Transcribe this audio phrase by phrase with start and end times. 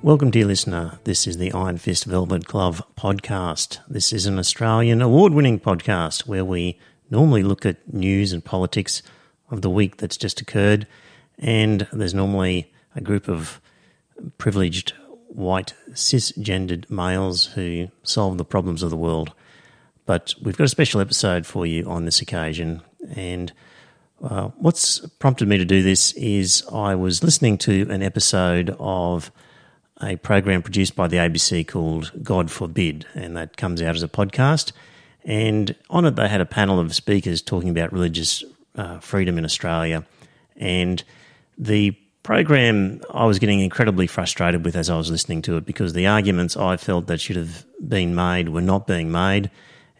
[0.00, 1.00] Welcome, dear listener.
[1.02, 3.80] This is the Iron Fist Velvet Glove podcast.
[3.88, 6.78] This is an Australian award winning podcast where we
[7.10, 9.02] normally look at news and politics
[9.50, 10.86] of the week that's just occurred.
[11.36, 13.60] And there's normally a group of
[14.38, 14.94] privileged
[15.26, 19.32] white cisgendered males who solve the problems of the world.
[20.06, 22.82] But we've got a special episode for you on this occasion.
[23.16, 23.52] And
[24.22, 29.32] uh, what's prompted me to do this is I was listening to an episode of
[30.02, 34.08] a program produced by the ABC called God Forbid, and that comes out as a
[34.08, 34.72] podcast.
[35.24, 38.44] And on it, they had a panel of speakers talking about religious
[38.76, 40.06] uh, freedom in Australia.
[40.56, 41.02] And
[41.56, 45.92] the program I was getting incredibly frustrated with as I was listening to it because
[45.92, 49.50] the arguments I felt that should have been made were not being made.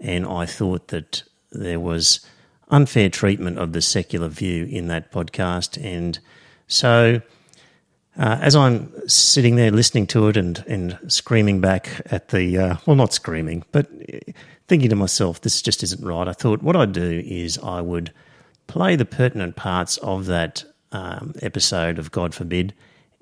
[0.01, 2.21] And I thought that there was
[2.69, 5.83] unfair treatment of the secular view in that podcast.
[5.83, 6.19] And
[6.67, 7.23] so
[8.19, 12.77] uh, as I'm sitting there listening to it and, and screaming back at the, uh,
[12.85, 13.89] well, not screaming, but
[14.67, 18.13] thinking to myself, this just isn't right, I thought what I'd do is I would
[18.67, 22.75] play the pertinent parts of that um, episode of God Forbid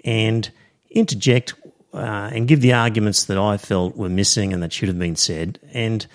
[0.04, 0.50] and
[0.90, 1.54] interject
[1.92, 5.16] uh, and give the arguments that I felt were missing and that should have been
[5.16, 5.58] said.
[5.74, 6.06] And,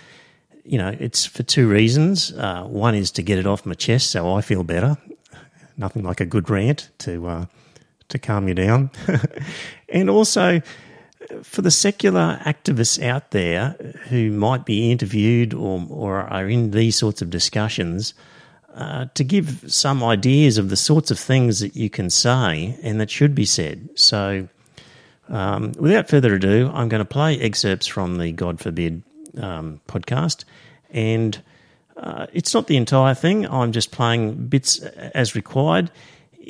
[0.63, 2.33] you know, it's for two reasons.
[2.33, 4.97] Uh, one is to get it off my chest so I feel better.
[5.77, 7.45] Nothing like a good rant to uh,
[8.11, 8.91] to calm you down.
[9.89, 10.61] and also
[11.43, 13.75] for the secular activists out there
[14.09, 18.13] who might be interviewed or, or are in these sorts of discussions,
[18.75, 23.01] uh, to give some ideas of the sorts of things that you can say and
[23.01, 23.89] that should be said.
[23.95, 24.47] So,
[25.27, 29.03] um, without further ado, I'm going to play excerpts from the God Forbid
[29.37, 30.43] um, podcast.
[30.89, 31.41] And
[31.95, 35.91] uh, it's not the entire thing, I'm just playing bits as required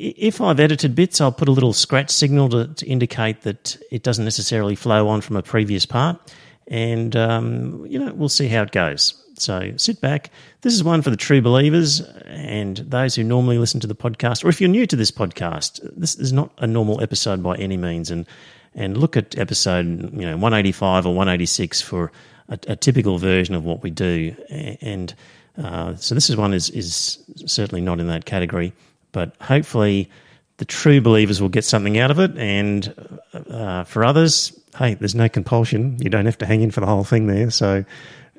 [0.02, 4.02] if I've edited bits, I'll put a little scratch signal to, to indicate that it
[4.02, 6.18] doesn't necessarily flow on from a previous part.
[6.66, 9.14] And, um, you know, we'll see how it goes.
[9.38, 10.30] So sit back.
[10.62, 14.44] This is one for the true believers and those who normally listen to the podcast.
[14.44, 17.76] Or if you're new to this podcast, this is not a normal episode by any
[17.76, 18.10] means.
[18.10, 18.26] And,
[18.74, 22.10] and look at episode, you know, 185 or 186 for
[22.48, 24.34] a, a typical version of what we do.
[24.80, 25.14] And
[25.56, 28.72] uh, so this is one is, is certainly not in that category.
[29.12, 30.10] But hopefully,
[30.56, 32.36] the true believers will get something out of it.
[32.36, 32.94] And
[33.32, 35.96] uh, for others, hey, there's no compulsion.
[36.00, 37.50] You don't have to hang in for the whole thing there.
[37.50, 37.84] So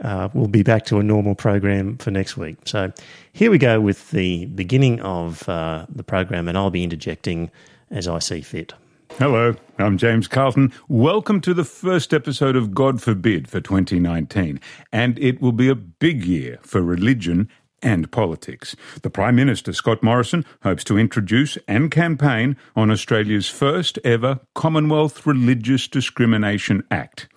[0.01, 2.57] uh, we'll be back to a normal program for next week.
[2.65, 2.91] So
[3.33, 7.51] here we go with the beginning of uh, the program, and I'll be interjecting
[7.91, 8.73] as I see fit.
[9.19, 10.73] Hello, I'm James Carleton.
[10.87, 14.59] Welcome to the first episode of God Forbid for 2019.
[14.91, 17.47] And it will be a big year for religion
[17.83, 18.75] and politics.
[19.01, 25.27] The Prime Minister, Scott Morrison, hopes to introduce and campaign on Australia's first ever Commonwealth
[25.27, 27.27] Religious Discrimination Act.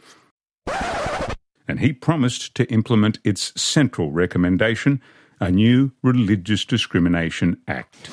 [1.68, 5.02] And he promised to implement its central recommendation,
[5.40, 8.08] a new Religious Discrimination Act.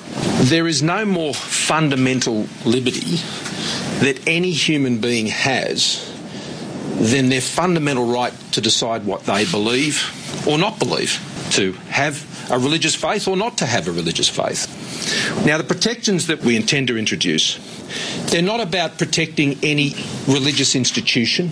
[0.48, 3.16] There is no more fundamental liberty
[4.00, 6.10] that any human being has
[6.98, 11.18] than their fundamental right to decide what they believe or not believe
[11.54, 14.66] to have a religious faith or not to have a religious faith.
[15.46, 17.58] Now, the protections that we intend to introduce,
[18.30, 19.94] they're not about protecting any
[20.26, 21.50] religious institution.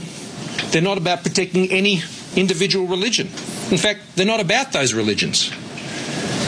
[0.70, 2.02] They're not about protecting any
[2.36, 3.28] individual religion.
[3.70, 5.52] In fact, they're not about those religions.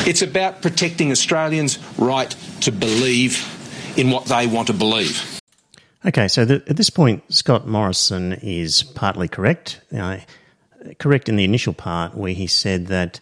[0.07, 3.51] It's about protecting Australians' right to believe
[3.97, 5.41] in what they want to believe.
[6.05, 9.81] Okay, so the, at this point, Scott Morrison is partly correct.
[9.97, 10.19] Uh,
[10.99, 13.21] correct in the initial part where he said that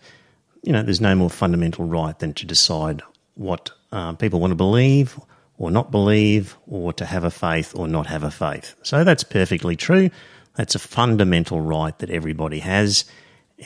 [0.62, 3.02] you know there's no more fundamental right than to decide
[3.34, 5.18] what uh, people want to believe
[5.62, 8.74] or not believe, or to have a faith or not have a faith.
[8.82, 10.10] So that's perfectly true.
[10.56, 13.04] That's a fundamental right that everybody has,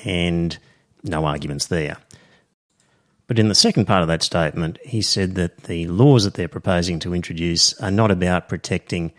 [0.05, 0.57] and
[1.03, 1.97] no arguments there.
[3.27, 6.49] But in the second part of that statement, he said that the laws that they're
[6.49, 9.13] proposing to introduce are not about protecting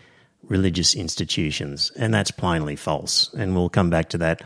[0.44, 3.34] religious institutions, and that's plainly false.
[3.34, 4.44] And we'll come back to that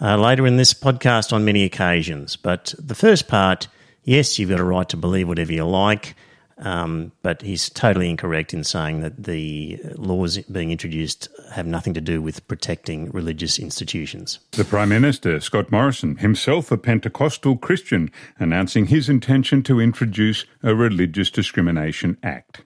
[0.00, 2.36] uh, later in this podcast on many occasions.
[2.36, 3.68] But the first part,
[4.02, 6.14] yes, you've got a right to believe whatever you like.
[6.58, 12.00] Um, but he's totally incorrect in saying that the laws being introduced have nothing to
[12.00, 14.38] do with protecting religious institutions.
[14.52, 20.74] The Prime Minister, Scott Morrison, himself a Pentecostal Christian, announcing his intention to introduce a
[20.74, 22.62] Religious Discrimination Act.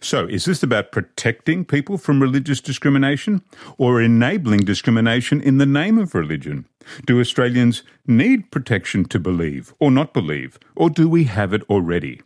[0.00, 3.42] So, is this about protecting people from religious discrimination
[3.78, 6.66] or enabling discrimination in the name of religion?
[7.06, 12.20] Do Australians need protection to believe or not believe, or do we have it already?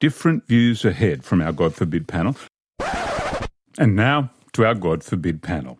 [0.00, 2.36] Different views ahead from our God forbid panel.
[3.78, 5.78] And now to our God forbid panel.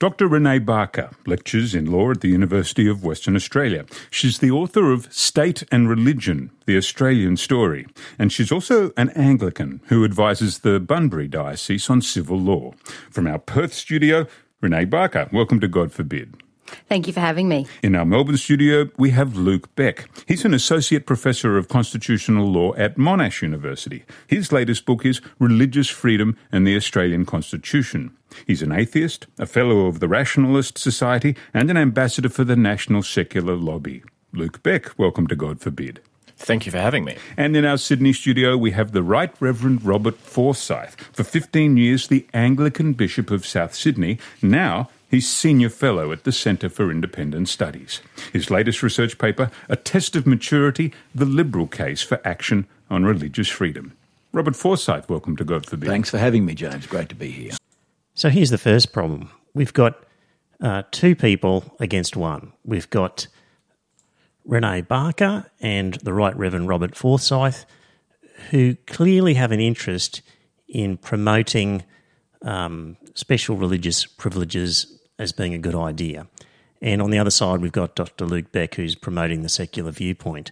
[0.00, 0.30] Dr.
[0.30, 3.84] Renae Barker lectures in law at the University of Western Australia.
[4.10, 7.86] She's the author of State and Religion, The Australian Story,
[8.18, 12.72] and she's also an Anglican who advises the Bunbury Diocese on civil law.
[13.10, 14.26] From our Perth studio,
[14.62, 16.34] Renae Barker, welcome to God Forbid.
[16.88, 17.66] Thank you for having me.
[17.82, 20.08] In our Melbourne studio, we have Luke Beck.
[20.26, 24.04] He's an associate professor of constitutional law at Monash University.
[24.26, 28.16] His latest book is Religious Freedom and the Australian Constitution.
[28.46, 33.02] He's an atheist, a fellow of the Rationalist Society, and an ambassador for the National
[33.02, 34.02] Secular Lobby.
[34.32, 36.00] Luke Beck, welcome to God Forbid.
[36.36, 37.18] Thank you for having me.
[37.36, 40.96] And in our Sydney studio, we have the Right Reverend Robert Forsyth.
[41.12, 44.18] For 15 years, the Anglican Bishop of South Sydney.
[44.40, 48.00] Now, he's Senior Fellow at the Centre for Independent Studies.
[48.32, 53.48] His latest research paper, A Test of Maturity The Liberal Case for Action on Religious
[53.48, 53.96] Freedom.
[54.32, 55.88] Robert Forsyth, welcome to God Forbid.
[55.88, 56.86] Thanks for having me, James.
[56.86, 57.52] Great to be here.
[58.14, 60.04] So here's the first problem we've got
[60.60, 62.52] uh, two people against one.
[62.64, 63.26] We've got
[64.48, 67.66] Renae Barker and the Right Reverend Robert Forsyth,
[68.50, 70.22] who clearly have an interest
[70.68, 71.82] in promoting
[72.42, 76.26] um, special religious privileges as being a good idea.
[76.82, 78.24] And on the other side, we've got Dr.
[78.24, 80.50] Luke Beck, who's promoting the secular viewpoint.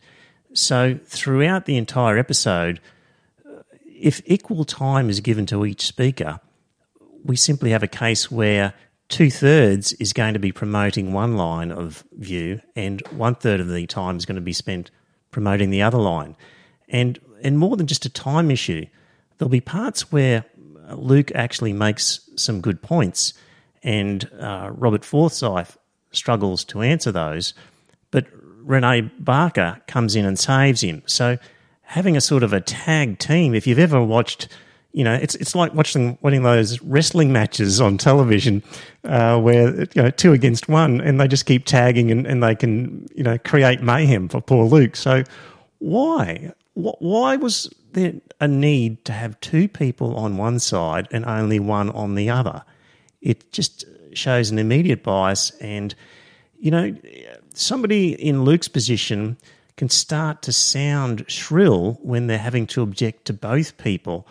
[0.53, 2.81] So, throughout the entire episode,
[3.87, 6.41] if equal time is given to each speaker,
[7.25, 8.75] we simply have a case where
[9.09, 13.69] two thirds is going to be promoting one line of view, and one third of
[13.69, 14.91] the time is going to be spent
[15.31, 16.37] promoting the other line.
[16.89, 18.87] And and more than just a time issue,
[19.37, 20.45] there'll be parts where
[20.93, 23.35] Luke actually makes some good points,
[23.89, 25.79] and uh, Robert Forsyth
[26.13, 27.55] struggles to answer those,
[28.11, 28.27] but
[28.63, 31.03] Renae Barker comes in and saves him.
[31.07, 31.39] So
[31.81, 34.49] having a sort of a tag team, if you've ever watched
[34.93, 38.63] you know, it's it's like watching watching those wrestling matches on television
[39.05, 42.55] uh, where you know two against one, and they just keep tagging and, and they
[42.55, 44.97] can you know create mayhem for poor Luke.
[44.97, 45.25] So
[45.79, 51.61] why why was there a need to have two people on one side and only
[51.61, 52.65] one on the other?
[53.21, 55.95] It just shows an immediate bias, and
[56.59, 56.97] you know
[57.55, 59.37] somebody in Luke's position
[59.77, 64.27] can start to sound shrill when they're having to object to both people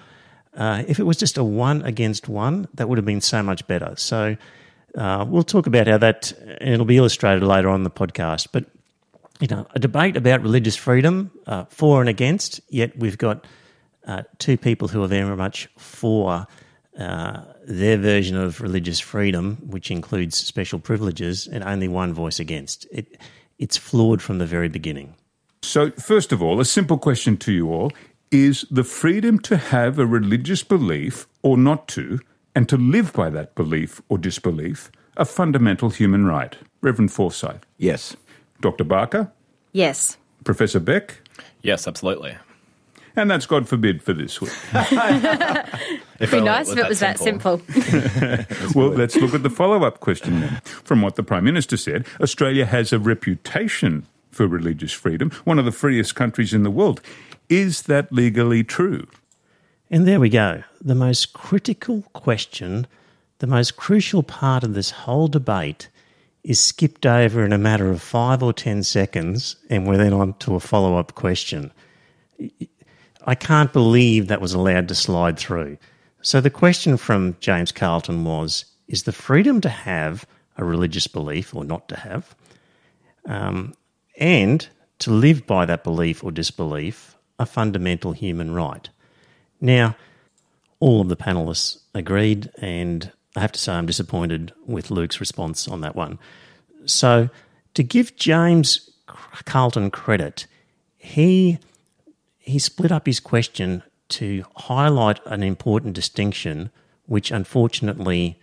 [0.57, 3.65] uh, if it was just a one against one, that would have been so much
[3.67, 3.93] better.
[3.95, 4.35] So
[4.97, 8.47] uh, we'll talk about how that, and it'll be illustrated later on the podcast.
[8.51, 8.65] But
[9.39, 12.59] you know, a debate about religious freedom, uh, for and against.
[12.69, 13.45] Yet we've got
[14.07, 16.47] uh, two people who are very much for
[16.97, 22.87] uh, their version of religious freedom, which includes special privileges, and only one voice against.
[22.91, 23.19] It,
[23.59, 25.15] it's flawed from the very beginning.
[25.61, 27.91] So, first of all, a simple question to you all
[28.31, 32.19] is the freedom to have a religious belief or not to,
[32.55, 36.55] and to live by that belief or disbelief, a fundamental human right.
[36.81, 37.65] Reverend Forsyth.
[37.77, 38.15] Yes.
[38.61, 38.83] Dr.
[38.83, 39.31] Barker.
[39.71, 40.17] Yes.
[40.43, 41.21] Professor Beck.
[41.61, 42.35] Yes, absolutely.
[43.17, 44.51] And that's God forbid for this week.
[46.19, 47.59] It'd be nice if it was that simple.
[48.75, 50.61] well, let's look at the follow up question then.
[50.63, 55.65] From what the Prime Minister said, Australia has a reputation for religious freedom, one of
[55.65, 57.01] the freest countries in the world.
[57.49, 59.07] Is that legally true?
[59.89, 60.63] And there we go.
[60.79, 62.85] The most critical question,
[63.39, 65.89] the most crucial part of this whole debate
[66.43, 70.35] is skipped over in a matter of five or ten seconds, and we're then on
[70.35, 71.71] to a follow up question.
[73.27, 75.77] I can't believe that was allowed to slide through.
[76.21, 81.53] So the question from James Carleton was Is the freedom to have a religious belief
[81.53, 82.33] or not to have,
[83.25, 83.73] um,
[84.17, 84.67] and
[84.99, 88.89] to live by that belief or disbelief, a fundamental human right.
[89.61, 89.95] Now,
[90.79, 95.67] all of the panelists agreed, and I have to say I'm disappointed with Luke's response
[95.67, 96.17] on that one.
[96.85, 97.29] So,
[97.73, 98.89] to give James
[99.45, 100.47] Carleton credit,
[100.97, 101.59] he
[102.47, 106.71] he split up his question to highlight an important distinction,
[107.05, 108.39] which unfortunately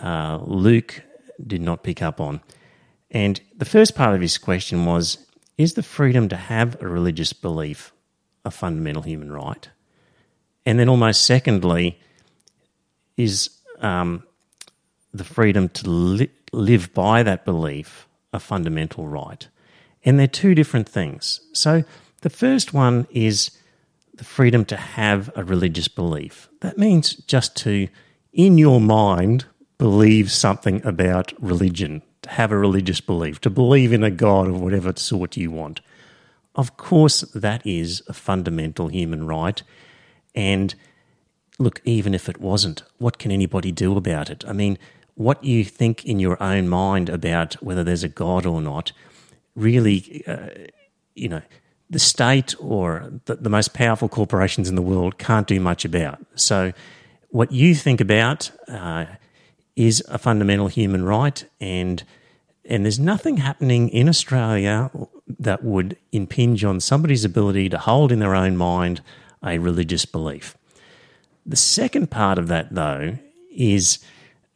[0.00, 1.02] uh, Luke
[1.46, 2.40] did not pick up on.
[3.10, 5.18] And the first part of his question was
[5.58, 7.92] Is the freedom to have a religious belief
[8.44, 9.68] a fundamental human right?
[10.64, 12.00] And then, almost secondly,
[13.16, 13.50] is
[13.80, 14.24] um,
[15.12, 19.46] the freedom to li- live by that belief a fundamental right?
[20.04, 21.40] And they're two different things.
[21.52, 21.84] So,
[22.26, 23.52] the first one is
[24.14, 26.48] the freedom to have a religious belief.
[26.60, 27.86] That means just to,
[28.32, 29.44] in your mind,
[29.78, 34.60] believe something about religion, to have a religious belief, to believe in a God of
[34.60, 35.80] whatever sort you want.
[36.56, 39.62] Of course, that is a fundamental human right.
[40.34, 40.74] And
[41.60, 44.44] look, even if it wasn't, what can anybody do about it?
[44.48, 44.78] I mean,
[45.14, 48.90] what you think in your own mind about whether there's a God or not
[49.54, 50.48] really, uh,
[51.14, 51.42] you know,
[51.88, 56.18] the state or the, the, most powerful corporations in the world can't do much about.
[56.34, 56.72] So,
[57.30, 59.06] what you think about uh,
[59.76, 62.02] is a fundamental human right, and
[62.64, 64.90] and there's nothing happening in Australia
[65.38, 69.00] that would impinge on somebody's ability to hold in their own mind
[69.44, 70.56] a religious belief.
[71.44, 73.18] The second part of that, though,
[73.52, 74.00] is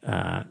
[0.05, 0.43] uh,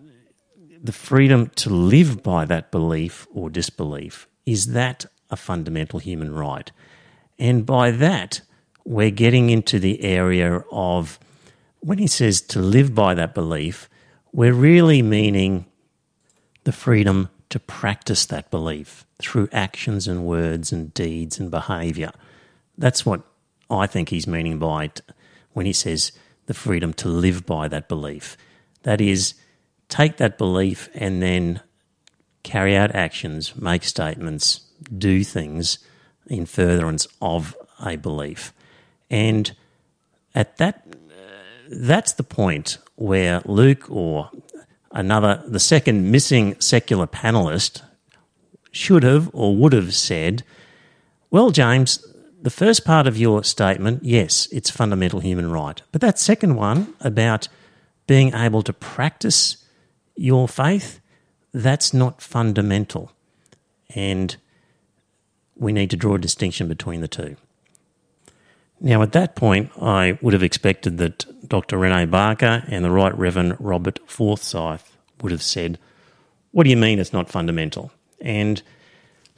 [0.82, 4.26] the freedom to live by that belief or disbelief.
[4.46, 6.70] Is that a fundamental human right?
[7.38, 8.42] And by that,
[8.84, 11.18] we're getting into the area of
[11.80, 13.88] when he says to live by that belief,
[14.32, 15.66] we're really meaning
[16.64, 22.12] the freedom to practice that belief through actions and words and deeds and behaviour.
[22.78, 23.22] That's what
[23.70, 25.00] I think he's meaning by it
[25.52, 26.12] when he says
[26.46, 28.36] the freedom to live by that belief.
[28.82, 29.34] That is,
[29.88, 31.60] take that belief and then
[32.42, 34.62] carry out actions, make statements,
[34.96, 35.78] do things
[36.26, 38.52] in furtherance of a belief.
[39.10, 39.54] And
[40.34, 40.86] at that,
[41.68, 44.30] that's the point where Luke or
[44.92, 47.82] another, the second missing secular panelist,
[48.72, 50.44] should have or would have said,
[51.30, 52.04] Well, James,
[52.40, 55.80] the first part of your statement, yes, it's fundamental human right.
[55.92, 57.48] But that second one about
[58.06, 59.64] being able to practice
[60.16, 61.00] your faith,
[61.52, 63.12] that's not fundamental.
[63.94, 64.36] And
[65.60, 67.36] we need to draw a distinction between the two.
[68.80, 71.76] Now, at that point, I would have expected that Dr.
[71.76, 75.78] Renae Barker and the Right Reverend Robert Forsyth would have said,
[76.52, 77.92] What do you mean it's not fundamental?
[78.22, 78.62] And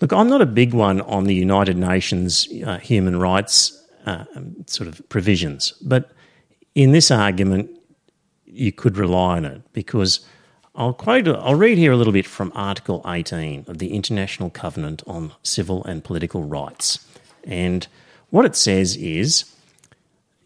[0.01, 4.25] look, I'm not a big one on the United Nations uh, human rights uh,
[4.67, 6.13] sort of provisions, but
[6.77, 7.69] in this argument,
[8.47, 10.21] you could rely on it because
[10.75, 15.03] I'll quote, I'll read here a little bit from Article 18 of the International Covenant
[15.07, 17.07] on Civil and Political Rights.
[17.45, 17.87] And
[18.31, 19.45] what it says is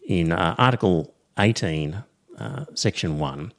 [0.05, 2.03] in uh, Article 18,
[2.37, 3.53] uh, Section 1,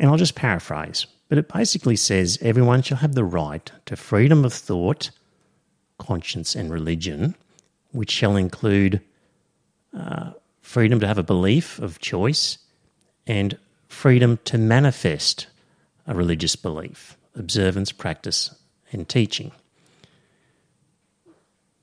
[0.00, 4.44] and I'll just paraphrase, but it basically says everyone shall have the right to freedom
[4.44, 5.10] of thought,
[5.98, 7.36] conscience, and religion,
[7.92, 9.00] which shall include
[9.96, 10.32] uh,
[10.62, 12.58] freedom to have a belief of choice
[13.24, 13.56] and
[13.94, 15.46] freedom to manifest
[16.06, 18.54] a religious belief, observance, practice,
[18.92, 19.52] and teaching.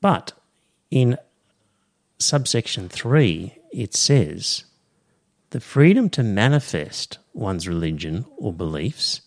[0.02, 0.34] But
[0.92, 1.18] in
[2.20, 4.66] subsection 3, it says
[5.52, 9.22] the freedom to manifest one's religion or beliefs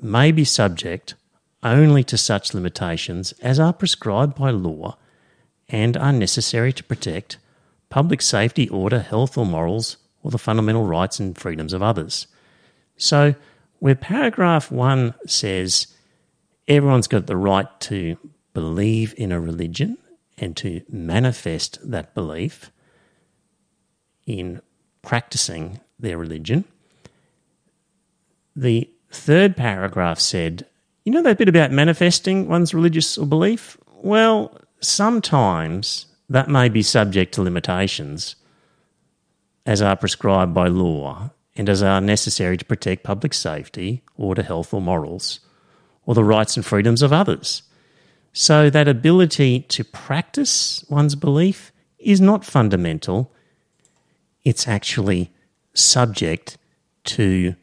[0.00, 1.14] may be subject
[1.62, 4.96] only to such limitations as are prescribed by law
[5.68, 7.38] and are necessary to protect
[7.88, 12.26] public safety, order, health, or morals, or the fundamental rights and freedoms of others.
[12.96, 13.36] So,
[13.78, 15.86] where paragraph one says
[16.66, 18.16] everyone's got the right to
[18.52, 19.96] believe in a religion
[20.36, 22.72] and to manifest that belief
[24.26, 24.60] in
[25.02, 26.64] practicing their religion.
[28.56, 30.66] The third paragraph said,
[31.04, 33.78] you know that bit about manifesting one's religious or belief?
[34.02, 38.34] Well, sometimes that may be subject to limitations
[39.66, 44.72] as are prescribed by law and as are necessary to protect public safety, order, health,
[44.72, 45.40] or morals,
[46.06, 47.62] or the rights and freedoms of others.
[48.32, 53.32] So, that ability to practice one's belief is not fundamental,
[54.44, 55.30] it's actually
[55.74, 56.56] subject
[57.04, 57.54] to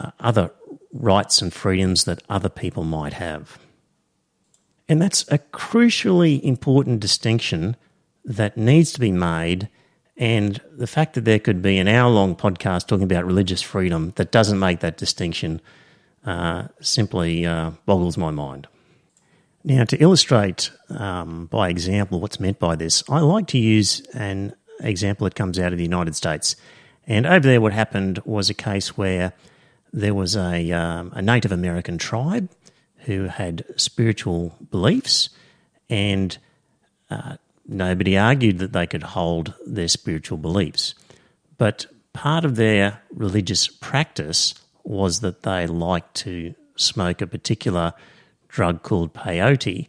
[0.00, 0.50] uh, other
[0.92, 3.58] rights and freedoms that other people might have.
[4.88, 7.76] And that's a crucially important distinction
[8.24, 9.68] that needs to be made.
[10.16, 14.12] And the fact that there could be an hour long podcast talking about religious freedom
[14.16, 15.60] that doesn't make that distinction
[16.24, 18.66] uh, simply uh, boggles my mind.
[19.62, 24.54] Now, to illustrate um, by example what's meant by this, I like to use an
[24.80, 26.56] example that comes out of the United States.
[27.06, 29.32] And over there, what happened was a case where
[29.92, 32.48] there was a, um, a Native American tribe
[33.06, 35.30] who had spiritual beliefs,
[35.88, 36.36] and
[37.10, 37.36] uh,
[37.68, 40.94] nobody argued that they could hold their spiritual beliefs.
[41.58, 44.54] But part of their religious practice
[44.84, 47.92] was that they liked to smoke a particular
[48.48, 49.88] drug called peyote,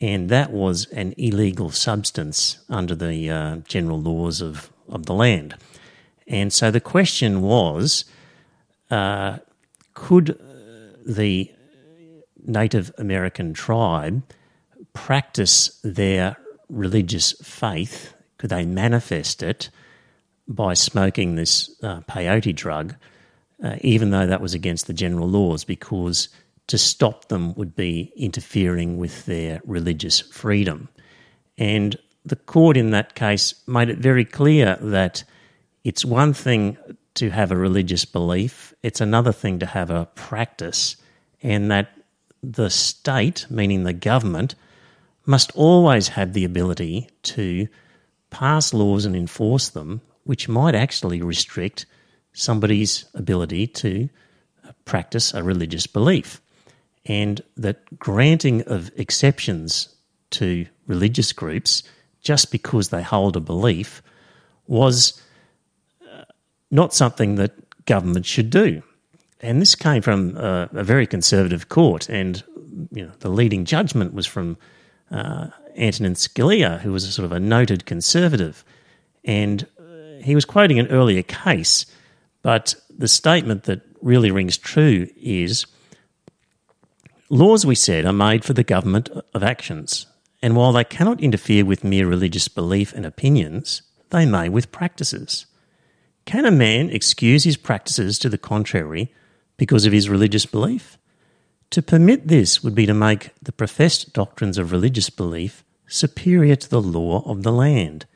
[0.00, 5.54] and that was an illegal substance under the uh, general laws of, of the land.
[6.26, 8.04] And so the question was
[8.90, 9.38] uh,
[9.94, 10.38] could
[11.04, 11.50] the
[12.46, 14.22] Native American tribe
[14.92, 16.36] practice their
[16.68, 18.14] religious faith?
[18.38, 19.70] Could they manifest it
[20.46, 22.94] by smoking this uh, peyote drug,
[23.62, 25.64] uh, even though that was against the general laws?
[25.64, 26.28] Because
[26.68, 30.88] to stop them would be interfering with their religious freedom.
[31.56, 35.24] And the court in that case made it very clear that
[35.82, 36.76] it's one thing
[37.14, 40.96] to have a religious belief, it's another thing to have a practice,
[41.42, 41.90] and that
[42.42, 44.54] the state, meaning the government,
[45.28, 47.68] must always have the ability to
[48.30, 51.84] pass laws and enforce them, which might actually restrict
[52.32, 54.08] somebody's ability to
[54.86, 56.40] practice a religious belief
[57.04, 59.94] and that granting of exceptions
[60.30, 61.82] to religious groups
[62.22, 64.02] just because they hold a belief
[64.66, 65.20] was
[66.02, 66.24] uh,
[66.70, 67.52] not something that
[67.86, 68.82] government should do.
[69.40, 72.42] And this came from a, a very conservative court, and
[72.92, 74.58] you know, the leading judgment was from
[75.10, 78.64] uh, Antonin Scalia, who was a sort of a noted conservative.
[79.24, 81.86] And uh, he was quoting an earlier case,
[82.42, 85.66] but the statement that really rings true is
[87.30, 90.06] Laws, we said, are made for the government of actions,
[90.40, 95.44] and while they cannot interfere with mere religious belief and opinions, they may with practices.
[96.24, 99.12] Can a man excuse his practices to the contrary
[99.58, 100.96] because of his religious belief?
[101.70, 106.68] To permit this would be to make the professed doctrines of religious belief superior to
[106.68, 108.06] the law of the land,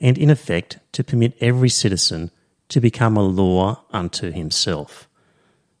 [0.00, 2.30] and in effect to permit every citizen
[2.68, 5.08] to become a law unto himself.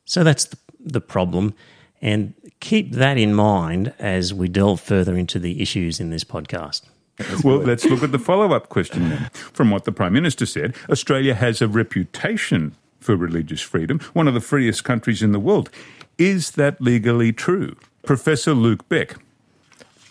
[0.04, 1.54] So that's the, the problem.
[2.00, 6.82] And keep that in mind as we delve further into the issues in this podcast.
[7.44, 9.30] well, let's look at the follow up question then.
[9.32, 14.34] From what the Prime Minister said, Australia has a reputation for religious freedom, one of
[14.34, 15.70] the freest countries in the world.
[16.18, 17.76] Is that legally true?
[18.04, 19.16] Professor Luke Beck.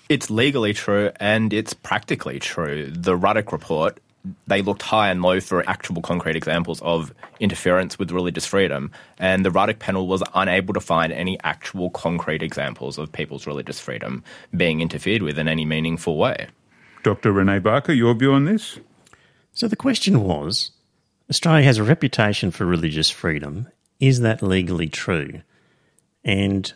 [0.09, 2.91] It's legally true and it's practically true.
[2.91, 3.99] The Ruddock report
[4.47, 9.45] they looked high and low for actual concrete examples of interference with religious freedom, and
[9.45, 14.23] the Ruddock panel was unable to find any actual concrete examples of people's religious freedom
[14.55, 16.47] being interfered with in any meaningful way.
[17.03, 17.33] Dr.
[17.33, 18.79] Renae Barker, your view on this?
[19.51, 20.71] So the question was
[21.29, 23.67] Australia has a reputation for religious freedom.
[23.99, 25.41] Is that legally true?
[26.23, 26.71] And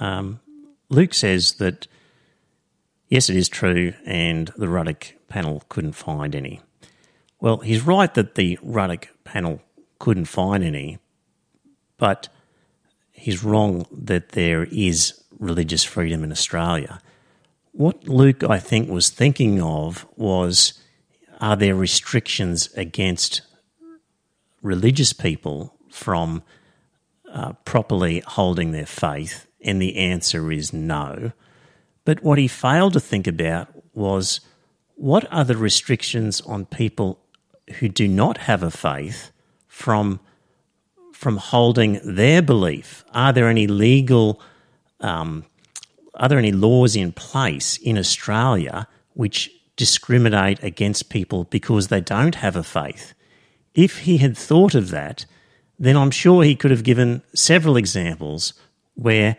[0.00, 0.40] um,
[0.88, 1.86] Luke says that
[3.12, 6.62] yes, it is true, and the Ruddock panel couldn't find any.
[7.40, 9.60] Well, he's right that the Ruddock panel
[9.98, 10.98] couldn't find any,
[11.98, 12.28] but
[13.10, 17.00] he's wrong that there is religious freedom in Australia.
[17.72, 20.80] What Luke, I think, was thinking of was
[21.38, 23.42] are there restrictions against
[24.62, 26.42] religious people from
[27.32, 29.46] uh, properly holding their faith?
[29.60, 31.32] And the answer is no.
[32.04, 34.40] But what he failed to think about was
[34.94, 37.18] what are the restrictions on people
[37.78, 39.30] who do not have a faith
[39.66, 40.20] from
[41.12, 43.04] from holding their belief?
[43.14, 44.40] Are there any legal
[45.00, 45.44] um,
[46.14, 52.36] are there any laws in place in Australia which discriminate against people because they don't
[52.36, 53.14] have a faith?
[53.74, 55.24] If he had thought of that,
[55.82, 58.54] then I'm sure he could have given several examples
[58.94, 59.36] where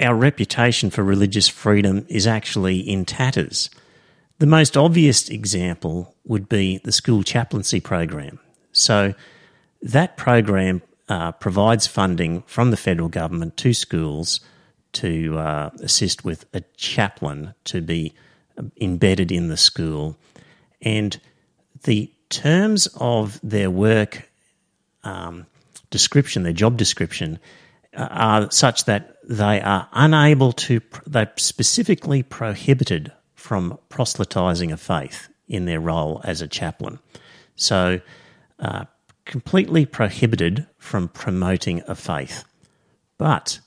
[0.00, 3.68] our reputation for religious freedom is actually in tatters.
[4.38, 8.38] The most obvious example would be the school chaplaincy program.
[8.70, 9.14] So,
[9.82, 14.38] that program uh, provides funding from the federal government to schools
[14.92, 18.14] to uh, assist with a chaplain to be
[18.80, 20.16] embedded in the school.
[20.80, 21.20] And
[21.82, 24.30] the terms of their work
[25.02, 25.46] um,
[25.92, 27.38] description, their job description,
[27.96, 35.28] uh, are such that they are unable to, they're specifically prohibited from proselytizing a faith
[35.46, 36.98] in their role as a chaplain.
[37.54, 38.00] So,
[38.58, 38.84] uh,
[39.24, 42.44] completely prohibited from promoting a faith.
[43.18, 43.60] But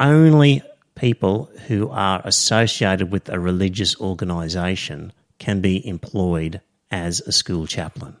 [0.00, 0.62] only
[0.94, 8.16] people who are associated with a religious organisation can be employed as a school chaplain.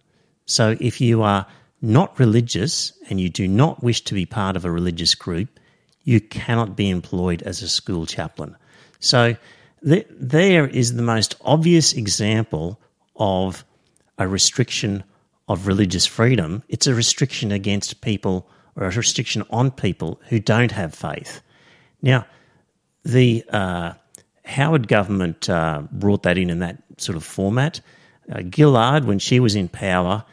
[0.46, 1.46] So, if you are
[1.80, 5.60] not religious and you do not wish to be part of a religious group,
[6.04, 8.56] you cannot be employed as a school chaplain.
[9.00, 9.36] So,
[9.82, 12.80] there is the most obvious example
[13.14, 13.64] of
[14.18, 15.04] a restriction
[15.48, 16.62] of religious freedom.
[16.68, 21.42] It's a restriction against people or a restriction on people who don't have faith.
[22.02, 22.26] Now,
[23.04, 23.92] the uh,
[24.44, 27.80] Howard government uh, brought that in in that sort of format.
[28.30, 30.24] Uh, Gillard, when she was in power,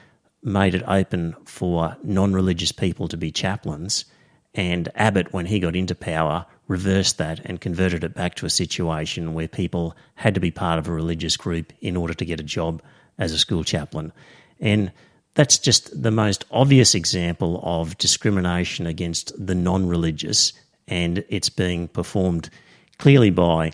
[0.45, 4.05] made it open for non religious people to be chaplains.
[4.53, 8.49] And Abbott, when he got into power, reversed that and converted it back to a
[8.49, 12.39] situation where people had to be part of a religious group in order to get
[12.39, 12.81] a job
[13.17, 14.13] as a school chaplain.
[14.59, 14.91] And
[15.33, 20.53] that's just the most obvious example of discrimination against the non religious,
[20.87, 22.49] and it's being performed
[22.97, 23.71] clearly by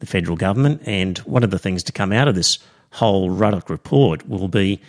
[0.00, 0.82] the federal government.
[0.86, 2.58] And one of the things to come out of this
[2.90, 4.80] whole Ruddock report will be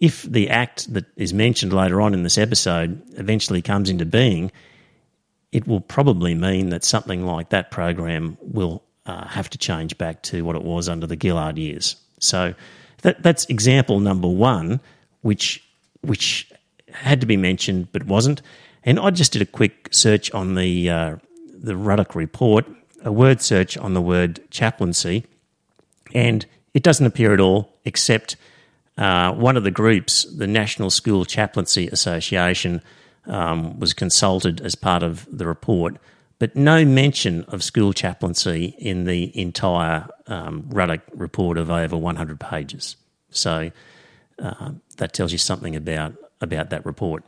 [0.00, 4.50] if the act that is mentioned later on in this episode eventually comes into being,
[5.52, 10.22] it will probably mean that something like that program will uh, have to change back
[10.22, 11.96] to what it was under the Gillard years.
[12.18, 12.54] So
[13.02, 14.80] that, that's example number one,
[15.22, 15.62] which
[16.00, 16.50] which
[16.90, 18.42] had to be mentioned but wasn't.
[18.82, 21.16] And I just did a quick search on the uh,
[21.52, 22.66] the Ruddock report,
[23.04, 25.24] a word search on the word chaplaincy,
[26.14, 28.36] and it doesn't appear at all, except
[28.96, 32.80] uh, one of the groups, the National School Chaplaincy Association,
[33.26, 35.96] um, was consulted as part of the report,
[36.38, 42.38] but no mention of school chaplaincy in the entire um, Ruddock report of over 100
[42.38, 42.96] pages.
[43.30, 43.70] So
[44.38, 47.24] uh, that tells you something about, about that report.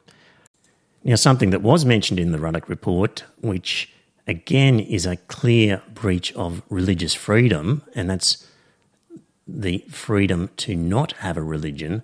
[1.02, 3.92] Now, something that was mentioned in the Ruddock report, which
[4.26, 8.45] again is a clear breach of religious freedom, and that's
[9.46, 12.02] the freedom to not have a religion,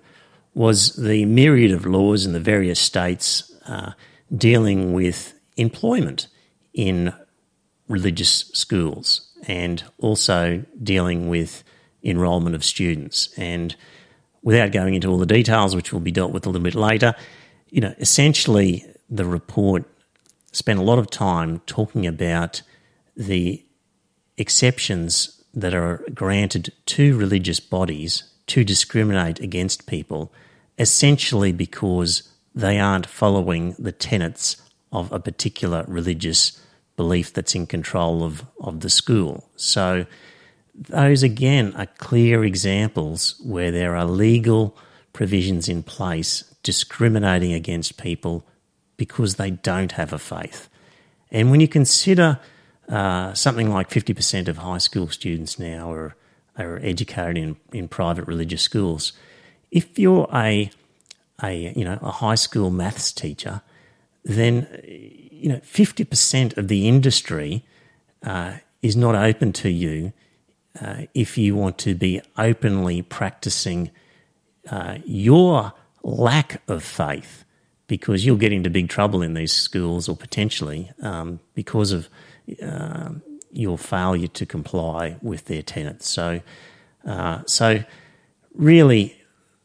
[0.55, 3.93] was the myriad of laws in the various states uh,
[4.37, 6.29] dealing with employment
[6.75, 7.13] in
[7.89, 11.65] religious schools and also dealing with
[12.03, 13.33] enrolment of students.
[13.37, 13.75] And
[14.43, 17.15] without going into all the details, which will be dealt with a little bit later,
[17.71, 19.85] you know, essentially the report
[20.53, 22.63] spent a lot of time talking about
[23.17, 23.65] the
[24.37, 30.33] exceptions that are granted to religious bodies to discriminate against people,
[30.79, 34.61] essentially because they aren't following the tenets
[34.93, 36.61] of a particular religious
[36.97, 39.49] belief that's in control of, of the school.
[39.57, 40.07] So,
[40.75, 44.77] those again are clear examples where there are legal
[45.13, 48.47] provisions in place discriminating against people
[48.97, 50.69] because they don't have a faith.
[51.31, 52.39] And when you consider
[52.89, 56.15] uh, something like 50% of high school students now are,
[56.59, 59.13] are educated in, in private religious schools,
[59.71, 60.71] if you're a
[61.43, 63.63] a you know a high school maths teacher,
[64.25, 67.65] then you know fifty percent of the industry
[68.25, 70.13] uh, is not open to you
[70.81, 73.91] uh, if you want to be openly practicing
[74.71, 77.45] uh, your lack of faith,
[77.87, 82.09] because you'll get into big trouble in these schools, or potentially um, because of
[82.63, 83.11] uh,
[83.53, 86.09] your failure to comply with their tenets.
[86.09, 86.41] So,
[87.07, 87.85] uh, so
[88.55, 89.17] really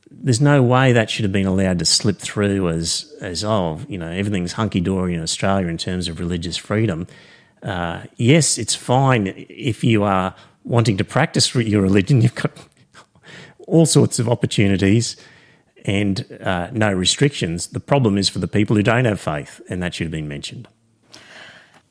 [0.09, 3.97] there's no way that should have been allowed to slip through as as oh you
[3.97, 7.07] know everything's hunky dory in Australia in terms of religious freedom.
[7.63, 12.21] Uh, yes, it's fine if you are wanting to practice your religion.
[12.21, 12.51] You've got
[13.67, 15.17] all sorts of opportunities
[15.85, 17.67] and uh, no restrictions.
[17.67, 20.27] The problem is for the people who don't have faith, and that should have been
[20.27, 20.67] mentioned.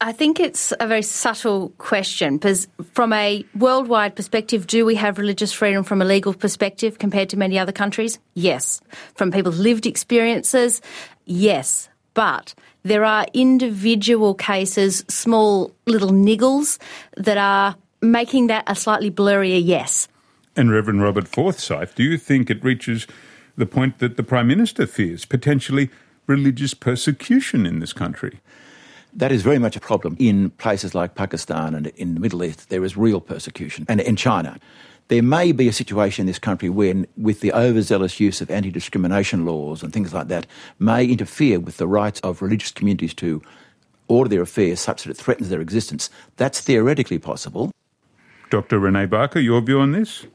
[0.00, 5.16] I think it's a very subtle question because, from a worldwide perspective, do we have
[5.16, 8.18] religious freedom from a legal perspective compared to many other countries?
[8.34, 8.80] Yes.
[9.14, 10.82] From people's lived experiences,
[11.24, 11.88] yes.
[12.12, 16.78] But there are individual cases, small little niggles,
[17.16, 20.08] that are making that a slightly blurrier yes.
[20.54, 23.06] And Reverend Robert Forsyth, do you think it reaches
[23.56, 25.88] the point that the Prime Minister fears potentially
[26.26, 28.40] religious persecution in this country?
[29.16, 32.68] That is very much a problem in places like Pakistan and in the Middle East.
[32.68, 33.86] There is real persecution.
[33.88, 34.58] And in China,
[35.08, 38.70] there may be a situation in this country when, with the overzealous use of anti
[38.70, 40.46] discrimination laws and things like that,
[40.78, 43.40] may interfere with the rights of religious communities to
[44.08, 46.10] order their affairs such that it threatens their existence.
[46.36, 47.72] That's theoretically possible.
[48.50, 48.78] Dr.
[48.78, 50.26] Renae Barker, your view on this?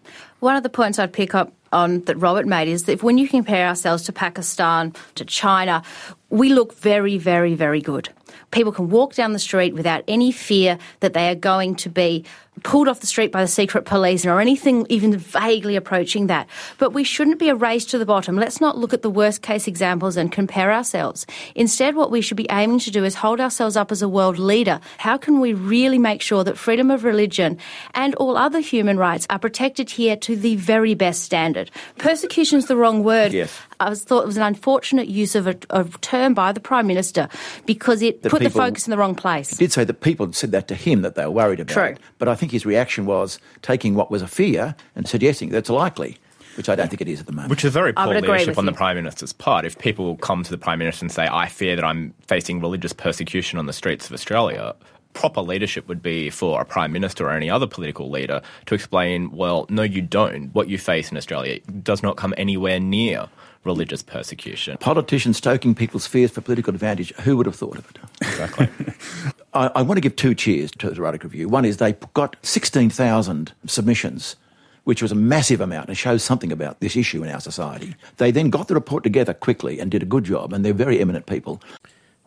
[0.42, 3.28] One of the points I'd pick up on that Robert made is that when you
[3.28, 5.84] compare ourselves to Pakistan, to China,
[6.32, 8.10] we look very, very, very good.
[8.50, 12.26] People can walk down the street without any fear that they are going to be
[12.64, 16.48] pulled off the street by the secret police or anything even vaguely approaching that.
[16.78, 18.36] But we shouldn't be a race to the bottom.
[18.36, 21.26] Let's not look at the worst case examples and compare ourselves.
[21.56, 24.38] Instead, what we should be aiming to do is hold ourselves up as a world
[24.38, 24.80] leader.
[24.98, 27.58] How can we really make sure that freedom of religion
[27.94, 31.72] and all other human rights are protected here to the very best standard?
[31.98, 33.34] Persecution is the wrong word.
[33.34, 33.58] Yes.
[33.80, 36.88] I was thought it was an unfortunate use of a, a term by the Prime
[36.88, 37.30] Minister
[37.65, 39.50] because it The put the focus in the wrong place.
[39.50, 41.74] He did say that people had said that to him that they were worried about.
[41.74, 41.84] True.
[41.84, 42.00] it.
[42.20, 46.17] But I think his reaction was taking what was a fear and suggesting that's likely,
[46.58, 47.50] which I don't think it is at the moment.
[47.50, 48.74] Which is very poor leadership with on the.
[48.74, 49.65] Prime Minister's part.
[49.65, 52.94] If people come to the Prime Minister and say, I fear that I'm facing religious
[52.94, 54.76] persecution on the streets of Australia,
[55.13, 59.32] proper leadership would be for a Prime Minister or any other political leader to explain,
[59.32, 60.54] well, no, you don't.
[60.54, 63.30] What you face in Australia does not come anywhere near
[63.63, 64.78] religious persecution.
[64.80, 68.00] Politicians stoking people's fears for political advantage, who would have thought of it?
[68.21, 68.69] Exactly.
[69.54, 71.47] I, I want to give two cheers to the Ruddock Review.
[71.47, 74.36] One is they got 16,000 submissions,
[74.84, 77.95] which was a massive amount and shows something about this issue in our society.
[78.17, 81.00] They then got the report together quickly and did a good job, and they're very
[81.00, 81.62] eminent people.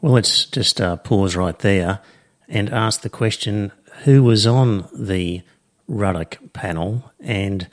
[0.00, 2.00] Well, let's just uh, pause right there
[2.48, 3.72] and ask the question
[4.04, 5.42] who was on the
[5.88, 7.68] Ruddock panel and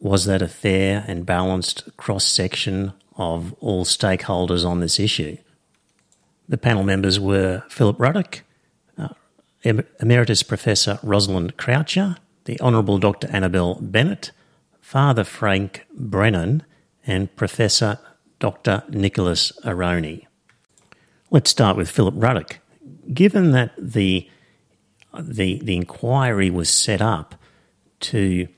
[0.00, 5.36] was that a fair and balanced cross section of all stakeholders on this issue?
[6.48, 8.42] The panel members were Philip Ruddock,
[8.98, 9.08] uh,
[10.00, 13.28] Emeritus Professor Rosalind Croucher, the Honourable Dr.
[13.30, 14.32] Annabel Bennett,
[14.80, 16.64] Father Frank Brennan,
[17.06, 17.98] and Professor
[18.40, 18.82] Dr.
[18.88, 20.26] Nicholas Aroney.
[21.30, 22.58] Let's start with Philip Ruddock.
[23.12, 24.28] Given that the
[25.18, 27.34] the the inquiry was set up
[28.00, 28.48] to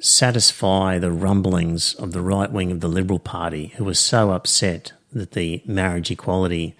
[0.00, 4.92] satisfy the rumblings of the right wing of the Liberal Party, who was so upset
[5.12, 6.76] that the marriage equality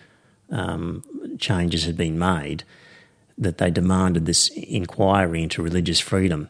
[0.50, 1.02] um,
[1.38, 2.64] changes had been made,
[3.38, 6.48] that they demanded this inquiry into religious freedom.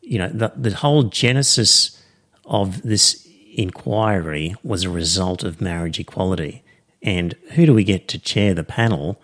[0.00, 2.02] You know, the, the whole genesis
[2.44, 6.62] of this inquiry was a result of marriage equality.
[7.02, 9.20] And who do we get to chair the panel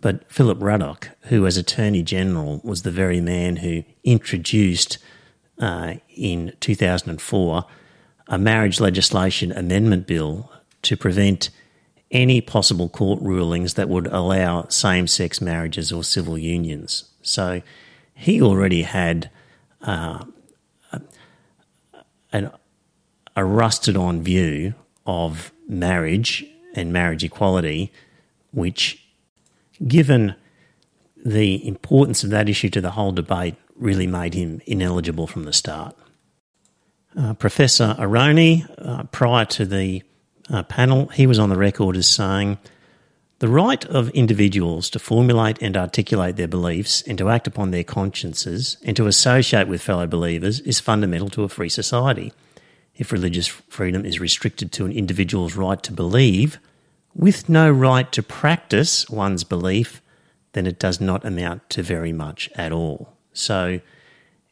[0.00, 4.98] but Philip Ruddock, who, as Attorney General, was the very man who introduced
[5.58, 7.64] uh, in 2004
[8.28, 11.50] a marriage legislation amendment bill to prevent
[12.10, 17.10] any possible court rulings that would allow same sex marriages or civil unions.
[17.22, 17.62] So
[18.14, 19.30] he already had
[19.82, 20.24] uh,
[20.92, 21.00] a,
[22.32, 22.50] an,
[23.36, 24.74] a rusted on view
[25.06, 27.92] of marriage and marriage equality,
[28.52, 29.07] which
[29.86, 30.34] given
[31.24, 35.52] the importance of that issue to the whole debate, really made him ineligible from the
[35.52, 35.96] start.
[37.16, 40.02] Uh, Professor Aroney, uh, prior to the
[40.50, 42.58] uh, panel, he was on the record as saying,
[43.40, 47.84] the right of individuals to formulate and articulate their beliefs and to act upon their
[47.84, 52.32] consciences and to associate with fellow believers is fundamental to a free society.
[52.96, 56.58] If religious freedom is restricted to an individual's right to believe,
[57.18, 60.00] with no right to practice one's belief,
[60.52, 63.12] then it does not amount to very much at all.
[63.32, 63.80] So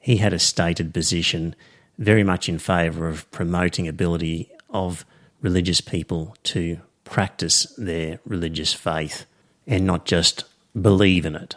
[0.01, 1.55] he had a stated position
[1.97, 5.07] very much in favour of promoting ability of
[5.41, 9.27] religious people to practice their religious faith
[9.67, 10.45] and not just
[10.81, 11.55] believe in it.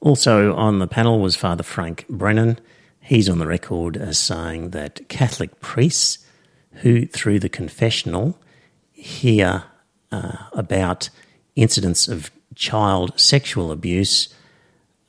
[0.00, 2.58] Also on the panel was Father Frank Brennan.
[3.00, 6.18] He's on the record as saying that Catholic priests
[6.82, 8.38] who, through the confessional,
[8.92, 9.64] hear
[10.12, 11.10] uh, about
[11.54, 14.28] incidents of child sexual abuse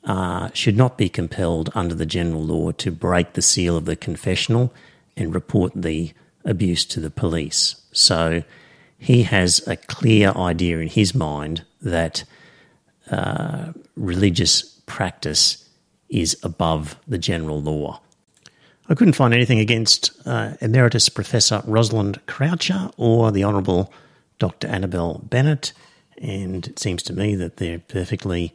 [0.04, 3.96] uh, should not be compelled under the general law to break the seal of the
[3.96, 4.74] confessional
[5.16, 6.14] and report the
[6.46, 7.76] abuse to the police.
[7.92, 8.44] So
[8.98, 12.24] he has a clear idea in his mind that
[13.12, 15.68] uh, religious practice
[16.10, 18.02] is above the general law.
[18.90, 23.92] I couldn't find anything against uh, Emeritus Professor Rosalind Croucher or the Honourable
[24.40, 24.68] Dr.
[24.68, 25.74] Annabel Bennett,
[26.18, 28.54] and it seems to me that they're perfectly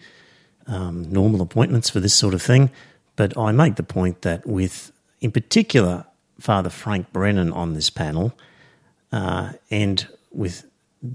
[0.66, 2.70] um, normal appointments for this sort of thing.
[3.16, 6.06] But I make the point that with, in particular,
[6.40, 8.32] Father Frank Brennan on this panel,
[9.12, 10.64] uh, and with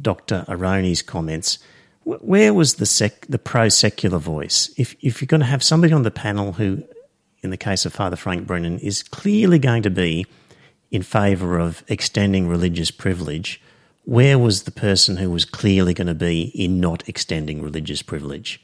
[0.01, 0.45] Dr.
[0.47, 1.59] Aroney's comments,
[2.03, 4.71] where was the sec- the pro secular voice?
[4.77, 6.83] If if you're going to have somebody on the panel who,
[7.41, 10.25] in the case of Father Frank Brennan, is clearly going to be
[10.89, 13.61] in favour of extending religious privilege,
[14.07, 18.63] where was the person who was clearly going to be in not extending religious privilege?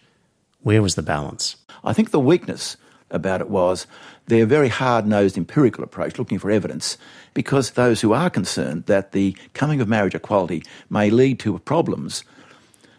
[0.61, 1.57] Where was the balance?
[1.83, 2.77] I think the weakness
[3.11, 3.85] about it was
[4.27, 6.97] their very hard nosed empirical approach, looking for evidence,
[7.33, 12.23] because those who are concerned that the coming of marriage equality may lead to problems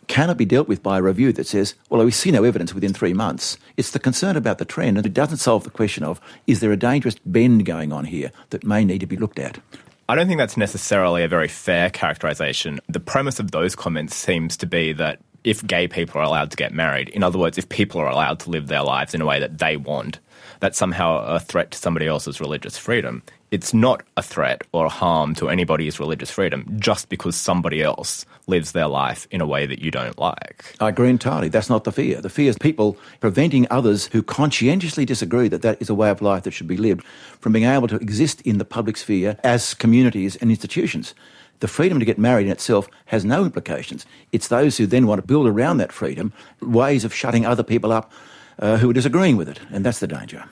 [0.07, 2.93] cannot be dealt with by a review that says, well, we see no evidence within
[2.93, 3.57] three months.
[3.79, 6.73] It's the concern about the trend, and it doesn't solve the question of, is there
[6.73, 9.61] a dangerous bend going on here that may need to be looked at?
[10.09, 12.79] I don't think that's necessarily a very fair characterization.
[12.89, 16.57] The premise of those comments seems to be that if gay people are allowed to
[16.57, 19.27] get married, in other words, if people are allowed to live their lives in a
[19.27, 20.19] way that they want,
[20.61, 23.23] that's somehow a threat to somebody else's religious freedom.
[23.55, 28.27] It's not a threat or a harm to anybody's religious freedom just because somebody else
[28.49, 30.75] lives their life in a way that you don't like.
[30.81, 31.51] I agree entirely.
[31.51, 32.21] That's not the fear.
[32.21, 36.21] The fear is people preventing others who conscientiously disagree that that is a way of
[36.21, 37.05] life that should be lived
[37.39, 41.15] from being able to exist in the public sphere as communities and institutions.
[41.61, 44.05] The freedom to get married in itself has no implications.
[44.33, 47.93] It's those who then want to build around that freedom ways of shutting other people
[47.93, 48.11] up
[48.59, 50.45] uh, who are disagreeing with it, and that's the danger.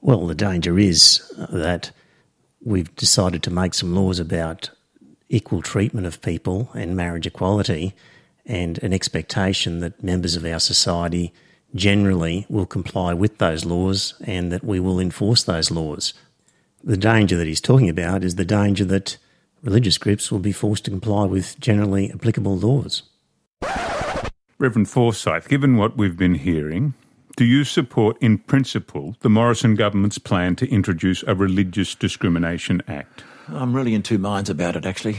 [0.00, 1.92] Well, the danger is that
[2.66, 4.70] we've decided to make some laws about
[5.28, 7.94] equal treatment of people and marriage equality,
[8.44, 11.32] and an expectation that members of our society
[11.74, 16.12] generally will comply with those laws and that we will enforce those laws.
[16.82, 19.16] The danger that he's talking about is the danger that
[19.62, 23.02] religious groups will be forced to comply with generally applicable laws.
[24.58, 26.94] Reverend Forsyth, given what we've been hearing,
[27.36, 33.24] do you support in principle the Morrison government's plan to introduce a Religious Discrimination Act?
[33.48, 35.18] I'm really in two minds about it, actually.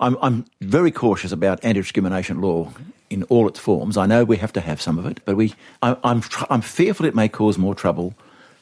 [0.00, 2.72] I'm, I'm very cautious about anti discrimination law
[3.08, 3.96] in all its forms.
[3.96, 7.06] I know we have to have some of it, but we, I, I'm, I'm fearful
[7.06, 8.14] it may cause more trouble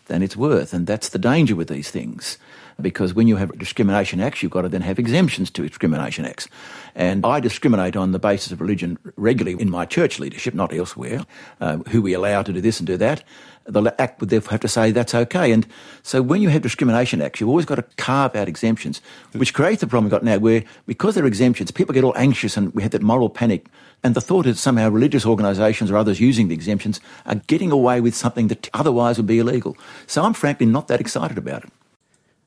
[0.06, 2.38] than it's worth, and that's the danger with these things
[2.80, 6.48] because when you have discrimination acts, you've got to then have exemptions to discrimination acts.
[6.94, 11.24] And I discriminate on the basis of religion regularly in my church leadership, not elsewhere,
[11.60, 13.24] uh, who we allow to do this and do that.
[13.64, 15.50] The act would therefore have to say that's okay.
[15.52, 15.66] And
[16.02, 19.00] so when you have discrimination acts, you've always got to carve out exemptions,
[19.32, 22.16] which creates the problem we've got now where because there are exemptions, people get all
[22.16, 23.66] anxious and we have that moral panic.
[24.04, 28.00] And the thought is somehow religious organisations or others using the exemptions are getting away
[28.00, 29.76] with something that otherwise would be illegal.
[30.06, 31.72] So I'm frankly not that excited about it.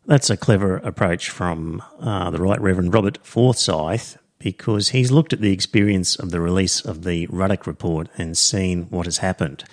[0.09, 5.39] That's a clever approach from uh, the Right Reverend Robert Forsyth because he's looked at
[5.39, 9.65] the experience of the release of the Ruddock Report and seen what has happened.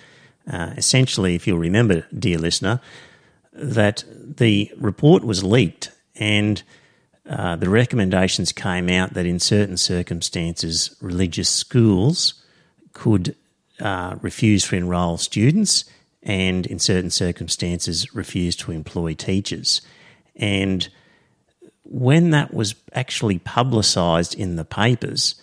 [0.47, 2.81] Uh, essentially, if you'll remember, dear listener,
[3.51, 6.61] that the report was leaked and
[7.27, 12.35] uh, the recommendations came out that in certain circumstances, religious schools
[12.93, 13.35] could
[13.79, 15.83] uh, refuse to enrol students
[16.21, 19.81] and in certain circumstances refuse to employ teachers.
[20.37, 20.87] And
[21.83, 25.35] when that was actually publicised in the papers,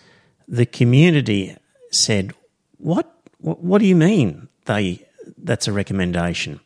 [0.47, 1.55] the community
[1.91, 2.33] said,
[2.77, 3.11] "What?
[3.39, 4.47] What, do you mean?
[4.65, 5.05] They
[5.37, 6.59] that's a recommendation?"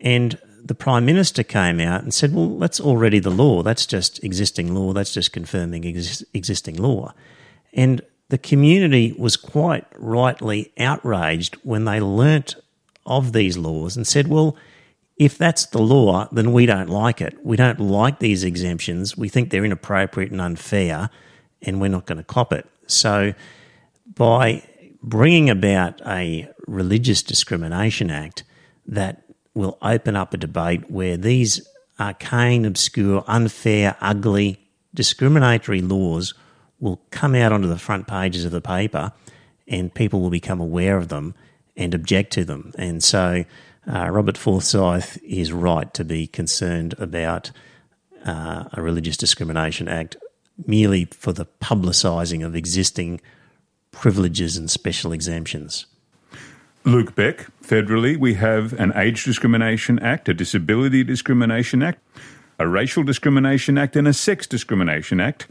[0.00, 3.62] And the prime minister came out and said, "Well, that's already the law.
[3.62, 4.92] That's just existing law.
[4.92, 7.12] That's just confirming ex- existing law."
[7.72, 12.56] And the community was quite rightly outraged when they learnt
[13.06, 14.56] of these laws and said, "Well."
[15.18, 17.36] If that's the law, then we don't like it.
[17.42, 19.16] We don't like these exemptions.
[19.16, 21.10] We think they're inappropriate and unfair,
[21.62, 22.66] and we're not going to cop it.
[22.86, 23.34] So,
[24.14, 24.62] by
[25.02, 28.44] bringing about a religious discrimination act
[28.86, 31.66] that will open up a debate where these
[31.98, 34.58] arcane, obscure, unfair, ugly,
[34.94, 36.32] discriminatory laws
[36.78, 39.12] will come out onto the front pages of the paper
[39.66, 41.34] and people will become aware of them
[41.76, 42.72] and object to them.
[42.78, 43.44] And so,
[43.88, 47.50] uh, Robert Forsyth is right to be concerned about
[48.26, 50.16] uh, a Religious Discrimination Act
[50.66, 53.20] merely for the publicising of existing
[53.90, 55.86] privileges and special exemptions.
[56.84, 62.02] Luke Beck, federally, we have an Age Discrimination Act, a Disability Discrimination Act,
[62.58, 65.46] a Racial Discrimination Act, and a Sex Discrimination Act.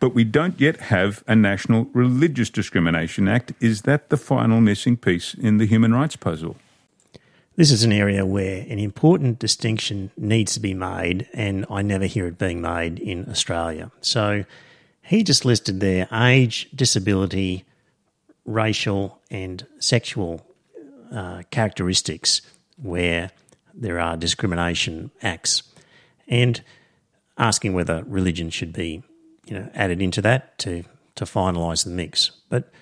[0.00, 3.52] But we don't yet have a National Religious Discrimination Act.
[3.60, 6.56] Is that the final missing piece in the human rights puzzle?
[7.60, 12.06] This is an area where an important distinction needs to be made, and I never
[12.06, 13.90] hear it being made in Australia.
[14.00, 14.46] So
[15.02, 17.66] he just listed there age, disability,
[18.46, 20.42] racial, and sexual
[21.12, 22.40] uh, characteristics
[22.78, 23.30] where
[23.74, 25.62] there are discrimination acts,
[26.28, 26.62] and
[27.36, 29.02] asking whether religion should be,
[29.44, 30.84] you know, added into that to
[31.16, 32.30] to finalise the mix.
[32.48, 32.72] But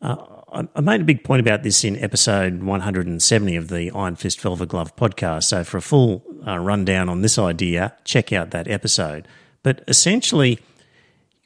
[0.00, 0.16] uh,
[0.54, 4.68] I made a big point about this in episode 170 of the Iron Fist Velvet
[4.68, 5.44] Glove podcast.
[5.44, 9.26] So, for a full uh, rundown on this idea, check out that episode.
[9.62, 10.58] But essentially,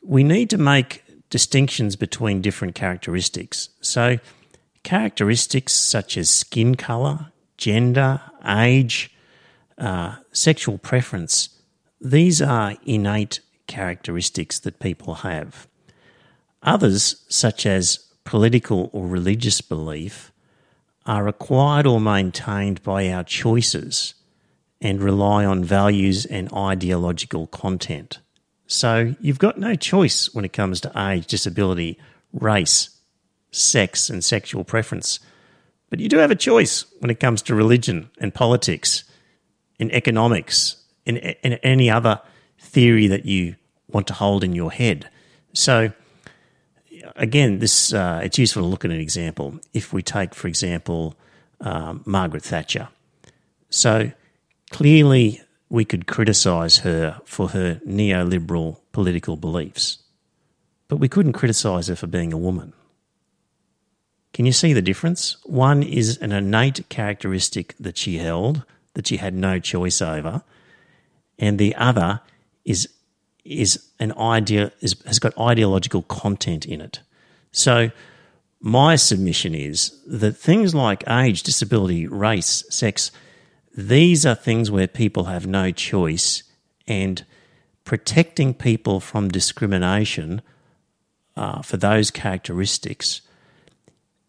[0.03, 3.69] we need to make distinctions between different characteristics.
[3.81, 4.19] So,
[4.83, 9.15] characteristics such as skin colour, gender, age,
[9.79, 11.51] uh, sexual preference,
[12.01, 15.69] these are innate characteristics that people have.
[16.65, 20.31] Others, such as political or religious belief,
[21.07, 24.15] are acquired or maintained by our choices
[24.81, 28.19] and rely on values and ideological content.
[28.67, 31.99] So you've got no choice when it comes to age, disability,
[32.33, 32.91] race,
[33.53, 35.21] sex, and sexual preference.
[35.89, 39.05] But you do have a choice when it comes to religion and politics,
[39.79, 42.21] and economics, and, in any other
[42.59, 43.55] theory that you
[43.89, 45.09] want to hold in your head.
[45.53, 45.93] So,
[47.17, 49.61] again, this uh, it's useful to look at an example.
[49.73, 51.15] If we take, for example,
[51.61, 52.89] um, Margaret Thatcher.
[53.71, 54.13] So
[54.71, 59.99] clearly, we could criticise her for her neoliberal political beliefs,
[60.89, 62.73] but we couldn't criticise her for being a woman.
[64.33, 65.37] Can you see the difference?
[65.45, 70.43] One is an innate characteristic that she held that she had no choice over,
[71.39, 72.21] and the other
[72.65, 72.89] is
[73.47, 77.01] is an idea is, has got ideological content in it.
[77.53, 77.91] So
[78.61, 83.11] my submission is that things like age, disability, race, sex,
[83.77, 86.43] these are things where people have no choice,
[86.89, 87.25] and
[87.85, 90.41] protecting people from discrimination
[91.37, 93.21] uh, for those characteristics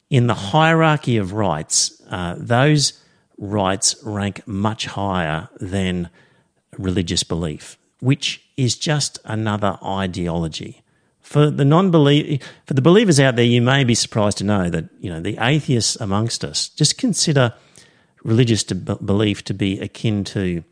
[0.10, 3.04] in the hierarchy of rights, uh, those
[3.38, 6.10] rights rank much higher than
[6.78, 10.84] religious belief, which is just another ideology.
[11.22, 14.86] For the non for the believers out there, you may be surprised to know that
[15.00, 17.54] you know the atheists amongst us just consider
[18.24, 20.64] religious to belief to be akin to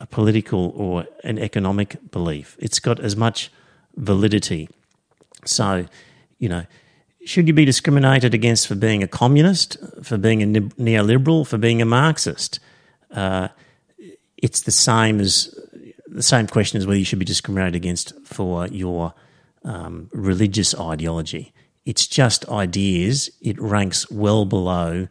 [0.00, 2.56] a political or an economic belief.
[2.58, 3.50] It's got as much
[3.96, 4.68] validity.
[5.44, 5.86] So,
[6.38, 6.66] you know,
[7.24, 11.80] should you be discriminated against for being a communist, for being a neoliberal, for being
[11.80, 12.60] a Marxist?
[13.10, 13.48] Uh,
[14.36, 15.54] it's the same as
[16.06, 19.14] the same question as whether you should be discriminated against for your
[19.64, 21.52] um, religious ideology.
[21.84, 23.30] It's just ideas.
[23.40, 25.08] It ranks well below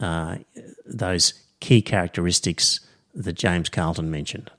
[0.00, 0.36] uh,
[0.84, 2.80] those key characteristics
[3.14, 4.50] that James Carleton mentioned.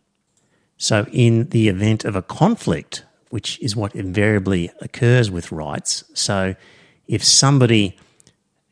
[0.78, 6.56] So, in the event of a conflict, which is what invariably occurs with rights, so
[7.08, 7.98] if somebody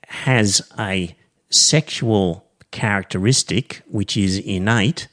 [0.08, 1.16] has a
[1.50, 5.08] sexual characteristic which is innate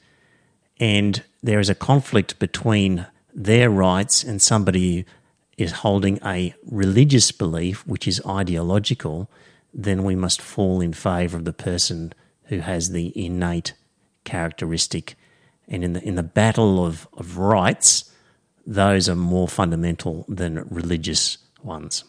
[0.79, 5.05] and there is a conflict between their rights and somebody
[5.57, 9.29] is holding a religious belief which is ideological,
[9.73, 12.13] then we must fall in favour of the person
[12.45, 13.73] who has the innate
[14.23, 15.15] characteristic.
[15.67, 18.11] And in the in the battle of, of rights,
[18.65, 22.03] those are more fundamental than religious ones.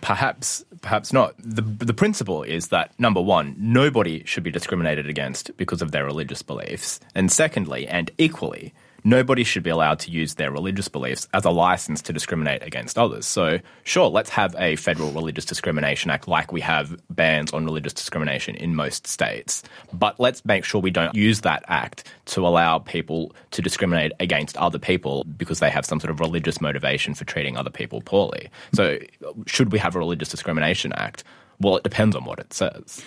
[0.00, 1.34] Perhaps, perhaps not.
[1.38, 6.04] The, the principle is that number one, nobody should be discriminated against because of their
[6.04, 7.00] religious beliefs.
[7.14, 8.72] And secondly, and equally,
[9.04, 12.98] nobody should be allowed to use their religious beliefs as a license to discriminate against
[12.98, 13.26] others.
[13.26, 17.92] So, sure, let's have a federal religious discrimination act like we have bans on religious
[17.92, 19.62] discrimination in most states.
[19.92, 24.56] But let's make sure we don't use that act to allow people to discriminate against
[24.56, 28.48] other people because they have some sort of religious motivation for treating other people poorly.
[28.72, 28.98] So,
[29.46, 31.24] should we have a religious discrimination act?
[31.60, 33.04] Well, it depends on what it says.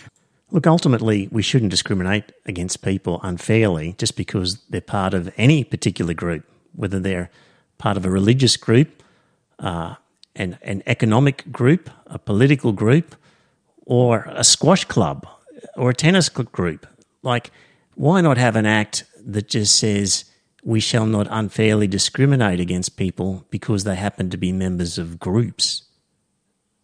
[0.53, 6.13] Look, ultimately, we shouldn't discriminate against people unfairly just because they're part of any particular
[6.13, 6.45] group,
[6.75, 7.31] whether they're
[7.79, 9.01] part of a religious group,
[9.57, 9.95] uh,
[10.35, 13.15] an, an economic group, a political group,
[13.87, 15.27] or a squash club
[15.75, 16.85] or a tennis group.
[17.23, 17.49] Like,
[17.95, 20.25] why not have an act that just says
[20.63, 25.81] we shall not unfairly discriminate against people because they happen to be members of groups?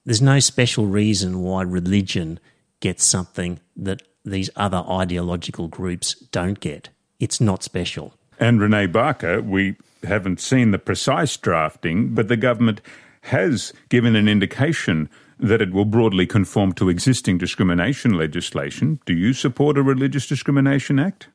[0.05, 2.39] There's no special reason why religion
[2.80, 6.89] gets something that these other ideological groups don't get.
[7.19, 8.13] It's not special.
[8.39, 12.82] And Renae Barker, we haven't seen the precise drafting, but the government
[13.23, 15.09] has given an indication
[15.39, 18.99] that it will broadly conform to existing discrimination legislation.
[19.05, 21.27] Do you support a Religious Discrimination Act?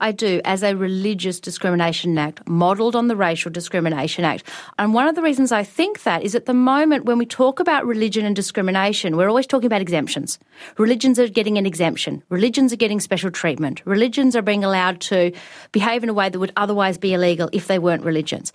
[0.00, 4.44] I do, as a Religious Discrimination Act, modelled on the Racial Discrimination Act.
[4.78, 7.60] And one of the reasons I think that is at the moment when we talk
[7.60, 10.38] about religion and discrimination, we're always talking about exemptions.
[10.78, 12.22] Religions are getting an exemption.
[12.28, 13.82] Religions are getting special treatment.
[13.84, 15.32] Religions are being allowed to
[15.72, 18.52] behave in a way that would otherwise be illegal if they weren't religions.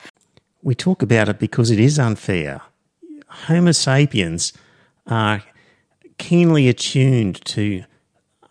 [0.63, 2.61] We talk about it because it is unfair.
[3.27, 4.53] Homo sapiens
[5.07, 5.43] are
[6.17, 7.83] keenly attuned to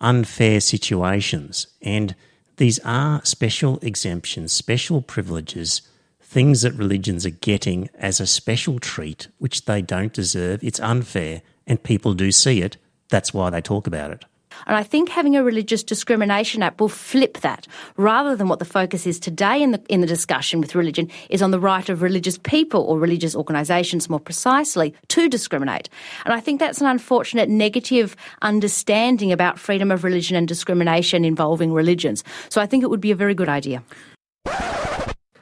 [0.00, 2.16] unfair situations and
[2.60, 5.80] these are special exemptions, special privileges,
[6.20, 10.62] things that religions are getting as a special treat, which they don't deserve.
[10.62, 12.76] It's unfair, and people do see it.
[13.08, 14.26] That's why they talk about it.
[14.66, 18.64] And I think having a Religious Discrimination Act will flip that, rather than what the
[18.64, 22.02] focus is today in the, in the discussion with religion, is on the right of
[22.02, 25.88] religious people or religious organisations more precisely to discriminate.
[26.24, 31.72] And I think that's an unfortunate negative understanding about freedom of religion and discrimination involving
[31.72, 32.24] religions.
[32.48, 33.82] So I think it would be a very good idea.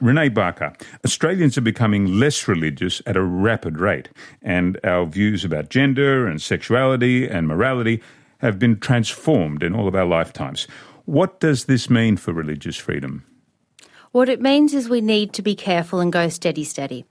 [0.01, 0.71] Renae Barker,
[1.03, 4.07] Australians are becoming less religious at a rapid rate,
[4.41, 8.01] and our views about gender and sexuality and morality
[8.39, 10.67] have been transformed in all of our lifetimes.
[11.05, 13.25] What does this mean for religious freedom?
[14.11, 17.05] What it means is we need to be careful and go steady, steady.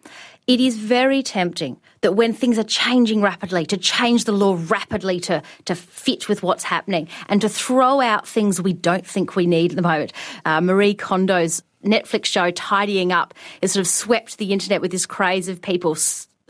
[0.48, 5.20] It is very tempting that when things are changing rapidly, to change the law rapidly
[5.20, 9.46] to, to fit with what's happening and to throw out things we don't think we
[9.46, 10.12] need at the moment.
[10.44, 15.06] Uh, Marie Kondo's Netflix show Tidying Up has sort of swept the internet with this
[15.06, 15.94] craze of people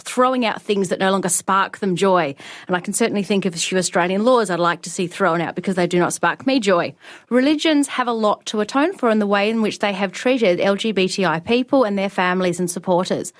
[0.01, 2.35] throwing out things that no longer spark them joy.
[2.67, 5.41] And I can certainly think of a few Australian laws I'd like to see thrown
[5.41, 6.95] out because they do not spark me joy.
[7.31, 10.59] Religions have a lot to atone for in the way in which they have treated
[10.59, 13.33] LGBTI people and their families and supporters.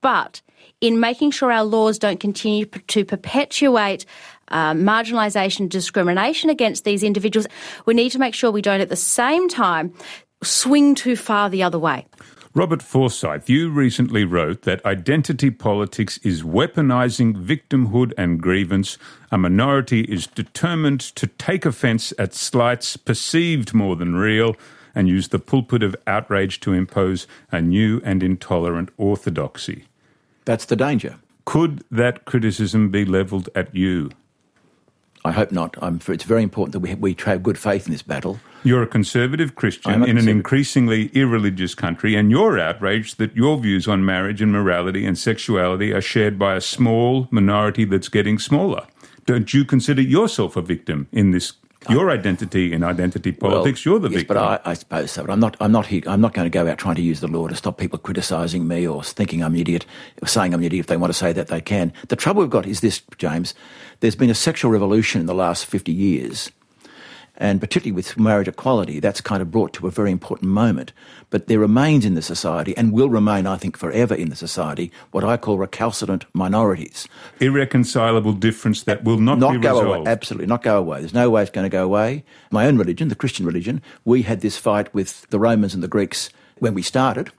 [0.00, 0.42] But
[0.80, 4.06] in making sure our laws don't continue to perpetuate
[4.48, 7.46] uh, marginalisation, discrimination against these individuals,
[7.84, 9.92] we need to make sure we don't at the same time
[10.42, 12.06] swing too far the other way.
[12.58, 18.98] Robert Forsyth, you recently wrote that identity politics is weaponising victimhood and grievance.
[19.30, 24.56] A minority is determined to take offence at slights perceived more than real
[24.92, 29.84] and use the pulpit of outrage to impose a new and intolerant orthodoxy.
[30.44, 31.14] That's the danger.
[31.44, 34.10] Could that criticism be levelled at you?
[35.28, 35.76] I hope not.
[35.82, 38.40] I'm, it's very important that we, we have good faith in this battle.
[38.64, 43.86] You're a conservative Christian in an increasingly irreligious country, and you're outraged that your views
[43.86, 48.86] on marriage and morality and sexuality are shared by a small minority that's getting smaller.
[49.26, 51.52] Don't you consider yourself a victim in this?
[51.88, 54.36] Your identity in identity politics, well, you're the yes, victim.
[54.36, 55.22] But I, I suppose so.
[55.22, 55.56] But I'm not.
[55.60, 55.86] I'm not.
[55.86, 57.98] Here, I'm not going to go out trying to use the law to stop people
[57.98, 59.86] criticising me or thinking I'm an idiot,
[60.20, 60.80] or saying I'm an idiot.
[60.80, 61.92] If they want to say that, they can.
[62.08, 63.54] The trouble we've got is this, James.
[64.00, 66.50] There's been a sexual revolution in the last 50 years
[67.38, 70.92] and particularly with marriage equality, that's kind of brought to a very important moment.
[71.30, 74.90] But there remains in the society, and will remain, I think, forever in the society,
[75.12, 77.08] what I call recalcitrant minorities.
[77.40, 80.00] Irreconcilable difference that will not, not go resolved.
[80.00, 80.10] Away.
[80.10, 80.98] Absolutely, not go away.
[80.98, 82.24] There's no way it's going to go away.
[82.50, 85.88] My own religion, the Christian religion, we had this fight with the Romans and the
[85.88, 87.30] Greeks when we started.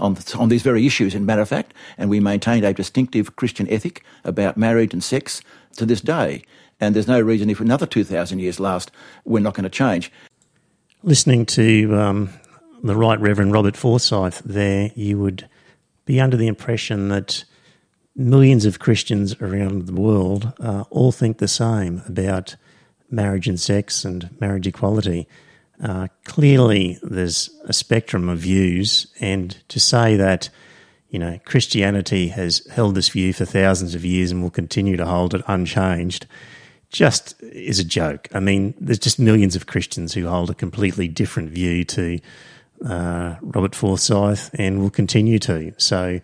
[0.00, 3.68] On, on these very issues, in matter of fact, and we maintained a distinctive Christian
[3.68, 5.42] ethic about marriage and sex
[5.74, 6.44] to this day
[6.80, 8.90] and there's no reason if another 2,000 years last,
[9.24, 10.12] we're not going to change.
[11.02, 12.30] Listening to um,
[12.82, 15.48] the Right Reverend Robert Forsyth there, you would
[16.04, 17.44] be under the impression that
[18.16, 22.56] millions of Christians around the world uh, all think the same about
[23.10, 25.28] marriage and sex and marriage equality.
[25.82, 30.50] Uh, clearly, there's a spectrum of views, and to say that
[31.08, 35.06] you know Christianity has held this view for thousands of years and will continue to
[35.06, 36.26] hold it unchanged
[36.90, 38.28] just is a joke.
[38.32, 42.18] I mean, there's just millions of Christians who hold a completely different view to
[42.86, 45.74] uh, Robert Forsyth and will continue to.
[45.76, 46.20] So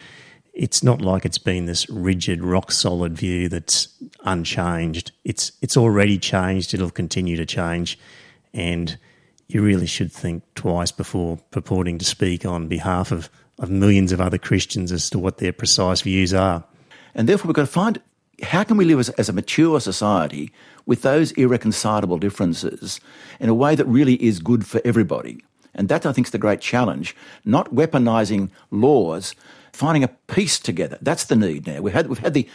[0.54, 3.88] it's not like it's been this rigid, rock solid view that's
[4.24, 5.12] unchanged.
[5.24, 6.72] It's it's already changed.
[6.72, 7.98] It'll continue to change,
[8.52, 8.96] and
[9.48, 14.20] you really should think twice before purporting to speak on behalf of, of millions of
[14.20, 16.64] other Christians as to what their precise views are.
[17.14, 18.00] And therefore, we've got to find
[18.42, 20.52] how can we live as, as, a mature society
[20.86, 23.00] with those irreconcilable differences
[23.40, 25.42] in a way that really is good for everybody?
[25.74, 27.16] And that, I think, is the great challenge.
[27.44, 29.34] Not weaponizing laws,
[29.72, 30.98] finding a peace together.
[31.00, 31.80] That's the need now.
[31.80, 32.48] We've had, we've had the,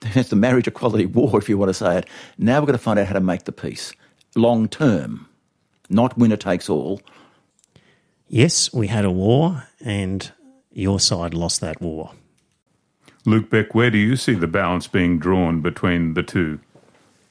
[0.00, 2.06] the marriage equality war, if you want to say it.
[2.38, 3.92] Now we've got to find out how to make the peace
[4.36, 5.28] long term,
[5.88, 7.00] not winner takes all.
[8.28, 10.30] Yes, we had a war, and
[10.72, 12.12] your side lost that war.
[13.24, 16.60] Luke Beck, where do you see the balance being drawn between the two?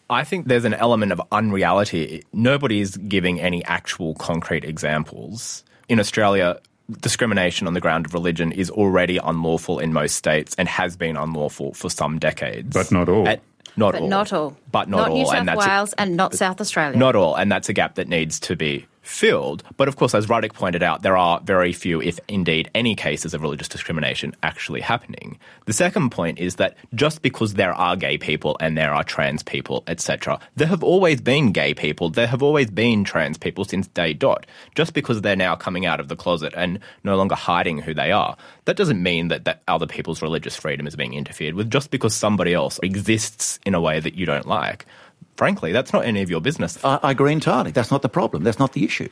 [0.10, 2.24] I think there's an element of unreality.
[2.34, 5.64] Nobody is giving any actual concrete examples.
[5.88, 6.60] In Australia,
[7.02, 11.16] discrimination on the ground of religion is already unlawful in most states and has been
[11.16, 12.74] unlawful for some decades.
[12.74, 13.28] But not all.
[13.28, 13.42] At,
[13.78, 14.08] not but all.
[14.08, 14.58] not all.
[14.72, 15.18] But not, not all.
[15.18, 16.98] New South and that's Wales a, and not South Australia.
[16.98, 17.36] Not all.
[17.36, 19.64] And that's a gap that needs to be filled.
[19.76, 23.34] But of course, as Ruddock pointed out, there are very few, if indeed any, cases
[23.34, 25.40] of religious discrimination actually happening.
[25.66, 29.42] The second point is that just because there are gay people and there are trans
[29.42, 33.88] people, etc., there have always been gay people, there have always been trans people since
[33.88, 34.46] day dot.
[34.76, 38.12] Just because they're now coming out of the closet and no longer hiding who they
[38.12, 41.72] are, that doesn't mean that, that other people's religious freedom is being interfered with.
[41.72, 44.86] Just because somebody else exists in a way that you don't like
[45.40, 46.78] Frankly, that's not any of your business.
[46.84, 47.72] I, I agree entirely.
[47.72, 48.44] That's not the problem.
[48.44, 49.08] That's not the issue.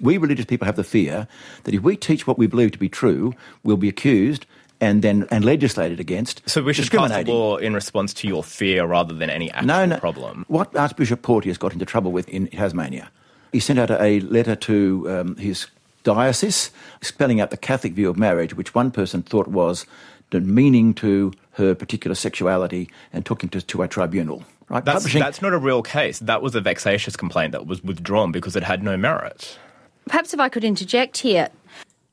[0.00, 1.26] We religious people have the fear
[1.64, 4.46] that if we teach what we believe to be true, we'll be accused
[4.80, 6.48] and then and legislated against.
[6.48, 9.66] So we should pass a law in response to your fear rather than any actual
[9.66, 9.98] no, no.
[9.98, 10.44] problem.
[10.46, 13.10] What Archbishop Porteous got into trouble with in Tasmania,
[13.50, 15.66] he sent out a letter to um, his
[16.04, 16.70] diocese
[17.02, 19.86] spelling out the Catholic view of marriage, which one person thought was
[20.30, 24.44] demeaning to her particular sexuality, and took him to, to a tribunal.
[24.68, 24.84] Right?
[24.84, 26.18] That's, that's not a real case.
[26.20, 29.58] That was a vexatious complaint that was withdrawn because it had no merit.
[30.06, 31.48] Perhaps if I could interject here.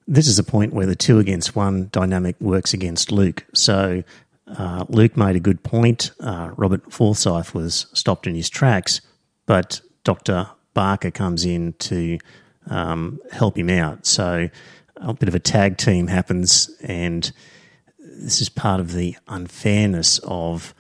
[0.07, 3.45] This is a point where the two against one dynamic works against Luke.
[3.53, 4.03] So
[4.47, 6.11] uh, Luke made a good point.
[6.19, 9.01] Uh, Robert Forsyth was stopped in his tracks,
[9.45, 10.49] but Dr.
[10.73, 12.17] Barker comes in to
[12.69, 14.05] um, help him out.
[14.05, 14.49] So
[14.97, 17.31] a bit of a tag team happens, and
[17.99, 20.73] this is part of the unfairness of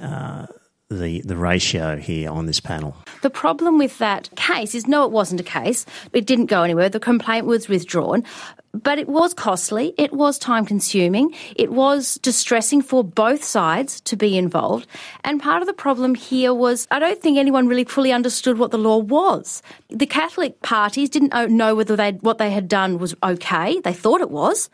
[0.00, 0.46] uh,
[0.90, 2.96] the the ratio here on this panel.
[3.20, 5.84] The problem with that case is no, it wasn't a case.
[6.14, 6.88] It didn't go anywhere.
[6.88, 8.24] The complaint was withdrawn.
[8.72, 14.16] But it was costly, it was time consuming, it was distressing for both sides to
[14.16, 14.86] be involved.
[15.24, 18.70] And part of the problem here was I don't think anyone really fully understood what
[18.70, 19.62] the law was.
[19.88, 23.80] The Catholic parties didn't know whether they what they had done was okay.
[23.80, 24.70] They thought it was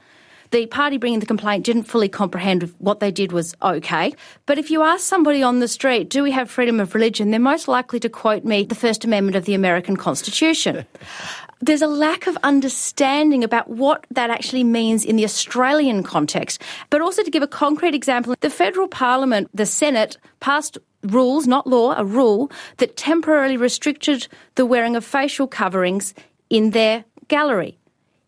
[0.54, 4.14] the party bringing the complaint didn't fully comprehend what they did was okay.
[4.46, 7.40] But if you ask somebody on the street, do we have freedom of religion, they're
[7.40, 10.86] most likely to quote me the First Amendment of the American Constitution.
[11.60, 16.62] There's a lack of understanding about what that actually means in the Australian context.
[16.88, 21.66] But also to give a concrete example, the federal parliament, the Senate, passed rules, not
[21.66, 26.14] law, a rule that temporarily restricted the wearing of facial coverings
[26.48, 27.76] in their gallery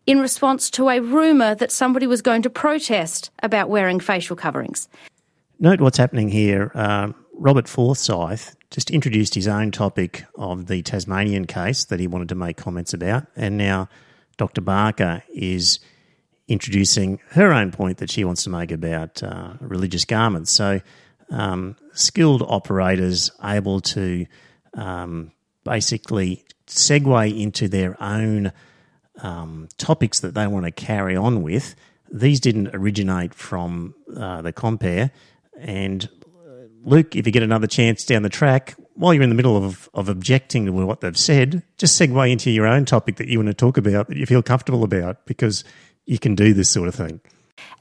[0.07, 4.87] in response to a rumour that somebody was going to protest about wearing facial coverings.
[5.59, 6.71] Note what's happening here.
[6.73, 12.29] Uh, Robert Forsyth just introduced his own topic of the Tasmanian case that he wanted
[12.29, 13.89] to make comments about, and now
[14.37, 14.61] Dr.
[14.61, 15.79] Barker is
[16.47, 20.51] introducing her own point that she wants to make about uh, religious garments.
[20.51, 20.81] So,
[21.29, 24.25] um, skilled operators able to
[24.75, 25.31] um,
[25.65, 28.53] basically segue into their own
[29.21, 31.75] um, topics that they want to carry on with.
[32.11, 35.11] These didn't originate from uh, the compare.
[35.59, 39.35] And uh, Luke, if you get another chance down the track, while you're in the
[39.35, 43.27] middle of, of objecting to what they've said, just segue into your own topic that
[43.27, 45.63] you want to talk about that you feel comfortable about because
[46.05, 47.19] you can do this sort of thing.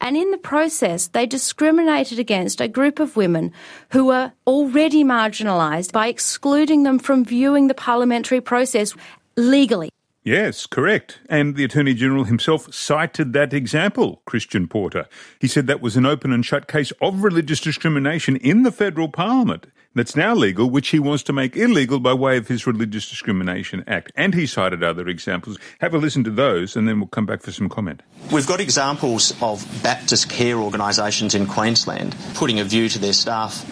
[0.00, 3.52] And in the process, they discriminated against a group of women
[3.90, 8.94] who were already marginalised by excluding them from viewing the parliamentary process
[9.36, 9.90] legally.
[10.26, 11.20] Yes, correct.
[11.28, 15.06] And the Attorney General himself cited that example, Christian Porter.
[15.40, 19.08] He said that was an open and shut case of religious discrimination in the federal
[19.08, 23.08] parliament that's now legal, which he wants to make illegal by way of his Religious
[23.08, 24.10] Discrimination Act.
[24.16, 25.58] And he cited other examples.
[25.78, 28.02] Have a listen to those, and then we'll come back for some comment.
[28.32, 33.64] We've got examples of Baptist care organisations in Queensland putting a view to their staff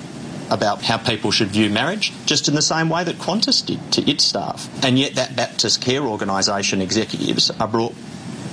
[0.50, 4.10] about how people should view marriage, just in the same way that Qantas did to
[4.10, 4.68] its staff.
[4.84, 7.94] And yet, that Baptist Care Organisation executives are brought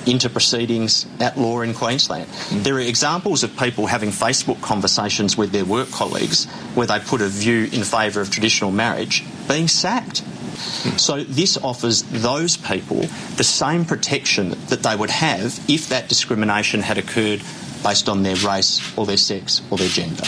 [0.06, 2.28] into proceedings at law in Queensland.
[2.28, 2.64] Mm.
[2.64, 7.22] There are examples of people having Facebook conversations with their work colleagues where they put
[7.22, 10.24] a view in favour of traditional marriage being sacked.
[10.24, 11.00] Mm.
[11.00, 13.02] So this offers those people
[13.36, 17.42] the same protection that they would have if that discrimination had occurred
[17.84, 20.24] based on their race or their sex or their gender.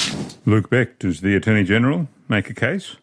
[0.46, 2.96] Luke Beck, does the Attorney General make a case?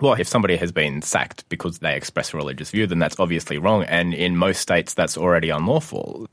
[0.00, 3.56] Well, if somebody has been sacked because they express a religious view, then that's obviously
[3.56, 3.84] wrong.
[3.84, 6.28] And in most states, that's already unlawful.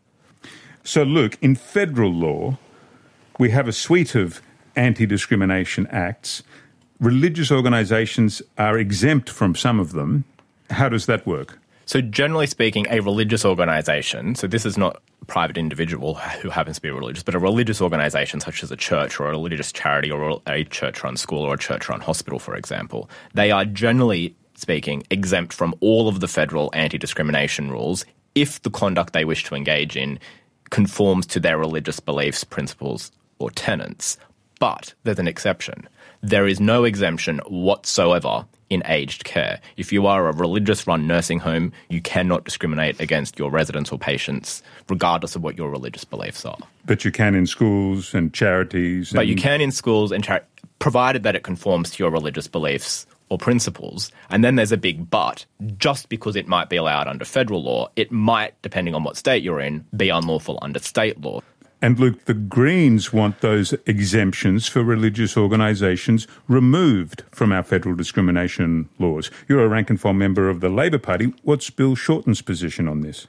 [0.83, 2.57] So, Luke, in federal law,
[3.39, 4.41] we have a suite of
[4.75, 6.43] anti discrimination acts.
[6.99, 10.25] Religious organisations are exempt from some of them.
[10.69, 11.59] How does that work?
[11.85, 16.77] So, generally speaking, a religious organisation, so this is not a private individual who happens
[16.77, 20.09] to be religious, but a religious organisation such as a church or a religious charity
[20.09, 24.35] or a church run school or a church run hospital, for example, they are generally
[24.55, 28.05] speaking exempt from all of the federal anti discrimination rules
[28.35, 30.19] if the conduct they wish to engage in
[30.69, 34.17] conforms to their religious beliefs, principles, or tenets.
[34.59, 35.87] But there's an exception.
[36.21, 39.59] There is no exemption whatsoever in aged care.
[39.77, 43.99] If you are a religious run nursing home, you cannot discriminate against your residents or
[43.99, 46.57] patients, regardless of what your religious beliefs are.
[46.85, 49.11] But you can in schools and charities.
[49.11, 49.17] And...
[49.17, 50.49] But you can in schools and charities,
[50.79, 54.11] provided that it conforms to your religious beliefs or principles.
[54.29, 55.45] And then there's a big but.
[55.77, 59.43] Just because it might be allowed under federal law, it might, depending on what state
[59.43, 61.41] you're in, be unlawful under state law.
[61.83, 68.87] And Luke, the Greens want those exemptions for religious organisations removed from our federal discrimination
[68.99, 69.29] laws.
[69.49, 71.33] You're a rank and file member of the Labor Party.
[71.43, 73.27] What's Bill Shorten's position on this?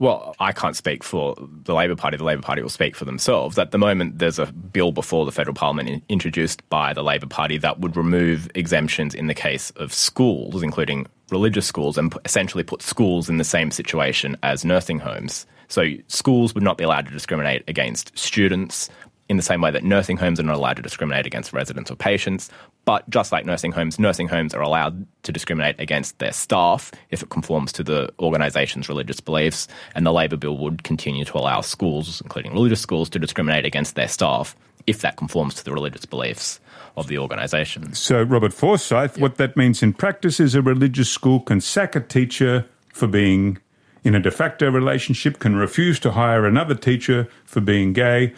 [0.00, 1.34] Well, I can't speak for
[1.64, 2.16] the Labor Party.
[2.16, 3.58] The Labor Party will speak for themselves.
[3.58, 7.26] At the moment, there's a bill before the federal parliament in, introduced by the Labor
[7.26, 12.62] Party that would remove exemptions in the case of schools, including religious schools, and essentially
[12.62, 15.46] put schools in the same situation as nursing homes.
[15.66, 18.88] So schools would not be allowed to discriminate against students
[19.28, 21.96] in the same way that nursing homes are not allowed to discriminate against residents or
[21.96, 22.50] patients.
[22.84, 27.22] But just like nursing homes, nursing homes are allowed to discriminate against their staff if
[27.22, 29.68] it conforms to the organisation's religious beliefs.
[29.94, 33.94] And the Labor Bill would continue to allow schools, including religious schools, to discriminate against
[33.94, 34.56] their staff
[34.86, 36.60] if that conforms to the religious beliefs
[36.96, 37.92] of the organisation.
[37.92, 39.18] So, Robert Forsyth, yep.
[39.18, 42.64] what that means in practice is a religious school can sack a teacher
[42.94, 43.58] for being
[44.02, 48.32] in a de facto relationship, can refuse to hire another teacher for being gay,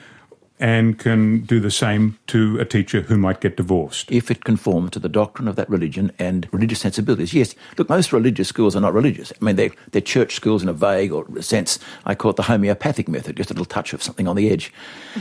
[0.61, 4.13] and can do the same to a teacher who might get divorced.
[4.13, 7.33] If it conforms to the doctrine of that religion and religious sensibilities.
[7.33, 9.33] Yes, look, most religious schools are not religious.
[9.41, 11.79] I mean, they're, they're church schools in a vague or sense.
[12.05, 14.73] I call it the homeopathic method, just a little touch of something on the edge.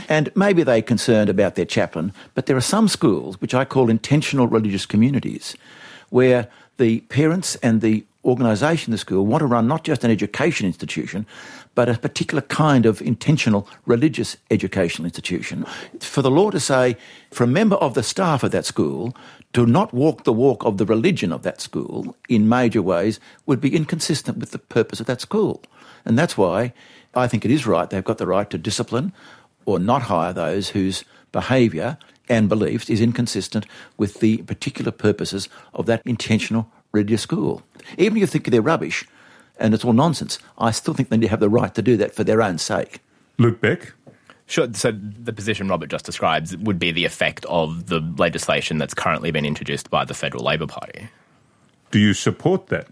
[0.08, 3.88] And maybe they're concerned about their chaplain, but there are some schools which I call
[3.88, 5.56] intentional religious communities
[6.10, 10.66] where the parents and the organisation the school want to run not just an education
[10.66, 11.26] institution,
[11.74, 15.64] but a particular kind of intentional religious educational institution.
[16.00, 16.96] For the law to say,
[17.30, 19.16] for a member of the staff of that school
[19.52, 23.60] to not walk the walk of the religion of that school in major ways would
[23.60, 25.62] be inconsistent with the purpose of that school.
[26.04, 26.72] And that's why
[27.14, 27.88] I think it is right.
[27.88, 29.12] They've got the right to discipline
[29.64, 31.98] or not hire those whose behaviour
[32.28, 33.66] and beliefs is inconsistent
[33.96, 37.62] with the particular purposes of that intentional religious school.
[37.98, 39.06] Even if you think they're rubbish,
[39.60, 40.38] and it's all nonsense.
[40.58, 43.00] I still think they have the right to do that for their own sake.
[43.38, 43.92] Luke Beck.
[44.46, 44.72] Sure.
[44.72, 49.30] So the position Robert just describes would be the effect of the legislation that's currently
[49.30, 51.08] been introduced by the federal Labor Party.
[51.92, 52.88] Do you support that?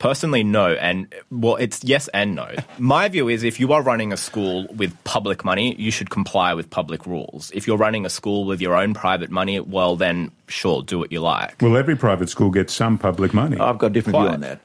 [0.00, 0.72] Personally, no.
[0.72, 2.54] And well, it's yes and no.
[2.78, 6.54] My view is if you are running a school with public money, you should comply
[6.54, 7.52] with public rules.
[7.54, 11.12] If you're running a school with your own private money, well, then sure, do what
[11.12, 11.60] you like.
[11.60, 13.58] Well, every private school gets some public money.
[13.58, 14.24] I've got a different Quite.
[14.24, 14.62] view on that.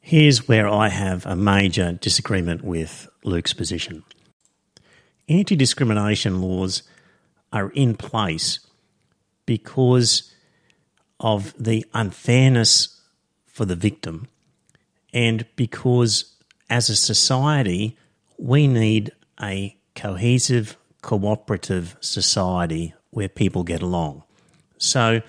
[0.00, 4.02] Here's where I have a major disagreement with Luke's position.
[5.28, 6.82] Anti discrimination laws
[7.52, 8.58] are in place
[9.46, 10.34] because
[11.20, 13.00] of the unfairness
[13.46, 14.26] for the victim
[15.12, 16.36] and because
[16.70, 17.96] as a society
[18.38, 24.24] we need a cohesive, cooperative society where people get along.
[24.78, 25.22] So,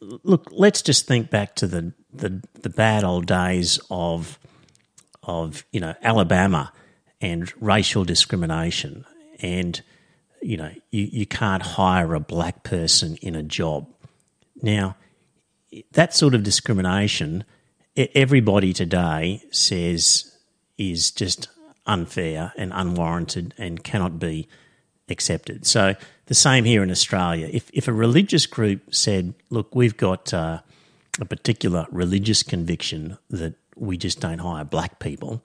[0.00, 4.38] look, let's just think back to the the the bad old days of
[5.22, 6.72] of you know Alabama
[7.20, 9.04] and racial discrimination
[9.40, 9.80] and
[10.42, 13.86] you know you, you can't hire a black person in a job
[14.62, 14.96] now
[15.92, 17.44] that sort of discrimination
[17.96, 20.36] everybody today says
[20.78, 21.48] is just
[21.86, 24.48] unfair and unwarranted and cannot be
[25.08, 25.94] accepted so
[26.26, 30.60] the same here in Australia if if a religious group said look we've got uh,
[31.20, 35.42] a particular religious conviction that we just don't hire black people,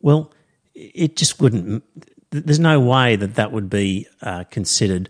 [0.00, 0.32] well,
[0.74, 1.84] it just wouldn't.
[2.30, 5.08] There's no way that that would be uh, considered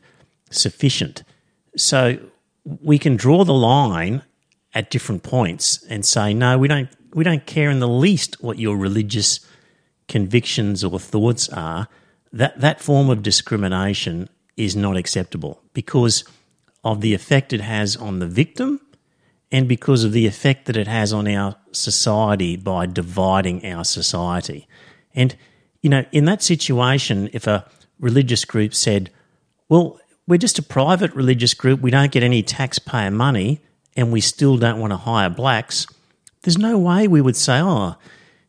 [0.50, 1.22] sufficient.
[1.76, 2.18] So
[2.64, 4.22] we can draw the line
[4.76, 6.88] at different points and say, no, we don't.
[7.14, 9.40] We don't care in the least what your religious
[10.06, 11.88] convictions or thoughts are.
[12.30, 16.24] That that form of discrimination is not acceptable because
[16.84, 18.80] of the effect it has on the victim
[19.50, 24.68] and because of the effect that it has on our society by dividing our society.
[25.14, 25.34] And,
[25.82, 27.64] you know, in that situation, if a
[27.98, 29.10] religious group said,
[29.70, 33.62] well, we're just a private religious group, we don't get any taxpayer money,
[33.96, 35.86] and we still don't want to hire blacks,
[36.42, 37.96] there's no way we would say, oh,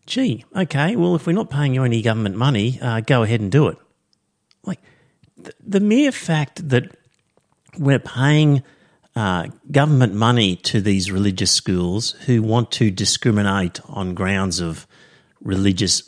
[0.05, 3.51] gee, okay, well, if we're not paying you any government money, uh, go ahead and
[3.51, 3.77] do it.
[4.63, 4.79] Like,
[5.37, 6.95] the, the mere fact that
[7.77, 8.63] we're paying
[9.15, 14.85] uh, government money to these religious schools who want to discriminate on grounds of
[15.41, 16.03] religious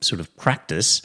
[0.00, 1.02] sort of practice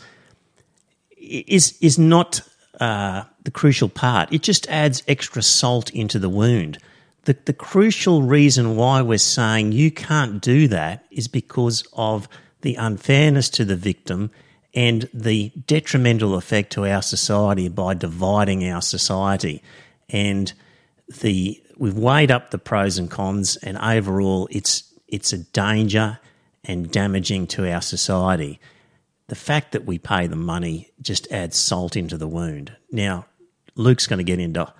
[1.17, 2.41] is is not
[2.79, 4.31] uh, the crucial part.
[4.31, 6.77] It just adds extra salt into the wound.
[7.23, 12.27] The, the crucial reason why we're saying you can't do that is because of
[12.61, 14.31] the unfairness to the victim
[14.73, 19.61] and the detrimental effect to our society by dividing our society.
[20.09, 20.51] And
[21.21, 26.19] the we've weighed up the pros and cons, and overall, it's it's a danger
[26.63, 28.59] and damaging to our society.
[29.31, 32.75] the fact that we pay the money just adds salt into the wound.
[32.91, 33.27] Now,
[33.75, 34.73] Luke's going to get into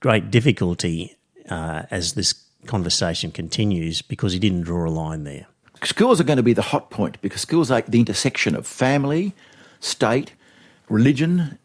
[0.00, 1.16] great difficulty
[1.50, 2.34] uh, as this
[2.66, 5.46] conversation continues because he didn't draw a line there.
[5.84, 9.34] Schools are going to be the hot point because schools are the intersection of family,
[9.80, 10.32] state,
[10.88, 11.58] religion.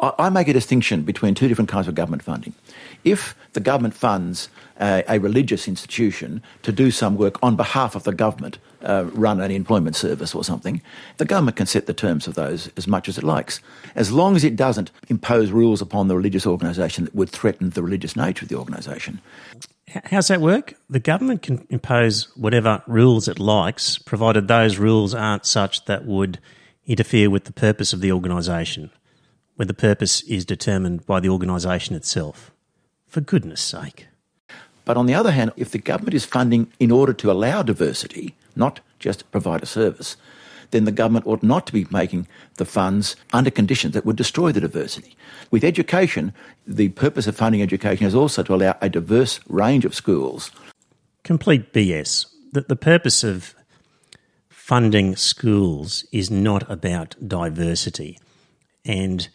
[0.00, 2.54] I, make a distinction between two different kinds of government funding.
[3.04, 4.48] If the government funds
[4.78, 9.40] uh, a religious institution to do some work on behalf of the government, uh, run
[9.40, 10.80] an employment service or something,
[11.18, 13.60] the government can set the terms of those as much as it likes,
[13.94, 17.82] as long as it doesn't impose rules upon the religious organisation that would threaten the
[17.82, 19.20] religious nature of the organisation.
[20.06, 20.74] How's that work?
[20.88, 26.38] The government can impose whatever rules it likes, provided those rules aren't such that would
[26.86, 28.90] interfere with the purpose of the organisation,
[29.60, 32.50] where the purpose is determined by the organisation itself.
[33.06, 34.06] For goodness sake.
[34.86, 38.34] But on the other hand, if the government is funding in order to allow diversity,
[38.56, 40.16] not just provide a service,
[40.70, 44.50] then the government ought not to be making the funds under conditions that would destroy
[44.50, 45.14] the diversity.
[45.50, 46.32] With education,
[46.66, 50.50] the purpose of funding education is also to allow a diverse range of schools.
[51.22, 52.24] Complete BS.
[52.52, 53.54] The, the purpose of
[54.48, 58.18] funding schools is not about diversity.
[58.86, 59.28] And,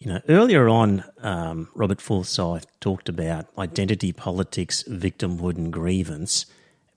[0.00, 6.46] you know, earlier on, um, Robert Forsyth talked about identity politics, victimhood, and grievance.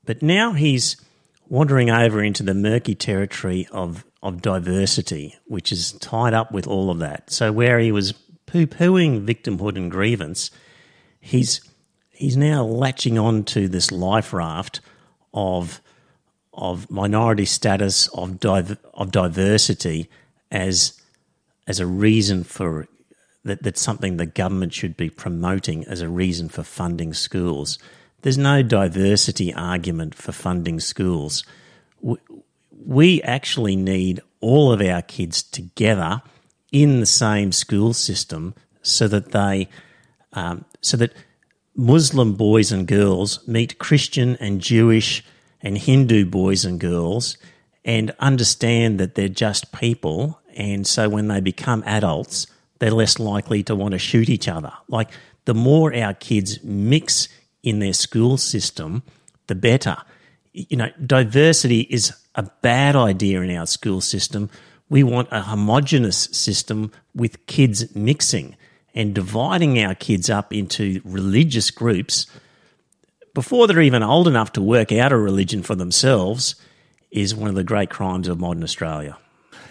[0.05, 0.95] But now he's
[1.49, 6.89] wandering over into the murky territory of, of diversity, which is tied up with all
[6.89, 7.29] of that.
[7.29, 8.13] So, where he was
[8.45, 10.49] poo pooing victimhood and grievance,
[11.19, 11.59] he's,
[12.11, 14.79] he's now latching on to this life raft
[15.33, 15.81] of,
[16.53, 20.09] of minority status, of, div- of diversity
[20.49, 21.01] as,
[21.67, 22.87] as a reason for
[23.43, 27.77] that, that's something the government should be promoting as a reason for funding schools.
[28.21, 31.43] There's no diversity argument for funding schools.
[32.71, 36.21] We actually need all of our kids together
[36.71, 39.69] in the same school system so that they,
[40.33, 41.13] um, so that
[41.75, 45.23] Muslim boys and girls meet Christian and Jewish
[45.61, 47.37] and Hindu boys and girls
[47.85, 50.39] and understand that they're just people.
[50.55, 52.47] And so when they become adults,
[52.83, 54.73] they're less likely to want to shoot each other.
[54.89, 55.09] Like
[55.45, 57.29] the more our kids mix
[57.63, 59.03] in their school system,
[59.47, 59.95] the better.
[60.51, 64.49] You know, diversity is a bad idea in our school system.
[64.89, 68.57] We want a homogenous system with kids mixing
[68.93, 72.27] and dividing our kids up into religious groups
[73.33, 76.55] before they're even old enough to work out a religion for themselves
[77.11, 79.17] is one of the great crimes of modern Australia.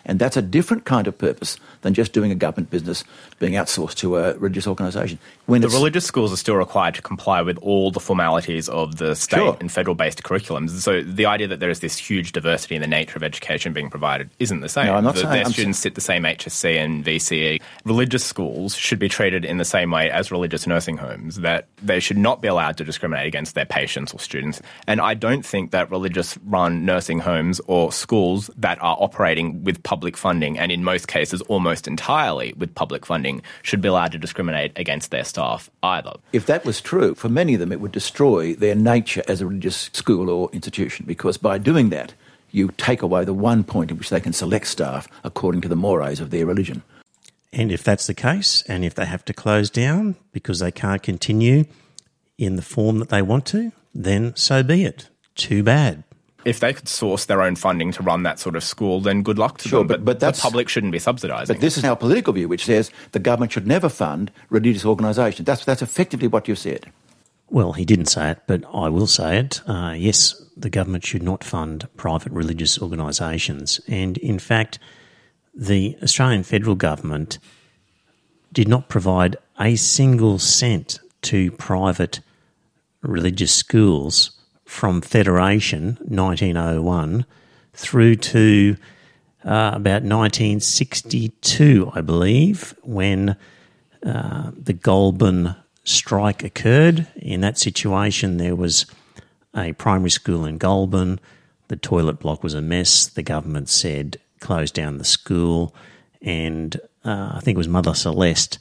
[0.05, 3.05] And that's a different kind of purpose than just doing a government business
[3.39, 5.19] being outsourced to a religious organisation.
[5.47, 9.15] When the religious schools are still required to comply with all the formalities of the
[9.15, 9.57] state sure.
[9.61, 10.71] and federal based curriculums.
[10.71, 13.91] So the idea that there is this huge diversity in the nature of education being
[13.91, 14.87] provided isn't the same.
[14.87, 17.61] No, I'm not the, saying, their I'm students sit the same HSC and VCE.
[17.85, 22.01] Religious schools should be treated in the same way as religious nursing homes, that they
[22.01, 24.63] should not be allowed to discriminate against their patients or students.
[24.87, 29.82] And I don't think that religious run nursing homes or schools that are operating with
[29.83, 34.19] public funding, and in most cases almost entirely with public funding, should be allowed to
[34.19, 36.13] discriminate against their staff either.
[36.33, 39.47] If that was true, for many of them it would destroy their nature as a
[39.47, 42.15] religious school or institution, because by doing that,
[42.51, 45.77] you take away the one point in which they can select staff according to the
[45.77, 46.83] mores of their religion.
[47.53, 51.03] And if that's the case, and if they have to close down because they can't
[51.03, 51.65] continue
[52.39, 55.09] in the form that they want to, then so be it.
[55.35, 56.05] Too bad
[56.45, 59.39] if they could source their own funding to run that sort of school, then good
[59.39, 59.87] luck to sure, them.
[59.87, 61.49] But, but the public shouldn't be subsidising.
[61.49, 65.47] But this is our political view, which says the government should never fund religious organisations.
[65.47, 66.91] That's, that's effectively what you said.
[67.49, 69.61] Well, he didn't say it, but I will say it.
[69.67, 73.81] Uh, yes, the government should not fund private religious organisations.
[73.87, 74.79] And in fact,
[75.55, 77.39] the Australian federal government
[78.53, 82.21] did not provide a single cent to private
[83.03, 84.31] religious schools
[84.73, 87.27] from Federation 1901
[87.75, 88.75] through to
[89.45, 93.37] uh, about 1962, I believe, when
[94.05, 95.55] uh, the Goulburn
[95.85, 97.07] strike occurred.
[97.17, 98.87] In that situation, there was
[99.55, 101.21] a primary school in Goulburn.
[101.69, 103.07] The toilet block was a mess.
[103.07, 105.75] The government said close down the school,
[106.23, 108.59] and uh, I think it was Mother Celeste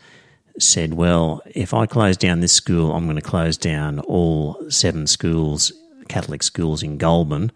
[0.59, 5.07] said, "Well, if I close down this school, I'm going to close down all seven
[5.07, 5.71] schools
[6.11, 7.53] Catholic schools in Goulburn,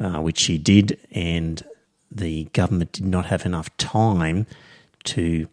[0.00, 1.60] uh, which she did, and
[2.12, 4.46] the government did not have enough time
[5.02, 5.48] to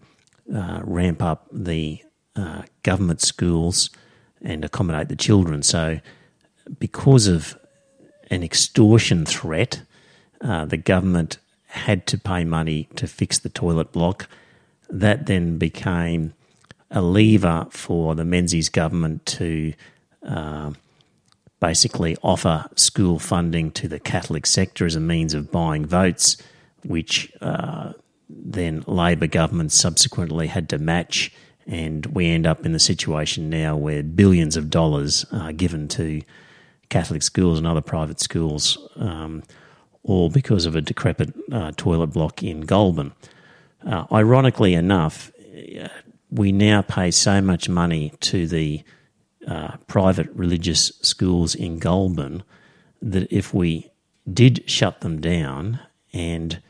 [0.54, 2.04] uh, ramp up the
[2.36, 3.90] uh, government schools
[4.42, 5.64] and accommodate the children.
[5.64, 6.00] So,
[6.78, 7.58] because of
[8.30, 9.82] an extortion threat,
[10.42, 11.40] uh, the government
[11.70, 14.30] had to pay money to fix the toilet block.
[14.88, 16.34] That then became
[16.92, 19.74] a lever for the Menzies government to
[20.24, 20.74] uh,
[21.66, 26.38] basically offer school funding to the Catholic sector as a means of buying votes,
[26.84, 27.92] which uh,
[28.30, 31.34] then Labor governments subsequently had to match.
[31.66, 36.22] And we end up in the situation now where billions of dollars are given to
[36.90, 39.42] Catholic schools and other private schools, um,
[40.04, 43.12] all because of a decrepit uh, toilet block in Goulburn.
[43.84, 45.32] Uh, ironically enough,
[45.82, 45.88] uh,
[46.30, 48.84] we now pay so much money to the
[49.48, 52.44] uh, private religious schools in Goulburn
[53.02, 53.92] that if we
[54.32, 55.80] did shut them down
[56.14, 56.62] and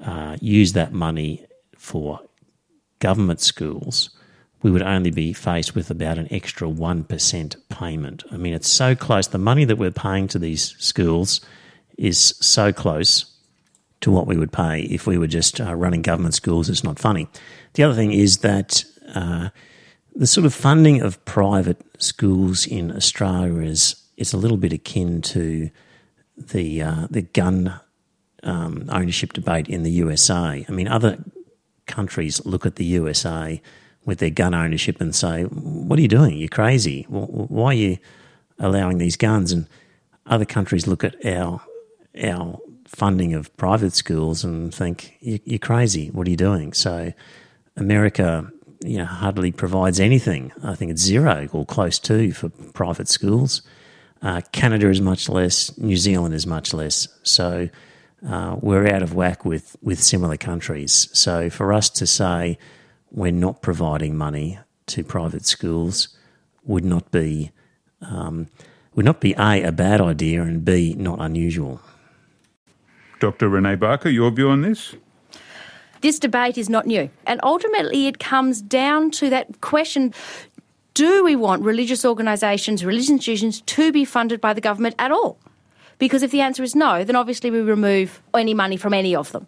[0.00, 1.46] uh, use that money
[1.76, 2.20] for
[2.98, 4.10] government schools,
[4.62, 8.24] we would only be faced with about an extra 1% payment.
[8.30, 9.26] I mean, it's so close.
[9.26, 11.40] The money that we're paying to these schools
[11.98, 13.26] is so close
[14.02, 16.68] to what we would pay if we were just uh, running government schools.
[16.68, 17.28] It's not funny.
[17.74, 18.84] The other thing is that
[19.14, 19.50] uh,
[20.14, 25.22] the sort of funding of private schools in Australia is is a little bit akin
[25.22, 25.70] to
[26.36, 27.80] the uh, the gun
[28.42, 30.64] um, ownership debate in the USA.
[30.68, 31.18] I mean, other
[31.86, 33.60] countries look at the USA
[34.04, 36.36] with their gun ownership and say, "What are you doing?
[36.36, 37.04] You're crazy.
[37.08, 37.98] Why are you
[38.58, 39.66] allowing these guns?" And
[40.26, 41.62] other countries look at our
[42.22, 46.08] our funding of private schools and think, "You're crazy.
[46.10, 47.12] What are you doing?" So,
[47.76, 48.50] America,
[48.84, 50.52] you know, hardly provides anything.
[50.62, 53.62] I think it's zero or close to for private schools.
[54.20, 55.76] Uh, Canada is much less.
[55.78, 57.08] New Zealand is much less.
[57.22, 57.68] So.
[58.24, 61.08] Uh, we're out of whack with, with similar countries.
[61.12, 62.56] So for us to say
[63.10, 66.16] we're not providing money to private schools
[66.64, 67.50] would not be
[68.00, 68.48] um,
[68.94, 71.80] would not be a a bad idea and b not unusual.
[73.20, 73.48] Dr.
[73.48, 74.94] Renae Barker, your view on this?
[76.02, 80.12] This debate is not new, and ultimately it comes down to that question.
[80.94, 85.38] Do we want religious organisations, religious institutions to be funded by the government at all?
[85.98, 89.30] Because if the answer is no, then obviously we remove any money from any of
[89.30, 89.46] them.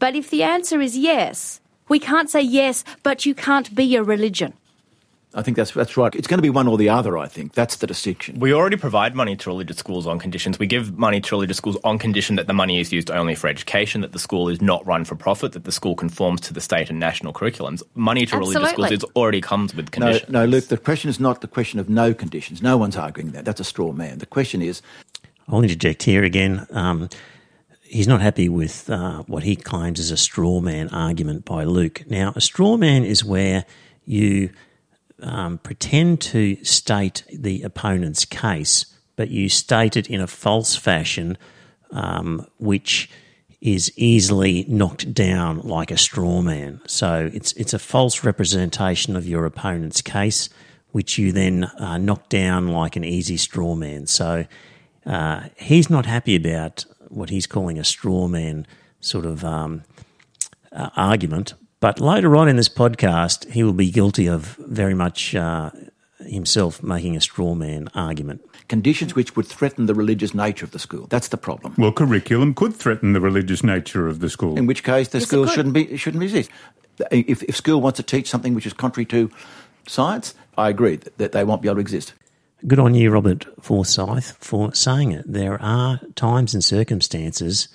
[0.00, 4.02] But if the answer is yes, we can't say yes, but you can't be a
[4.02, 4.54] religion.
[5.36, 6.14] I think that's that's right.
[6.14, 7.18] It's going to be one or the other.
[7.18, 8.40] I think that's the distinction.
[8.40, 10.58] We already provide money to religious schools on conditions.
[10.58, 13.46] We give money to religious schools on condition that the money is used only for
[13.46, 16.62] education, that the school is not run for profit, that the school conforms to the
[16.62, 17.82] state and national curriculums.
[17.94, 18.54] Money to Absolutely.
[18.54, 20.30] religious schools is already comes with conditions.
[20.30, 20.68] No, no, Luke.
[20.68, 22.62] The question is not the question of no conditions.
[22.62, 23.44] No one's arguing that.
[23.44, 24.18] That's a straw man.
[24.18, 24.80] The question is.
[25.48, 26.66] I'll interject here again.
[26.70, 27.10] Um,
[27.82, 32.04] he's not happy with uh, what he claims is a straw man argument by Luke.
[32.08, 33.66] Now, a straw man is where
[34.06, 34.50] you
[35.22, 38.86] um, pretend to state the opponent's case,
[39.16, 41.38] but you state it in a false fashion,
[41.90, 43.08] um, which
[43.60, 46.80] is easily knocked down like a straw man.
[46.86, 50.50] So it's it's a false representation of your opponent's case,
[50.92, 54.06] which you then uh, knock down like an easy straw man.
[54.06, 54.46] So
[55.06, 58.66] uh, he's not happy about what he's calling a straw man
[59.00, 59.84] sort of um,
[60.72, 61.54] uh, argument.
[61.80, 65.70] But later on in this podcast, he will be guilty of very much uh,
[66.20, 68.42] himself making a straw man argument.
[68.68, 71.06] Conditions which would threaten the religious nature of the school.
[71.08, 71.74] That's the problem.
[71.76, 74.56] Well, curriculum could threaten the religious nature of the school.
[74.56, 76.50] In which case, the Yes, school shouldn't be shouldn't exist.
[77.10, 79.30] If, if school wants to teach something which is contrary to
[79.86, 82.14] science, I agree that, that they won't be able to exist.
[82.66, 85.30] Good on you, Robert Forsyth, for saying it.
[85.30, 87.68] There are times and circumstances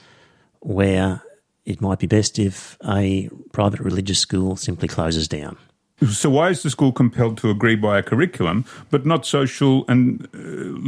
[0.59, 1.21] where
[1.71, 5.57] it might be best if a private religious school simply closes down.
[6.09, 10.27] So why is the school compelled to agree by a curriculum, but not social and
[10.33, 10.37] uh,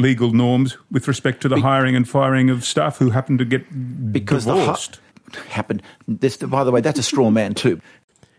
[0.02, 3.64] legal norms with respect to the hiring and firing of staff who happen to get
[4.12, 5.00] Because the divorced?
[5.34, 5.84] hu- happened.
[6.08, 7.80] This, by the way, that's a straw man too.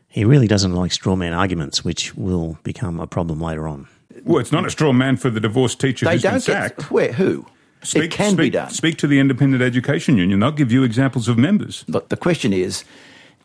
[0.09, 3.86] He really doesn't like straw man arguments, which will become a problem later on.
[4.24, 6.78] well, it's not a straw man for the divorced teacher They who's don't sacked.
[6.80, 7.47] get where who.
[7.95, 8.70] It can speak, be done.
[8.70, 10.41] Speak to the Independent Education Union.
[10.41, 11.85] They'll give you examples of members.
[11.89, 12.85] But the question is,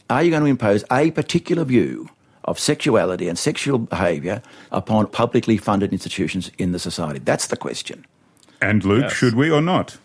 [0.09, 2.09] are you going to impose a particular view
[2.45, 7.19] of sexuality and sexual behaviour upon publicly funded institutions in the society?
[7.19, 8.05] That's the question.
[8.61, 9.13] And Luke, Yes.
[9.13, 9.97] should we or not?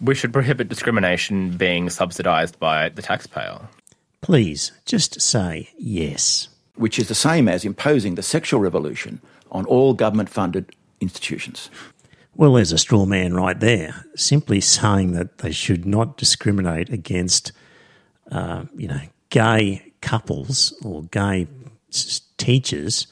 [0.00, 3.60] We should prohibit discrimination being subsidised by the taxpayer.
[4.22, 6.48] Please just say yes.
[6.76, 9.20] Which is the same as imposing the sexual revolution
[9.50, 11.70] on all government funded institutions.
[12.36, 17.52] Well, there's a straw man right there, simply saying that they should not discriminate against,
[18.30, 21.46] uh, you know, gay couples or gay
[21.90, 23.06] s- teachers.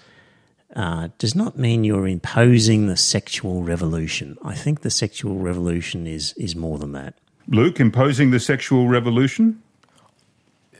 [0.76, 4.36] Uh, does not mean you're imposing the sexual revolution.
[4.44, 7.14] I think the sexual revolution is is more than that.
[7.48, 9.60] Luke, imposing the sexual revolution?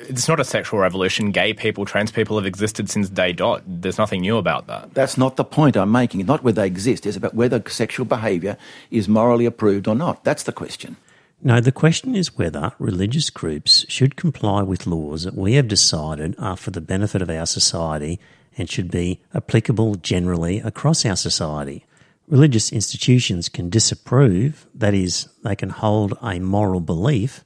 [0.01, 1.33] It's not a sexual revolution.
[1.33, 3.63] Gay people, trans people have existed since day dot.
[3.67, 4.95] There's nothing new about that.
[4.95, 6.21] That's not the point I'm making.
[6.21, 8.57] It's not whether they exist, it's about whether sexual behaviour
[8.91, 10.25] is morally approved or not.
[10.25, 10.97] That's the question.
[11.41, 16.35] No, the question is whether religious groups should comply with laws that we have decided
[16.39, 18.19] are for the benefit of our society
[18.57, 21.85] and should be applicable generally across our society.
[22.27, 27.45] Religious institutions can disapprove, that is, they can hold a moral belief,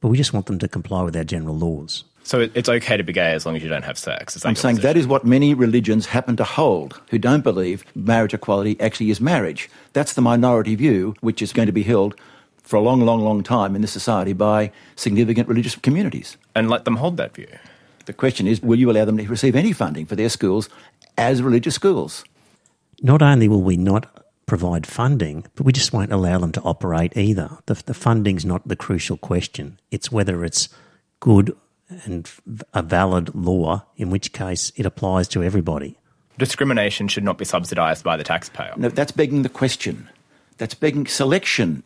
[0.00, 2.04] but we just want them to comply with our general laws.
[2.24, 4.44] So it's okay to be gay as long as you don't have sex.
[4.44, 4.98] I'm saying that position?
[5.00, 9.70] is what many religions happen to hold who don't believe marriage equality actually is marriage.
[9.94, 12.14] That's the minority view, which is going to be held
[12.62, 16.36] for a long, long, long time in this society by significant religious communities.
[16.54, 17.48] and let them hold that view.
[18.04, 20.68] The question is will you allow them to receive any funding for their schools
[21.16, 22.24] as religious schools?
[23.00, 24.06] Not only will we not
[24.48, 27.58] provide funding, but we just won't allow them to operate either.
[27.66, 29.78] The, the funding's not the crucial question.
[29.92, 30.68] It's whether it's
[31.20, 31.56] good
[32.04, 32.28] and
[32.74, 35.98] a valid law, in which case it applies to everybody.
[36.38, 38.72] Discrimination should not be subsidised by the taxpayer.
[38.76, 40.08] No, that's begging the question.
[40.56, 41.82] That's begging selection.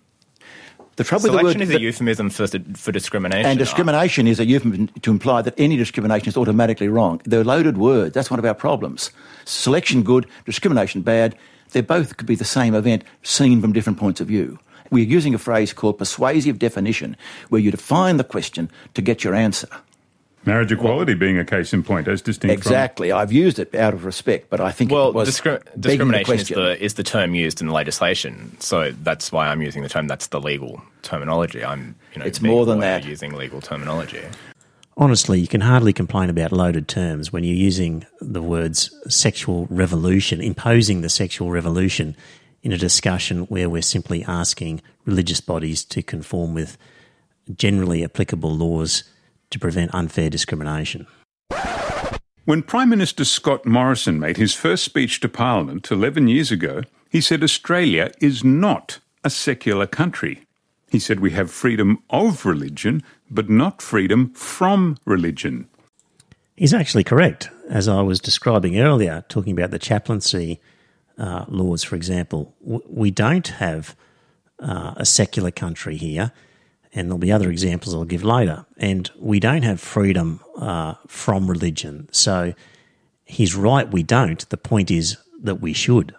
[0.97, 3.47] The trouble Selection with the word, is word a euphemism for, for discrimination.
[3.47, 7.23] and discrimination is a euphemism to imply that any discrimination is automatically wrong.
[7.25, 8.13] They're loaded words.
[8.15, 9.11] That's one of our problems.
[9.47, 11.35] Selection good, discrimination bad.
[11.73, 14.59] They both could be the same event seen from different points of view.
[14.91, 17.16] We're using a phrase called persuasive definition,
[17.49, 19.68] where you define the question to get your answer.
[20.45, 23.12] Marriage equality being a case in point, as distinct Exactly.
[23.12, 25.81] I've used it out of respect, but I think Well, it was discri- begging the
[25.81, 26.59] discrimination is question.
[26.62, 30.09] the is the term used in the legislation, so that's why I'm using the term.
[30.09, 31.64] That's the legal terminology.
[31.64, 33.05] I'm, you know, It's more than lawyer that.
[33.07, 34.20] Using legal terminology.
[34.97, 40.40] Honestly, you can hardly complain about loaded terms when you're using the words sexual revolution,
[40.40, 42.14] imposing the sexual revolution
[42.62, 46.76] in a discussion where we're simply asking religious bodies to conform with
[47.55, 49.05] generally applicable laws
[49.51, 51.07] to prevent unfair discrimination.
[52.45, 57.20] When Prime Minister Scott Morrison made his first speech to Parliament 11 years ago, he
[57.20, 60.45] said Australia is not a secular country.
[60.93, 65.66] He said we have freedom of religion, but not freedom from religion.
[66.55, 67.49] He's actually correct.
[67.70, 70.61] As I was describing earlier, talking about the chaplaincy
[71.16, 73.97] uh, laws, for example, we don't have
[74.59, 76.30] uh, a secular country here,
[76.93, 78.66] and there'll be other examples I'll give later.
[78.76, 82.11] And we don't have freedom uh, from religion.
[82.12, 82.53] So
[83.24, 84.47] he's right, we don't.
[84.51, 86.14] The point is that we should.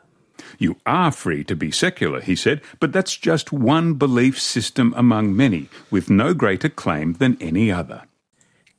[0.59, 5.35] You are free to be secular, he said, but that's just one belief system among
[5.35, 8.03] many, with no greater claim than any other.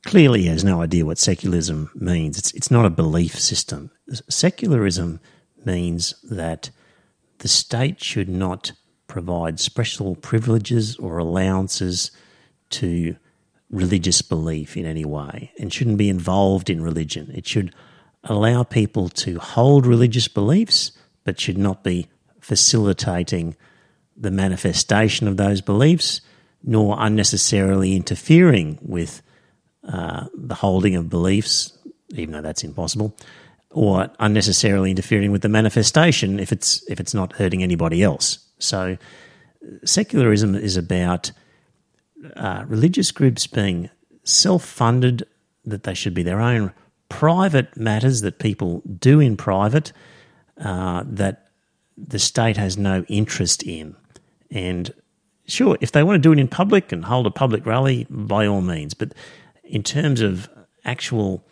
[0.05, 2.37] clearly he has no idea what secularism means.
[2.37, 3.91] It's, it's not a belief system.
[4.29, 5.19] Secularism
[5.65, 6.69] means that
[7.39, 8.71] the state should not
[9.07, 12.11] provide special privileges or allowances
[12.69, 13.15] to
[13.69, 17.31] religious belief in any way and shouldn't be involved in religion.
[17.33, 17.73] It should
[18.23, 20.91] allow people to hold religious beliefs
[21.25, 22.07] but should not be
[22.39, 23.57] facilitating
[24.15, 26.21] the manifestation of those beliefs
[26.65, 29.21] nor unnecessarily interfering with
[29.87, 31.77] uh, the holding of beliefs,
[32.15, 33.15] even though that's impossible,
[33.69, 38.39] or unnecessarily interfering with the manifestation if it's if it's not hurting anybody else.
[38.57, 38.97] So,
[39.83, 41.31] secularism is about
[42.35, 43.89] uh, religious groups being
[44.23, 45.23] self-funded,
[45.65, 46.73] that they should be their own
[47.09, 49.91] private matters that people do in private,
[50.59, 51.49] uh, that
[51.97, 53.95] the state has no interest in,
[54.51, 54.93] and
[55.47, 58.45] sure, if they want to do it in public and hold a public rally, by
[58.45, 58.93] all means.
[58.93, 59.13] But
[59.63, 60.49] in terms of
[60.83, 61.43] actual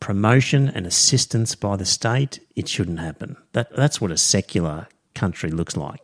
[0.00, 3.36] promotion and assistance by the state, it shouldn't happen.
[3.52, 6.00] That that's what a secular country looks like,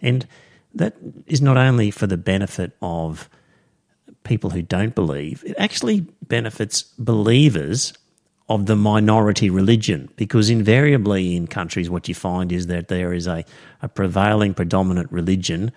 [0.00, 0.26] and
[0.74, 0.96] that
[1.26, 3.28] is not only for the benefit of
[4.24, 5.42] people who don't believe.
[5.46, 7.94] It actually benefits believers
[8.48, 13.26] of the minority religion because invariably in countries what you find is that there is
[13.26, 13.44] a,
[13.82, 15.72] a prevailing predominant religion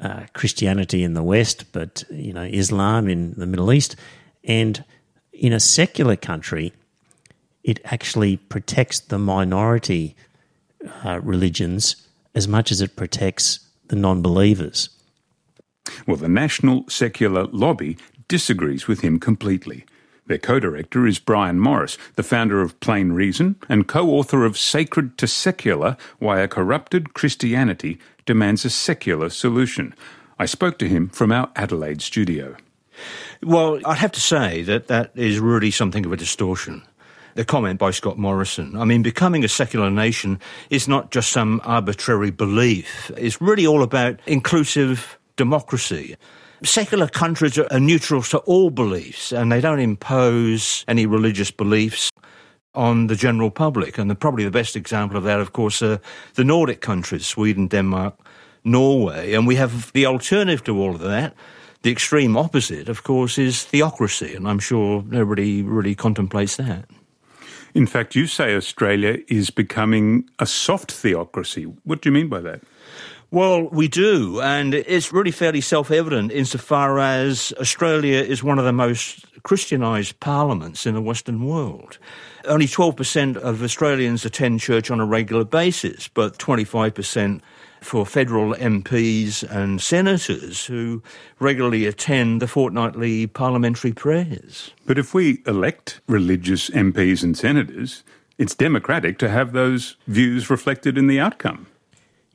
[0.00, 3.96] uh, Christianity in the West, but you know Islam in the Middle East,
[4.44, 4.84] and
[5.32, 6.72] in a secular country,
[7.64, 10.14] it actually protects the minority
[11.04, 11.96] uh, religions
[12.34, 14.90] as much as it protects the non-believers.
[16.06, 17.98] Well, the National Secular Lobby
[18.28, 19.84] disagrees with him completely.
[20.28, 24.58] Their co director is Brian Morris, the founder of Plain Reason and co author of
[24.58, 29.94] Sacred to Secular Why a Corrupted Christianity Demands a Secular Solution.
[30.38, 32.56] I spoke to him from our Adelaide studio.
[33.42, 36.82] Well, I'd have to say that that is really something of a distortion.
[37.34, 38.76] The comment by Scott Morrison.
[38.76, 43.10] I mean, becoming a secular nation is not just some arbitrary belief.
[43.16, 46.16] It's really all about inclusive democracy.
[46.64, 52.10] Secular countries are neutral to all beliefs and they don't impose any religious beliefs
[52.74, 53.98] on the general public.
[53.98, 56.00] And the, probably the best example of that, of course, are
[56.34, 58.14] the Nordic countries, Sweden, Denmark,
[58.64, 59.34] Norway.
[59.34, 61.34] And we have the alternative to all of that.
[61.82, 64.34] The extreme opposite, of course, is theocracy.
[64.34, 66.88] And I'm sure nobody really contemplates that.
[67.74, 71.64] In fact, you say Australia is becoming a soft theocracy.
[71.84, 72.62] What do you mean by that?
[73.30, 78.64] Well, we do, and it's really fairly self evident insofar as Australia is one of
[78.64, 81.98] the most Christianised parliaments in the Western world.
[82.46, 87.42] Only 12% of Australians attend church on a regular basis, but 25%
[87.82, 91.02] for federal MPs and senators who
[91.38, 94.72] regularly attend the fortnightly parliamentary prayers.
[94.86, 98.04] But if we elect religious MPs and senators,
[98.38, 101.66] it's democratic to have those views reflected in the outcome.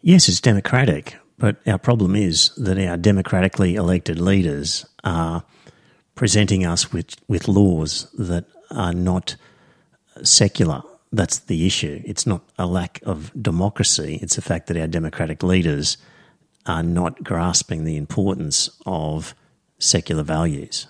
[0.06, 5.46] Yes, it's democratic, but our problem is that our democratically elected leaders are
[6.14, 9.38] presenting us with, with laws that are not
[10.22, 10.82] secular.
[11.14, 12.02] That's the issue.
[12.04, 15.96] It's not a lack of democracy, it's the fact that our democratic leaders
[16.66, 19.34] are not grasping the importance of
[19.80, 20.88] secular values.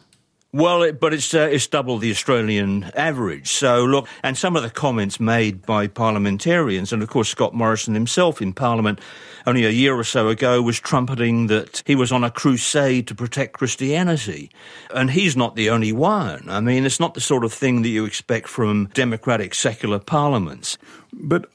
[0.56, 3.50] Well, it, but it's uh, it's double the Australian average.
[3.50, 7.96] So look, and some of the comments made by parliamentarians, and of course Scott Morrison
[7.96, 9.02] himself in Parliament
[9.48, 13.16] only a year or so ago was trumpeting that he was on a crusade to
[13.16, 14.52] protect Christianity,
[14.94, 16.48] and he's not the only one.
[16.48, 20.78] I mean, it's not the sort of thing that you expect from democratic secular parliaments.
[21.12, 21.50] But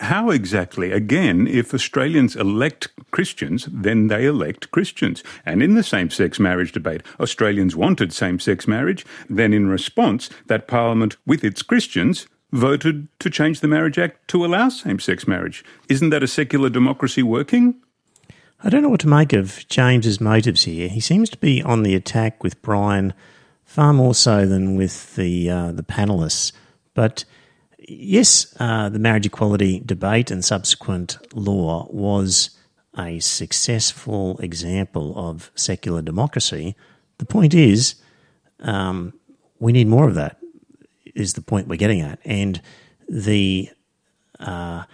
[0.00, 0.92] how exactly?
[0.92, 5.22] Again, if Australians elect Christians, then they elect Christians.
[5.44, 9.04] And in the same sex marriage debate, Australians wanted same sex marriage.
[9.28, 14.44] Then, in response, that parliament, with its Christians, voted to change the Marriage Act to
[14.44, 15.64] allow same sex marriage.
[15.88, 17.76] Isn't that a secular democracy working?
[18.62, 20.88] I don't know what to make of James's motives here.
[20.88, 23.14] He seems to be on the attack with Brian
[23.64, 26.52] far more so than with the uh, the panelists.
[26.92, 27.24] But
[27.90, 32.50] yes, uh, the marriage equality debate and subsequent law was
[32.98, 36.76] a successful example of secular democracy.
[37.18, 37.96] The point is,
[38.60, 39.12] um,
[39.58, 40.38] we need more of that,
[41.14, 42.18] is the point we're getting at.
[42.24, 42.60] And
[43.08, 43.70] the
[44.38, 44.84] uh,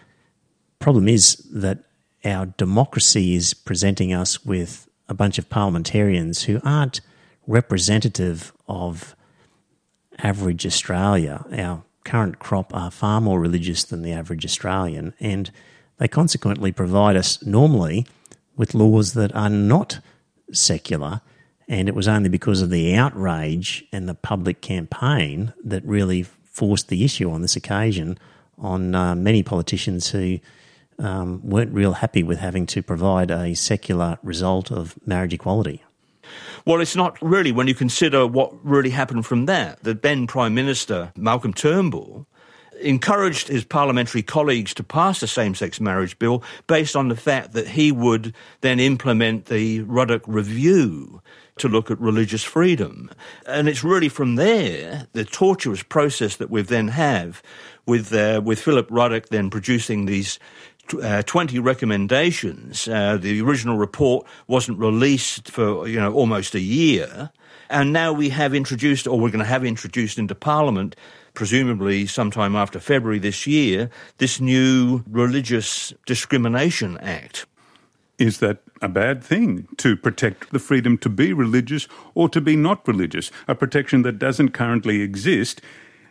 [0.78, 1.84] problem is that
[2.24, 7.00] our democracy is presenting us with a bunch of parliamentarians who aren't
[7.46, 9.14] representative of
[10.18, 15.50] average Australia, our current crop are far more religious than the average Australian, and
[15.98, 18.06] they consequently provide us normally
[18.56, 20.00] with laws that are not
[20.52, 21.20] secular.
[21.68, 26.88] And it was only because of the outrage and the public campaign that really forced
[26.88, 28.18] the issue on this occasion
[28.56, 30.38] on uh, many politicians who
[30.98, 35.82] um, weren't real happy with having to provide a secular result of marriage equality.
[36.66, 39.84] Well, it's not really when you consider what really happened from that.
[39.84, 42.26] The then Prime Minister, Malcolm Turnbull,
[42.80, 47.52] encouraged his parliamentary colleagues to pass the same sex marriage bill based on the fact
[47.52, 51.22] that he would then implement the Ruddock Review
[51.58, 53.10] to look at religious freedom.
[53.46, 57.44] And it's really from there, the tortuous process that we've then have
[57.86, 60.40] with, uh, with Philip Ruddock then producing these
[61.02, 62.88] uh, 20 recommendations.
[62.88, 67.30] Uh, the original report wasn't released for, you know, almost a year.
[67.68, 70.94] And now we have introduced, or we're going to have introduced into Parliament,
[71.34, 77.46] presumably sometime after February this year, this new Religious Discrimination Act.
[78.18, 82.56] Is that a bad thing to protect the freedom to be religious or to be
[82.56, 83.30] not religious?
[83.46, 85.60] A protection that doesn't currently exist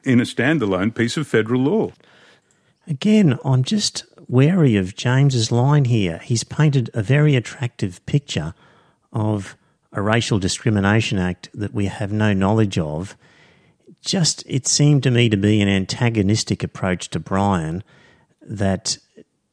[0.03, 1.91] in a standalone piece of federal law.
[2.87, 6.19] Again, I'm just wary of James's line here.
[6.19, 8.53] He's painted a very attractive picture
[9.13, 9.55] of
[9.91, 13.15] a racial discrimination act that we have no knowledge of.
[14.01, 17.83] Just, it seemed to me to be an antagonistic approach to Brian
[18.41, 18.97] that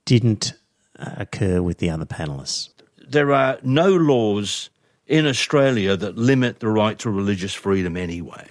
[0.04, 0.54] didn't
[0.98, 2.70] uh, occur with the other panelists.
[3.08, 4.70] There are no laws
[5.06, 8.46] in Australia that limit the right to religious freedom anyway.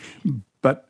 [0.62, 0.88] But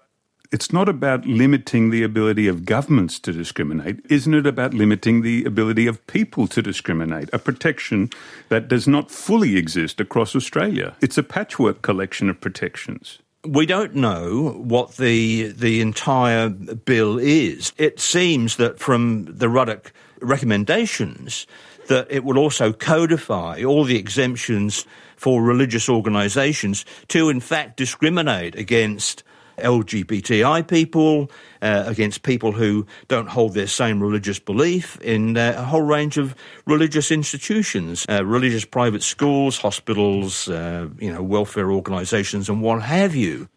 [0.51, 4.05] it's not about limiting the ability of governments to discriminate.
[4.09, 7.29] Isn't it about limiting the ability of people to discriminate?
[7.31, 8.09] A protection
[8.49, 10.95] that does not fully exist across Australia.
[11.01, 13.19] It's a patchwork collection of protections.
[13.45, 17.71] We don't know what the the entire bill is.
[17.77, 21.47] It seems that from the Ruddock recommendations
[21.87, 28.55] that it will also codify all the exemptions for religious organisations to in fact discriminate
[28.55, 29.23] against
[29.61, 31.31] LGBTI people,
[31.61, 36.17] uh, against people who don't hold their same religious belief in uh, a whole range
[36.17, 36.35] of
[36.65, 43.15] religious institutions, uh, religious private schools, hospitals, uh, you know, welfare organisations, and what have
[43.15, 43.47] you.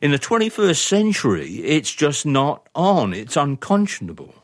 [0.00, 3.14] In the 21st century, it's just not on.
[3.14, 4.34] It's unconscionable.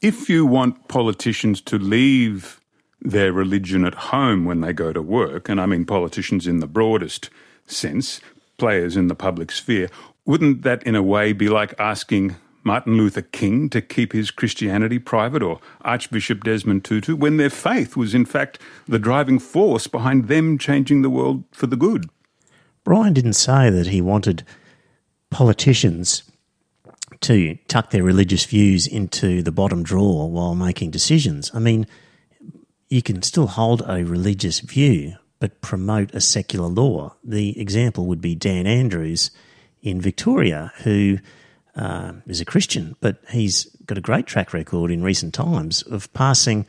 [0.00, 2.60] If you want politicians to leave
[3.00, 6.66] their religion at home when they go to work, and I mean politicians in the
[6.66, 7.30] broadest
[7.66, 8.20] sense,
[8.64, 9.90] players in the public sphere,
[10.24, 14.98] wouldn't that in a way be like asking Martin Luther King to keep his Christianity
[14.98, 18.58] private or Archbishop Desmond Tutu when their faith was in fact
[18.88, 22.08] the driving force behind them changing the world for the good?
[22.84, 24.44] Brian didn't say that he wanted
[25.28, 26.22] politicians
[27.20, 31.50] to tuck their religious views into the bottom drawer while making decisions.
[31.52, 31.86] I mean,
[32.88, 37.14] you can still hold a religious view but promote a secular law.
[37.22, 39.30] The example would be Dan Andrews
[39.82, 41.18] in Victoria, who
[41.76, 46.10] uh, is a Christian, but he's got a great track record in recent times of
[46.14, 46.64] passing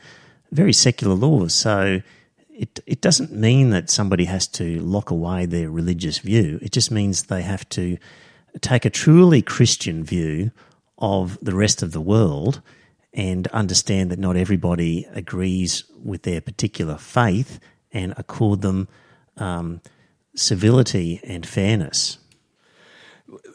[0.52, 1.54] very secular laws.
[1.54, 2.02] So
[2.50, 6.58] it it doesn't mean that somebody has to lock away their religious view.
[6.60, 7.96] It just means they have to
[8.60, 10.50] take a truly Christian view
[10.98, 12.60] of the rest of the world
[13.14, 17.58] and understand that not everybody agrees with their particular faith
[17.96, 18.88] and accord them
[19.38, 19.80] um,
[20.34, 22.18] civility and fairness.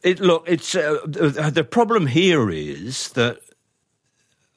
[0.03, 3.37] It, look, it's uh, the problem here is that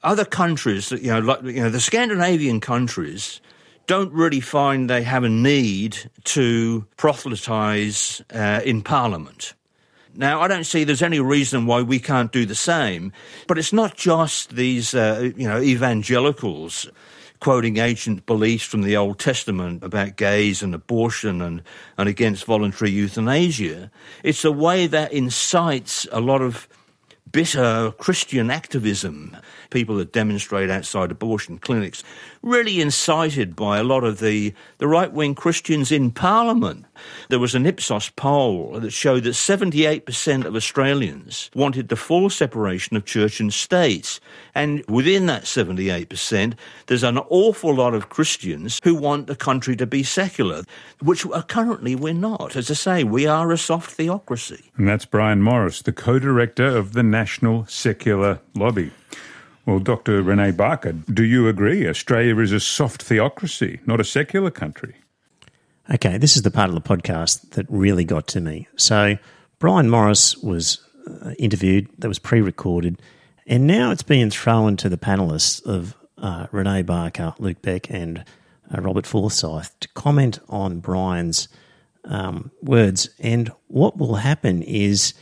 [0.03, 3.41] other countries, you know, like you know, the Scandinavian countries,
[3.87, 9.53] don't really find they have a need to proselytise uh, in Parliament.
[10.17, 13.13] Now, I don't see there's any reason why we can't do the same,
[13.47, 16.89] but it's not just these, uh, you know, evangelicals
[17.45, 21.63] quoting ancient beliefs from the Old Testament about gays and abortion and,
[21.99, 23.91] and against voluntary euthanasia.
[24.23, 26.67] It's a way that incites a lot of
[27.33, 29.37] bitter Christian activism,
[29.75, 32.05] people that demonstrate outside abortion clinics,
[32.43, 36.87] really incited by a lot of the, the right wing Christians in Parliament.
[37.29, 42.97] There was an Ipsos poll that showed that 78% of Australians wanted the full separation
[42.97, 44.21] of church and state.
[44.55, 46.55] And within that 78%,
[46.87, 50.63] there's an awful lot of Christians who want the country to be secular,
[51.03, 52.55] which currently we're not.
[52.55, 54.71] As I say, we are a soft theocracy.
[54.77, 58.93] And that's Brian Morris, the co director of the National Secular Lobby.
[59.67, 60.23] Well, Dr.
[60.23, 64.97] Renae Barker, do you agree Australia is a soft theocracy, not a secular country?
[65.93, 68.69] Okay, this is the part of the podcast that really got to me.
[68.77, 69.17] So,
[69.59, 73.01] Brian Morris was uh, interviewed, that was pre recorded,
[73.47, 78.25] and now it's being thrown to the panelists of uh, Renae Barker, Luke Beck, and
[78.73, 81.49] uh, Robert Forsyth to comment on Brian's
[82.05, 83.11] um, words.
[83.19, 85.15] And what will happen is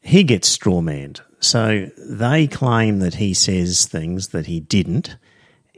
[0.00, 1.20] he gets strawmanned.
[1.44, 5.18] So they claim that he says things that he didn't,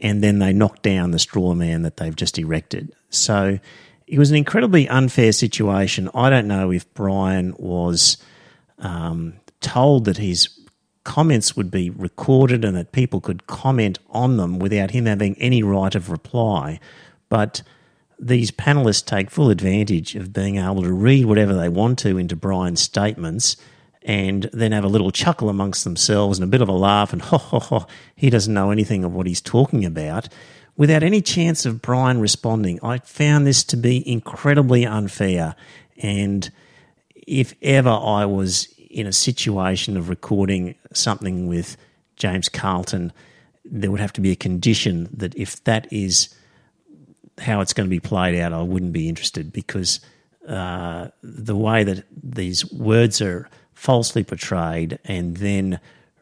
[0.01, 2.93] and then they knock down the straw man that they've just erected.
[3.09, 3.59] So
[4.07, 6.09] it was an incredibly unfair situation.
[6.15, 8.15] I don't know if Brian was
[8.79, 10.47] um, told that his
[11.03, 15.63] comments would be recorded and that people could comment on them without him having any
[15.63, 16.79] right of reply.
[17.27, 17.61] But
[18.17, 22.37] these panelists take full advantage of being able to read whatever they want to into
[22.37, 23.57] Brian's statements
[24.07, 27.21] and then have a little chuckle amongst themselves and a bit of a laugh and
[27.23, 30.29] ho ho ho, he doesn't know anything of what he's talking about
[30.77, 32.79] without any chance of Brian responding.
[32.81, 35.55] I found this to be incredibly unfair.
[35.97, 36.49] And
[37.15, 41.75] if ever I was in a situation of recording something with
[42.15, 43.11] James Carleton,
[43.65, 46.33] there would have to be a condition that if that is
[47.39, 49.99] how it's going to be played out, I wouldn't be interested because
[50.47, 55.79] uh, the way that these words are falsely portrayed and then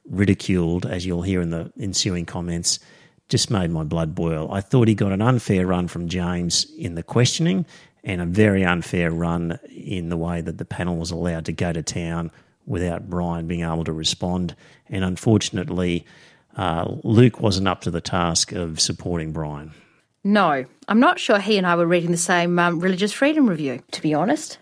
[0.10, 2.80] ridiculed, as you'll hear in the ensuing comments,
[3.30, 4.52] just made my blood boil.
[4.52, 7.66] I thought he got an unfair run from James in the questioning
[8.04, 11.72] and a very unfair run in the way that the panel was allowed to go
[11.72, 12.30] to town
[12.66, 14.54] without Brian being able to respond.
[14.90, 16.06] And unfortunately,
[16.58, 19.72] uh, Luke wasn't up to the task of supporting Brian.
[20.26, 23.82] No, I'm not sure he and I were reading the same um, religious freedom review,
[23.92, 24.58] to be honest.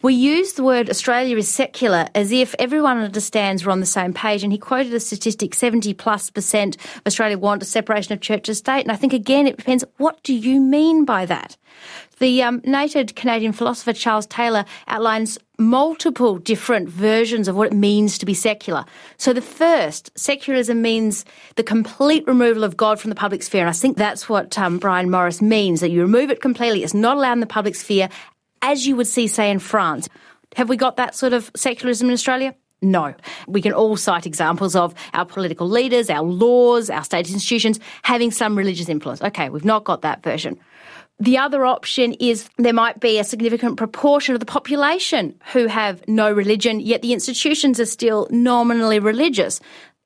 [0.00, 4.12] We use the word Australia is secular as if everyone understands we're on the same
[4.12, 4.44] page.
[4.44, 8.48] And he quoted a statistic 70 plus percent of Australia want a separation of church
[8.48, 8.82] and state.
[8.82, 11.56] And I think, again, it depends what do you mean by that?
[12.20, 18.18] The um, noted Canadian philosopher Charles Taylor outlines multiple different versions of what it means
[18.18, 18.84] to be secular.
[19.16, 21.24] So the first, secularism means
[21.56, 23.62] the complete removal of God from the public sphere.
[23.62, 26.84] And I think that's what um, Brian Morris means, that you remove it completely.
[26.84, 28.08] It's not allowed in the public sphere
[28.62, 30.08] as you would see, say, in France.
[30.56, 32.54] Have we got that sort of secularism in Australia?
[32.80, 33.14] No.
[33.46, 38.30] We can all cite examples of our political leaders, our laws, our state institutions having
[38.30, 39.20] some religious influence.
[39.20, 40.58] Okay, we've not got that version.
[41.20, 46.06] The other option is there might be a significant proportion of the population who have
[46.06, 49.60] no religion, yet the institutions are still nominally religious.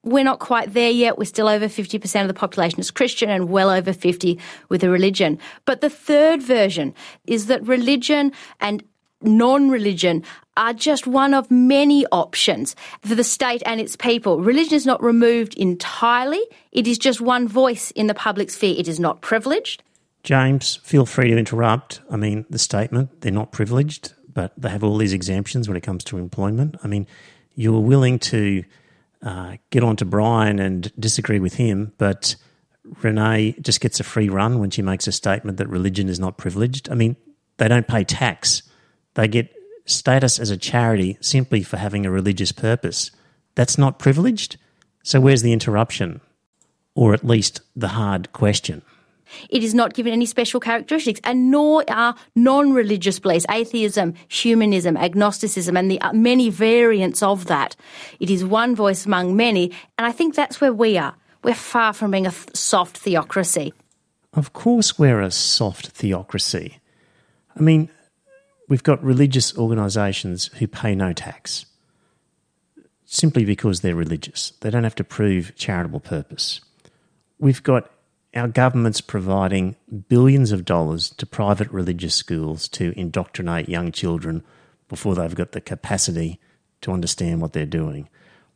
[0.05, 1.17] We're not quite there yet.
[1.17, 4.39] We're still over 50% of the population is Christian and well over 50
[4.69, 5.39] with a religion.
[5.65, 8.83] But the third version is that religion and
[9.23, 10.25] non-religion
[10.57, 14.41] are just one of many options for the state and its people.
[14.41, 16.43] Religion is not removed entirely.
[16.73, 18.75] It is just one voice in the public sphere.
[18.77, 19.83] It is not privileged.
[20.25, 22.01] James, feel free to interrupt.
[22.11, 25.83] I mean, the statement, they're not privileged, but they have all these exemptions when it
[25.83, 26.77] comes to employment.
[26.85, 27.07] I mean,
[27.55, 28.65] you were willing to
[29.23, 32.37] uh, get on to Brian and disagree with him, but
[33.01, 36.37] Renae just gets a free run when she makes a statement that religion is not
[36.37, 36.91] privileged.
[36.91, 37.17] I mean,
[37.59, 38.63] they don't pay tax.
[39.15, 39.55] They get
[39.85, 43.11] status as a charity simply for having a religious purpose.
[43.55, 44.57] That's not privileged?
[45.03, 46.21] So where's the interruption?
[46.95, 48.83] Or at least the hard question?
[49.49, 54.97] It is not given any special characteristics, and nor are non religious beliefs, atheism, humanism,
[54.97, 57.77] agnosticism, and the uh, many variants of that.
[58.21, 61.15] It is one voice among many, and I think that's where we are.
[61.43, 63.73] We're far from being a soft theocracy.
[64.35, 66.79] Of course, we're a soft theocracy.
[67.57, 67.91] I mean,
[68.69, 71.67] we've got religious organisations who pay no tax
[73.05, 74.55] simply because they're religious.
[74.61, 76.63] They don't have to prove charitable purpose.
[77.39, 77.91] We've got
[78.35, 79.77] our government's providing
[80.09, 84.43] billions of dollars to private religious schools to indoctrinate young children
[84.89, 86.41] before they've got the capacity
[86.81, 88.09] to understand what they're doing.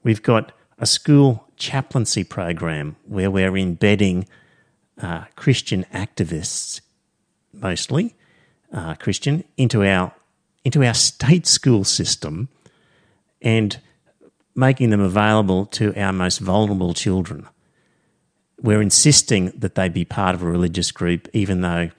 [0.03, 4.27] We've got a school chaplaincy program where we're embedding
[5.01, 6.81] uh, Christian activists,
[7.53, 8.15] mostly
[8.73, 10.13] uh, Christian, into our
[10.65, 12.49] into our state school system
[13.41, 13.81] and
[14.57, 17.47] making them available to our most vulnerable children
[18.61, 21.91] we're insisting that they be part of a religious group, even though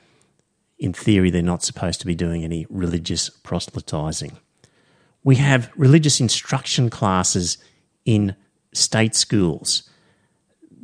[0.79, 4.37] in theory they're not supposed to be doing any religious proselytizing.
[5.23, 7.57] We have religious instruction classes
[8.05, 8.35] in
[8.73, 9.89] state schools.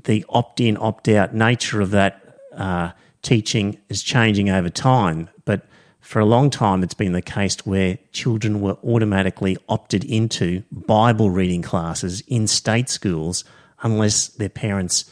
[0.03, 2.91] The opt in, opt out nature of that uh,
[3.21, 5.65] teaching is changing over time, but
[6.01, 11.29] for a long time it's been the case where children were automatically opted into Bible
[11.29, 13.45] reading classes in state schools
[13.81, 15.09] unless their parents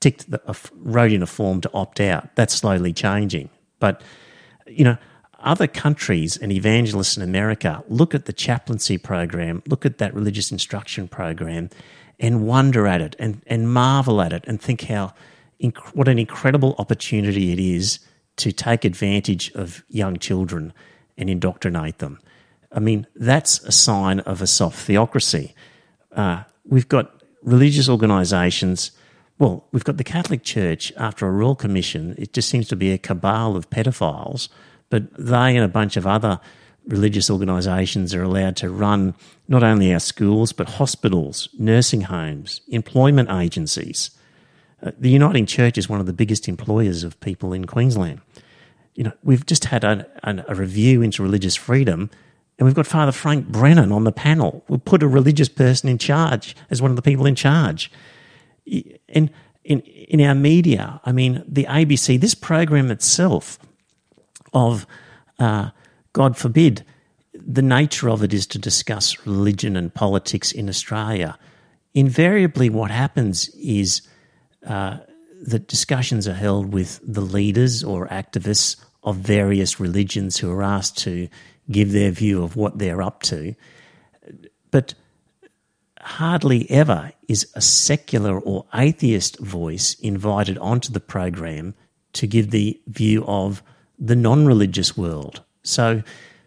[0.00, 2.34] ticked the, uh, wrote in a form to opt out.
[2.34, 3.50] That's slowly changing.
[3.78, 4.02] But,
[4.66, 4.98] you know,
[5.38, 10.52] other countries and evangelists in America look at the chaplaincy program, look at that religious
[10.52, 11.70] instruction program,
[12.18, 15.14] and wonder at it and, and marvel at it and think how
[15.62, 17.98] inc- what an incredible opportunity it is
[18.36, 20.72] to take advantage of young children
[21.16, 22.18] and indoctrinate them.
[22.72, 25.54] I mean, that's a sign of a soft theocracy.
[26.12, 28.92] Uh, we've got religious organisations
[29.40, 32.14] well, we've got the Catholic Church after a royal commission.
[32.18, 34.50] It just seems to be a cabal of pedophiles,
[34.90, 36.38] but they and a bunch of other
[36.86, 39.14] religious organisations are allowed to run
[39.48, 44.10] not only our schools, but hospitals, nursing homes, employment agencies.
[44.82, 48.20] Uh, the Uniting Church is one of the biggest employers of people in Queensland.
[48.94, 52.10] You know, we've just had a, a, a review into religious freedom,
[52.58, 54.62] and we've got Father Frank Brennan on the panel.
[54.68, 57.90] We'll put a religious person in charge as one of the people in charge
[59.08, 59.30] in
[59.64, 61.00] in in our media.
[61.04, 63.58] I mean, the ABC, this program itself
[64.52, 64.86] of
[65.38, 65.70] uh,
[66.12, 66.84] God forbid,
[67.34, 71.38] the nature of it is to discuss religion and politics in Australia.
[71.94, 74.02] Invariably, what happens is
[74.66, 74.98] uh,
[75.42, 80.98] that discussions are held with the leaders or activists of various religions who are asked
[80.98, 81.28] to
[81.70, 83.54] give their view of what they're up to.
[84.70, 84.94] But
[86.00, 91.74] hardly ever is a secular or atheist voice invited onto the program
[92.14, 93.62] to give the view of
[93.98, 95.42] the non religious world.
[95.62, 96.02] So,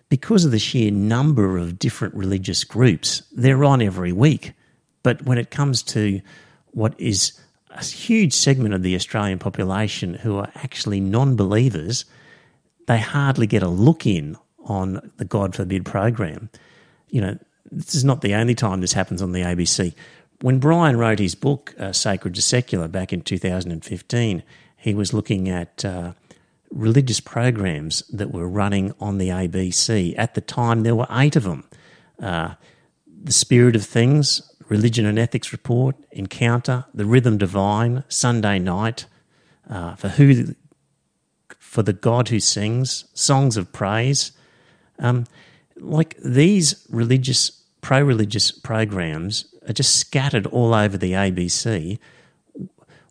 [0.09, 4.53] because of the sheer number of different religious groups, they're on every week.
[5.01, 6.21] But when it comes to
[6.71, 7.33] what is
[7.71, 12.05] a huge segment of the Australian population who are actually non believers,
[12.87, 16.49] they hardly get a look in on the God forbid program.
[17.09, 17.37] You know,
[17.73, 19.93] this is not the only time this happens on the ABC.
[20.41, 24.43] When Brian wrote his book, uh, Sacred to Secular, back in 2015,
[24.77, 26.13] he was looking at uh,
[26.69, 30.13] religious programs that were running on the ABC.
[30.17, 31.63] At the time, there were eight of them
[32.21, 32.55] uh,
[33.23, 39.05] The Spirit of Things, Religion and Ethics Report, Encounter, The Rhythm Divine, Sunday Night,
[39.69, 40.55] uh, for who
[41.59, 44.31] for the God who sings, songs of praise.
[44.99, 45.25] Um,
[45.77, 51.99] like these religious, pro religious programs are just scattered all over the ABC.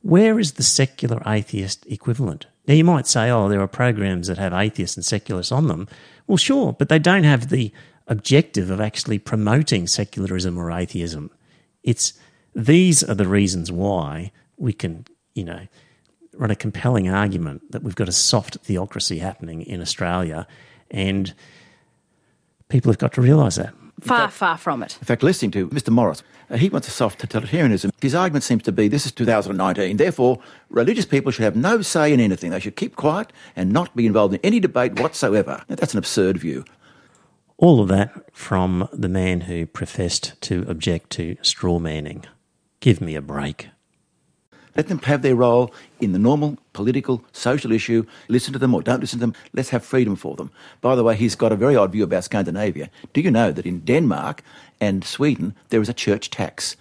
[0.00, 2.46] Where is the secular atheist equivalent?
[2.66, 5.88] Now, you might say, oh, there are programs that have atheists and secularists on them.
[6.26, 7.70] Well, sure, but they don't have the
[8.08, 11.30] objective of actually promoting secularism or atheism.
[11.82, 12.14] It's
[12.54, 15.04] these are the reasons why we can,
[15.34, 15.66] you know,
[16.34, 20.46] run a compelling argument that we've got a soft theocracy happening in Australia,
[20.90, 21.34] and
[22.68, 23.74] people have got to realise that.
[24.02, 24.98] Far, fact, far from it.
[25.00, 25.90] In fact, listening to Mr.
[25.90, 27.90] Morris, uh, he wants a soft totalitarianism.
[28.00, 32.12] His argument seems to be this is 2019, therefore, religious people should have no say
[32.12, 32.50] in anything.
[32.50, 35.64] They should keep quiet and not be involved in any debate whatsoever.
[35.68, 36.64] Now, that's an absurd view.
[37.58, 42.24] All of that from the man who professed to object to straw manning.
[42.80, 43.68] Give me a break.
[44.76, 48.06] Let them have their role in the normal political, social issue.
[48.28, 49.34] Listen to them or don't listen to them.
[49.52, 50.50] Let's have freedom for them.
[50.80, 52.90] By the way, he's got a very odd view about Scandinavia.
[53.12, 54.42] Do you know that in Denmark
[54.80, 56.76] and Sweden there is a church tax?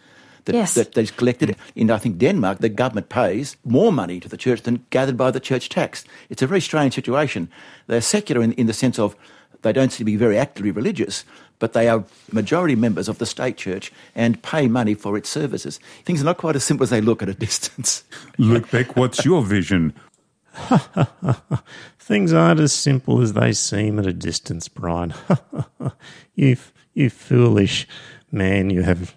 [0.46, 0.74] That, yes.
[0.74, 2.60] that, that is collected in, I think, Denmark.
[2.60, 6.04] The government pays more money to the church than gathered by the church tax.
[6.30, 7.48] It's a very strange situation.
[7.86, 9.16] They're secular in, in the sense of
[9.62, 11.26] they don't seem to be very actively religious,
[11.62, 15.80] but they are majority members of the state church and pay money for its services.
[16.04, 18.04] Things are not quite as simple as they look at a distance.
[18.38, 19.94] Luke Beck, what's your vision?
[22.00, 25.14] Things aren't as simple as they seem at a distance, Brian.
[26.36, 26.58] you,
[26.94, 27.88] you foolish
[28.32, 29.16] man, you have.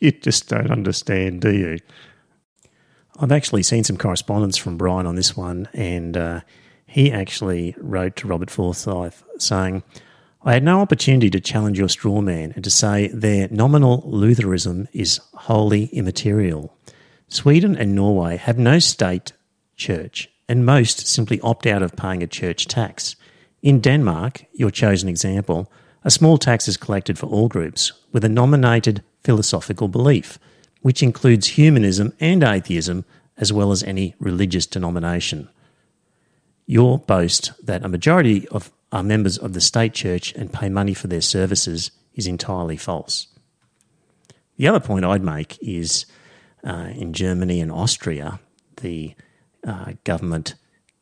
[0.00, 1.78] you just don't understand, do you?
[3.18, 6.40] I've actually seen some correspondence from Brian on this one, and uh,
[6.86, 9.84] he actually wrote to Robert Forsyth saying,
[10.46, 14.86] I had no opportunity to challenge your straw man and to say their nominal Lutheranism
[14.92, 16.72] is wholly immaterial.
[17.26, 19.32] Sweden and Norway have no state
[19.76, 23.16] church, and most simply opt out of paying a church tax.
[23.60, 25.68] In Denmark, your chosen example,
[26.04, 30.38] a small tax is collected for all groups with a nominated philosophical belief,
[30.80, 33.04] which includes humanism and atheism
[33.36, 35.48] as well as any religious denomination.
[36.66, 40.94] Your boast that a majority of are members of the state church and pay money
[40.94, 43.26] for their services is entirely false.
[44.56, 46.06] The other point I'd make is
[46.64, 48.40] uh, in Germany and Austria,
[48.76, 49.14] the
[49.66, 50.54] uh, government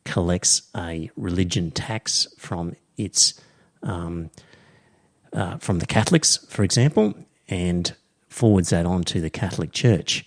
[0.03, 3.39] collects a religion tax from its
[3.83, 4.29] um,
[5.33, 7.13] uh, from the Catholics, for example,
[7.49, 7.93] and
[8.29, 10.25] forwards that on to the Catholic Church.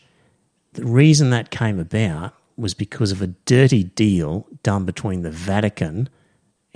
[0.74, 6.08] The reason that came about was because of a dirty deal done between the Vatican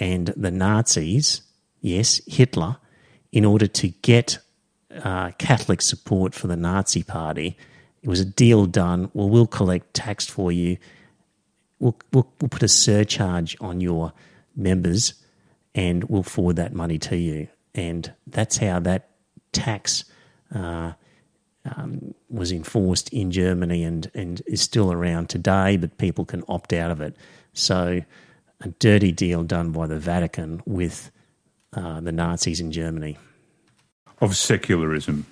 [0.02, 1.42] and the Nazis,
[1.80, 2.78] yes, Hitler,
[3.30, 4.38] in order to get
[5.04, 7.56] uh, Catholic support for the Nazi Party.
[8.02, 9.12] It was a deal done.
[9.14, 10.76] Well, we'll collect tax for you.
[11.78, 14.12] We'll, we'll, we'll put a surcharge on your
[14.56, 15.14] members
[15.72, 17.46] and we'll forward that money to you.
[17.72, 19.08] And that's how that
[19.52, 20.04] tax
[20.52, 20.94] uh,
[21.64, 26.72] um, was enforced in Germany and, and is still around today, but people can opt
[26.72, 27.14] out of it.
[27.52, 28.02] So
[28.62, 31.10] a dirty deal done by the Vatican with
[31.74, 33.18] uh, the Nazis in Germany.
[34.20, 35.26] Of secularism.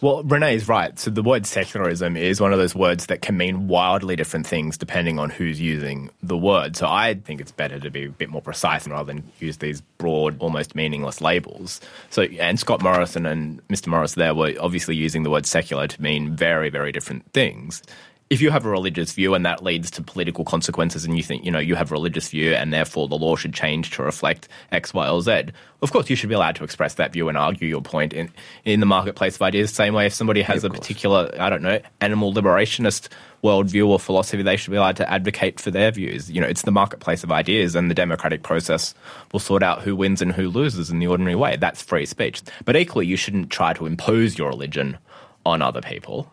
[0.00, 0.98] Well, Renae is right.
[0.98, 4.76] So the word secularism is one of those words that can mean wildly different things
[4.76, 6.76] depending on who's using the word.
[6.76, 9.80] So I think it's better to be a bit more precise rather than use these
[9.96, 11.80] broad, almost meaningless labels.
[12.10, 13.86] So, and Scott Morrison and Mr.
[13.86, 17.82] Morris there were obviously using the word secular to mean very, very different things
[18.30, 21.44] if you have a religious view and that leads to political consequences and you think,
[21.44, 24.48] you know, you have a religious view and therefore the law should change to reflect
[24.72, 25.44] X, Y, or Z,
[25.82, 28.32] of course you should be allowed to express that view and argue your point in,
[28.64, 29.72] in the marketplace of ideas.
[29.72, 30.80] Same way if somebody has yeah, a course.
[30.80, 33.08] particular, I don't know, animal liberationist
[33.42, 36.30] worldview or philosophy, they should be allowed to advocate for their views.
[36.30, 38.94] You know, it's the marketplace of ideas and the democratic process
[39.32, 41.56] will sort out who wins and who loses in the ordinary way.
[41.56, 42.40] That's free speech.
[42.64, 44.96] But equally, you shouldn't try to impose your religion
[45.44, 46.32] on other people.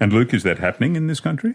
[0.00, 1.54] And Luke, is that happening in this country?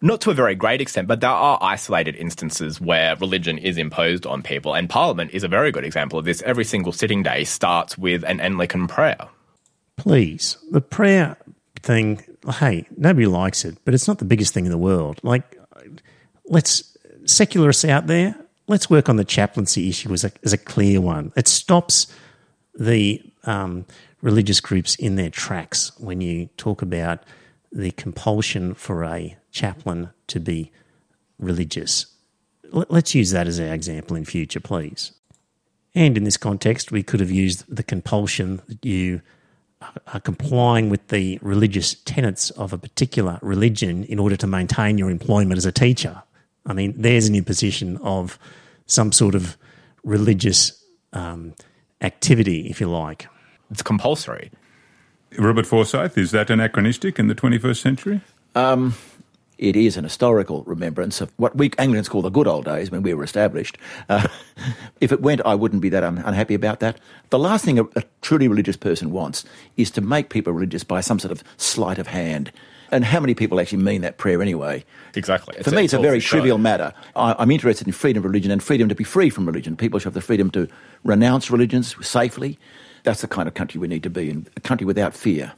[0.00, 4.24] Not to a very great extent, but there are isolated instances where religion is imposed
[4.24, 6.40] on people, and Parliament is a very good example of this.
[6.42, 9.28] Every single sitting day starts with an Anglican prayer.
[9.96, 11.36] Please, the prayer
[11.82, 12.24] thing,
[12.54, 15.20] hey, nobody likes it, but it's not the biggest thing in the world.
[15.22, 15.58] Like,
[16.46, 16.96] let's,
[17.26, 18.34] secularists out there,
[18.68, 21.32] let's work on the chaplaincy issue as a, as a clear one.
[21.36, 22.06] It stops
[22.74, 23.84] the um,
[24.22, 27.22] religious groups in their tracks when you talk about
[27.72, 30.70] the compulsion for a chaplain to be
[31.38, 32.06] religious.
[32.72, 35.12] Let's use that as our example in future, please.
[35.94, 39.22] And in this context, we could have used the compulsion that you
[40.12, 45.10] are complying with the religious tenets of a particular religion in order to maintain your
[45.10, 46.22] employment as a teacher.
[46.66, 48.38] I mean, there's an imposition of
[48.86, 49.56] some sort of
[50.04, 51.54] religious um,
[52.00, 53.26] activity, if you like.
[53.70, 54.50] It's compulsory.
[55.38, 58.20] Robert Forsyth, is that anachronistic in the 21st century?
[58.54, 58.94] Um,
[59.60, 63.02] it is an historical remembrance of what we Anglicans call the good old days when
[63.02, 63.76] we were established.
[64.08, 64.26] Uh,
[65.02, 66.98] if it went, I wouldn't be that un- unhappy about that.
[67.28, 69.44] The last thing a, a truly religious person wants
[69.76, 72.50] is to make people religious by some sort of sleight of hand.
[72.90, 74.82] And how many people actually mean that prayer anyway?
[75.14, 75.62] Exactly.
[75.62, 76.38] For me, it's a very show.
[76.38, 76.92] trivial matter.
[77.14, 79.76] I, I'm interested in freedom of religion and freedom to be free from religion.
[79.76, 80.68] People should have the freedom to
[81.04, 82.58] renounce religions safely.
[83.02, 85.52] That's the kind of country we need to be in, a country without fear.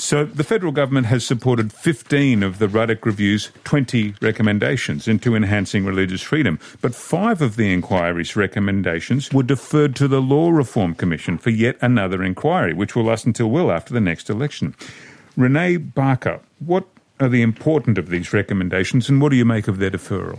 [0.00, 5.84] So the federal government has supported 15 of the Ruddock Review's 20 recommendations into enhancing
[5.84, 11.36] religious freedom, but five of the inquiry's recommendations were deferred to the Law Reform Commission
[11.36, 14.72] for yet another inquiry, which will last until well after the next election.
[15.36, 16.86] Renae Barker, what
[17.18, 20.38] are the important of these recommendations and what do you make of their deferral?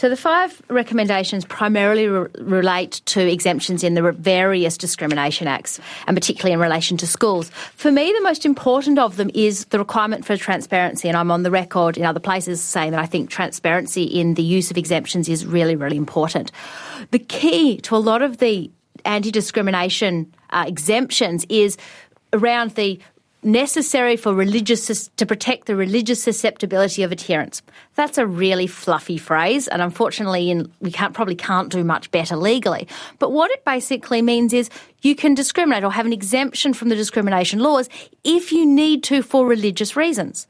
[0.00, 6.16] So the five recommendations primarily re- relate to exemptions in the various discrimination acts, and
[6.16, 7.50] particularly in relation to schools.
[7.74, 11.42] For me, the most important of them is the requirement for transparency, and I'm on
[11.42, 15.28] the record in other places saying that I think transparency in the use of exemptions
[15.28, 16.50] is really, really important.
[17.10, 18.70] The key to a lot of the
[19.04, 21.76] anti-discrimination uh, exemptions is
[22.32, 22.98] around the
[23.42, 27.62] necessary for religious to protect the religious susceptibility of adherents.
[27.94, 32.36] That's a really fluffy phrase, and unfortunately, in, we can't probably can't do much better
[32.36, 32.88] legally.
[33.18, 34.70] But what it basically means is
[35.02, 37.88] you can discriminate or have an exemption from the discrimination laws
[38.24, 40.46] if you need to for religious reasons.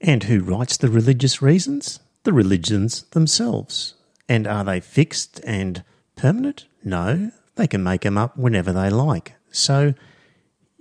[0.00, 2.00] And who writes the religious reasons?
[2.24, 3.94] The religions themselves.
[4.28, 5.82] And are they fixed and
[6.16, 6.66] permanent?
[6.84, 9.34] No, they can make them up whenever they like.
[9.50, 9.94] So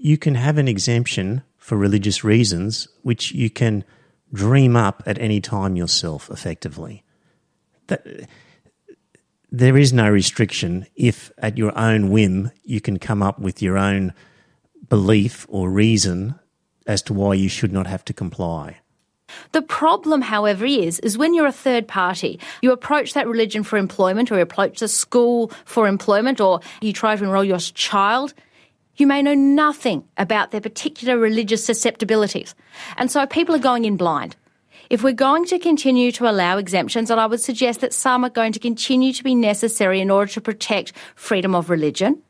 [0.06, 3.84] you can have an exemption for religious reasons, which you can
[4.32, 7.04] dream up at any time yourself, effectively.
[7.88, 8.06] That,
[9.52, 13.80] there is no restriction if, at your own whim, you can come up with your
[13.80, 14.14] own
[14.90, 16.36] belief or reason
[16.86, 18.78] as to why you should not have to comply.
[19.54, 23.78] The problem, however, is is when you're a third party, you approach that religion for
[23.78, 28.36] employment, or you approach the school for employment, or you try to enrol your child.
[28.98, 32.56] You may know nothing about their particular religious susceptibilities,
[32.98, 34.36] and so people are going in blind.
[34.90, 38.30] If we're going to continue to allow exemptions, and I would suggest that some are
[38.30, 42.22] going to continue to be necessary in order to protect freedom of religion,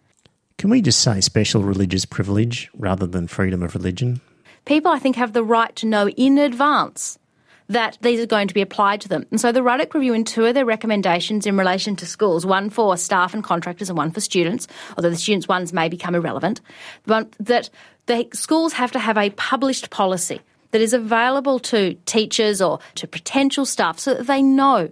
[0.57, 4.21] Can we just say special religious privilege rather than freedom of religion?
[4.63, 7.19] people, I think, have the right to know in advance
[7.67, 9.25] that these are going to be applied to them.
[9.31, 12.69] And so the Ruddock Review in two of their recommendations in relation to schools, one
[12.69, 14.67] for staff and contractors and one for students,
[14.97, 16.61] although the students' ones may become irrelevant,
[17.05, 17.69] that
[18.05, 23.07] the schools have to have a published policy that is available to teachers or to
[23.07, 24.89] potential staff so that they know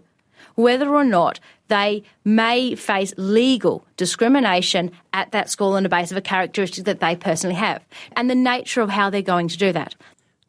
[0.56, 6.18] whether or not they may face legal discrimination at that school on the basis of
[6.18, 7.84] a characteristic that they personally have
[8.16, 9.96] and the nature of how they're going to do that.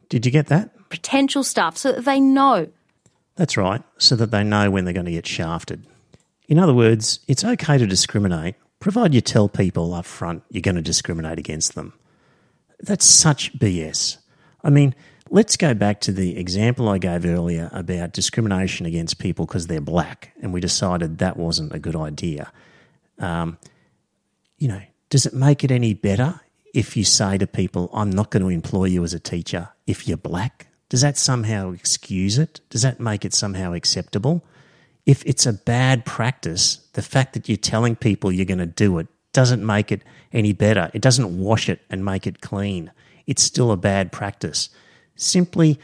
[0.08, 0.70] Did you get that?
[0.94, 2.68] Potential staff so that they know.
[3.34, 5.84] That's right, so that they know when they're going to get shafted.
[6.46, 10.76] In other words, it's okay to discriminate, provided you tell people up front you're going
[10.76, 11.94] to discriminate against them.
[12.78, 14.18] That's such BS.
[14.62, 14.94] I mean,
[15.30, 19.80] let's go back to the example I gave earlier about discrimination against people because they're
[19.80, 22.52] black, and we decided that wasn't a good idea.
[23.18, 23.58] Um,
[24.58, 26.40] you know, does it make it any better
[26.72, 30.06] if you say to people, I'm not going to employ you as a teacher if
[30.06, 30.68] you're black?
[30.88, 32.60] Does that somehow excuse it?
[32.70, 34.44] Does that make it somehow acceptable?
[35.06, 38.98] If it's a bad practice, the fact that you're telling people you're going to do
[38.98, 40.02] it doesn't make it
[40.32, 40.90] any better.
[40.94, 42.90] It doesn't wash it and make it clean.
[43.26, 44.68] It's still a bad practice.
[45.16, 45.78] Simply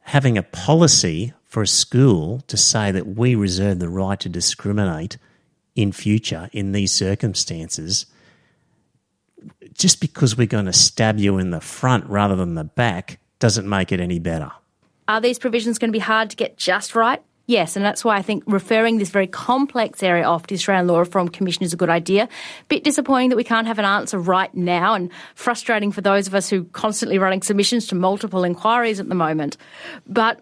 [0.00, 5.16] having a policy for a school to say that we reserve the right to discriminate
[5.74, 8.06] in future in these circumstances
[9.72, 13.68] just because we're going to stab you in the front rather than the back doesn't
[13.68, 14.50] make it any better.
[15.06, 17.20] Are these provisions going to be hard to get just right?
[17.44, 20.86] Yes, and that's why I think referring this very complex area off to the Australian
[20.86, 22.26] Law Reform Commission is a good idea.
[22.68, 26.34] Bit disappointing that we can't have an answer right now, and frustrating for those of
[26.34, 29.58] us who are constantly running submissions to multiple inquiries at the moment.
[30.06, 30.40] But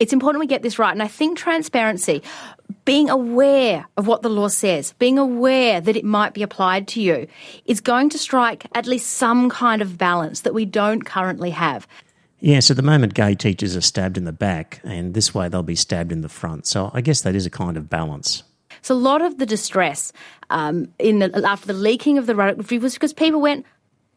[0.00, 2.22] it's important we get this right, and I think transparency,
[2.86, 7.02] being aware of what the law says, being aware that it might be applied to
[7.02, 7.26] you,
[7.66, 11.86] is going to strike at least some kind of balance that we don't currently have.
[12.40, 15.62] Yes, at the moment, gay teachers are stabbed in the back, and this way they'll
[15.62, 16.66] be stabbed in the front.
[16.66, 18.42] So I guess that is a kind of balance.
[18.82, 20.12] So a lot of the distress
[20.50, 23.64] um, in the, after the leaking of the Ruddock Review was because people went,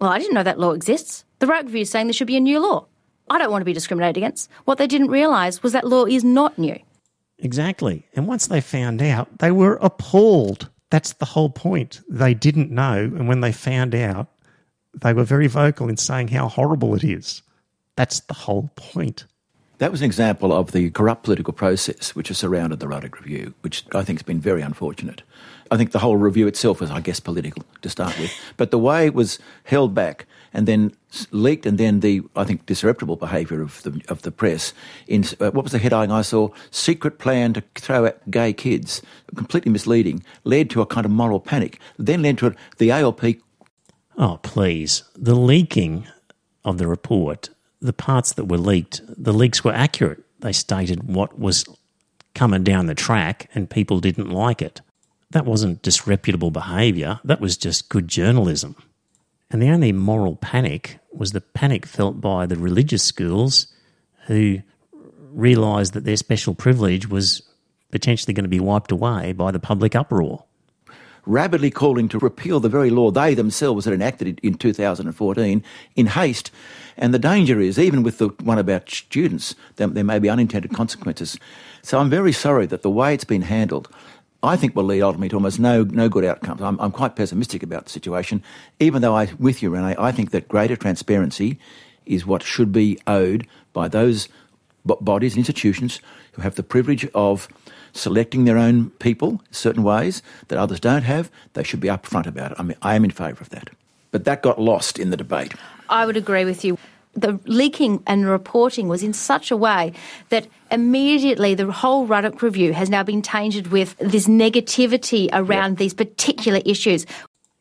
[0.01, 1.23] "Well, I didn't know that law exists.
[1.39, 2.87] The Ruddock Review is saying there should be a new law.
[3.29, 6.23] I don't want to be discriminated against." What they didn't realise was that law is
[6.23, 6.77] not new.
[7.37, 8.05] Exactly.
[8.15, 10.69] And once they found out, they were appalled.
[10.89, 12.01] That's the whole point.
[12.09, 14.27] They didn't know, and when they found out,
[14.93, 17.41] they were very vocal in saying how horrible it is.
[17.99, 19.25] That's the whole point.
[19.79, 23.53] That was an example of the corrupt political process which has surrounded the Ruddock Review,
[23.59, 25.21] which I think has been very unfortunate.
[25.69, 28.31] I think the whole review itself was, I guess, political to start with.
[28.55, 30.93] But the way it was held back and then
[31.31, 34.71] leaked, and then the, I think, disreputable behaviour of the, of the press
[35.05, 36.51] in, uh, what was the headline I saw?
[36.71, 39.01] Secret plan to throw out gay kids,
[39.35, 43.25] completely misleading, led to a kind of moral panic, then led to the ALP.
[44.17, 45.03] Oh, please.
[45.17, 46.07] The leaking
[46.63, 47.49] of the report,
[47.81, 50.23] the parts that were leaked, the leaks were accurate.
[50.39, 51.65] They stated what was
[52.35, 54.81] coming down the track, and people didn't like it.
[55.31, 58.75] That wasn't disreputable behaviour, that was just good journalism.
[59.51, 63.67] And the only moral panic was the panic felt by the religious schools
[64.27, 64.59] who
[65.31, 67.41] realised that their special privilege was
[67.91, 70.45] potentially going to be wiped away by the public uproar.
[71.29, 75.63] Rapidly calling to repeal the very law they themselves had enacted in 2014
[75.95, 76.49] in haste.
[76.97, 80.73] And the danger is, even with the one about students, there, there may be unintended
[80.73, 81.37] consequences.
[81.83, 83.89] So I'm very sorry that the way it's been handled
[84.41, 86.61] I think will lead ultimately to almost no, no good outcomes.
[86.61, 88.41] I'm, I'm quite pessimistic about the situation,
[88.79, 91.59] even though I, with you, Renae, I think that greater transparency
[92.05, 94.29] is what should be owed by those
[94.85, 95.99] b- bodies and institutions
[96.31, 97.49] who have the privilege of
[97.93, 101.31] selecting their own people certain ways that others don't have.
[101.53, 102.59] They should be upfront about it.
[102.59, 103.69] I mean, I am in favour of that.
[104.11, 105.53] But that got lost in the debate.
[105.89, 106.77] I would agree with you
[107.15, 109.93] the leaking and reporting was in such a way
[110.29, 115.79] that immediately the whole Ruddock review has now been tainted with this negativity around yep.
[115.79, 117.05] these particular issues.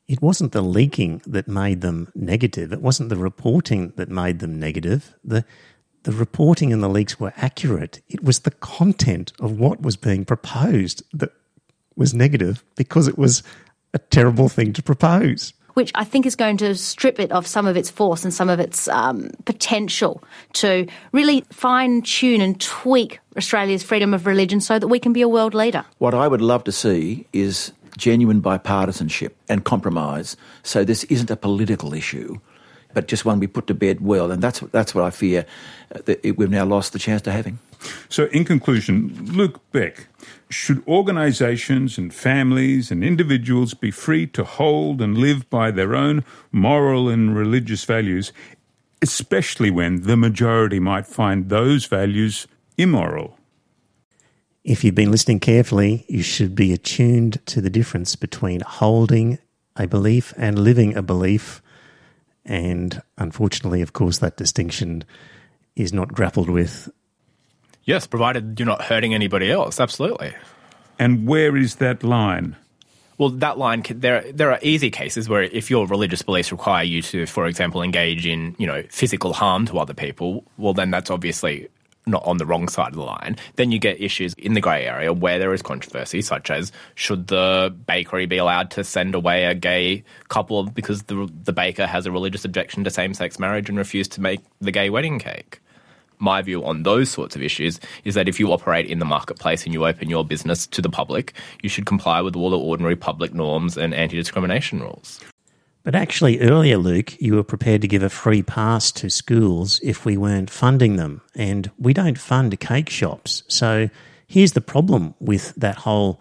[0.06, 2.72] It wasn't the leaking that made them negative.
[2.72, 5.14] It wasn't the reporting that made them negative.
[5.24, 5.44] The
[6.08, 8.00] the reporting and the leaks were accurate.
[8.08, 11.32] It was the content of what was being proposed that
[11.96, 13.42] was negative because it was
[13.92, 17.68] a terrible thing to propose which I think is going to strip it of some
[17.68, 20.24] of its force and some of its um, potential
[20.54, 25.22] to really fine tune and tweak Australia's freedom of religion so that we can be
[25.22, 25.84] a world leader.
[25.98, 31.36] What I would love to see is genuine bipartisanship and compromise so this isn't a
[31.36, 32.40] political issue
[32.94, 34.30] but just one we put to bed well.
[34.30, 35.46] And that's, that's what I fear
[35.94, 37.58] uh, that we've now lost the chance to having.
[38.08, 40.08] So, in conclusion, Luke Beck,
[40.50, 46.24] should organisations and families and individuals be free to hold and live by their own
[46.50, 48.32] moral and religious values,
[49.00, 53.38] especially when the majority might find those values immoral?
[54.64, 59.38] If you've been listening carefully, you should be attuned to the difference between holding
[59.76, 61.62] a belief and living a belief
[62.48, 65.04] and unfortunately, of course, that distinction
[65.76, 66.90] is not grappled with.
[67.84, 70.34] Yes, provided you're not hurting anybody else, absolutely.
[70.98, 72.56] And where is that line?
[73.18, 77.02] Well, that line there there are easy cases where if your religious beliefs require you
[77.02, 81.10] to, for example, engage in you know physical harm to other people, well then that's
[81.10, 81.68] obviously
[82.08, 84.86] not on the wrong side of the line, then you get issues in the grey
[84.86, 89.44] area where there is controversy, such as should the bakery be allowed to send away
[89.44, 93.68] a gay couple because the, the baker has a religious objection to same sex marriage
[93.68, 95.60] and refused to make the gay wedding cake?
[96.20, 99.64] My view on those sorts of issues is that if you operate in the marketplace
[99.64, 101.32] and you open your business to the public,
[101.62, 105.20] you should comply with all the ordinary public norms and anti discrimination rules.
[105.88, 110.04] But actually, earlier, Luke, you were prepared to give a free pass to schools if
[110.04, 111.22] we weren't funding them.
[111.34, 113.42] And we don't fund cake shops.
[113.48, 113.88] So
[114.26, 116.20] here's the problem with that whole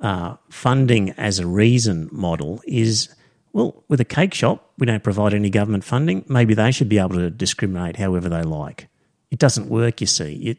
[0.00, 3.08] uh, funding as a reason model is
[3.52, 6.24] well, with a cake shop, we don't provide any government funding.
[6.26, 8.88] Maybe they should be able to discriminate however they like.
[9.30, 10.34] It doesn't work, you see.
[10.42, 10.58] It,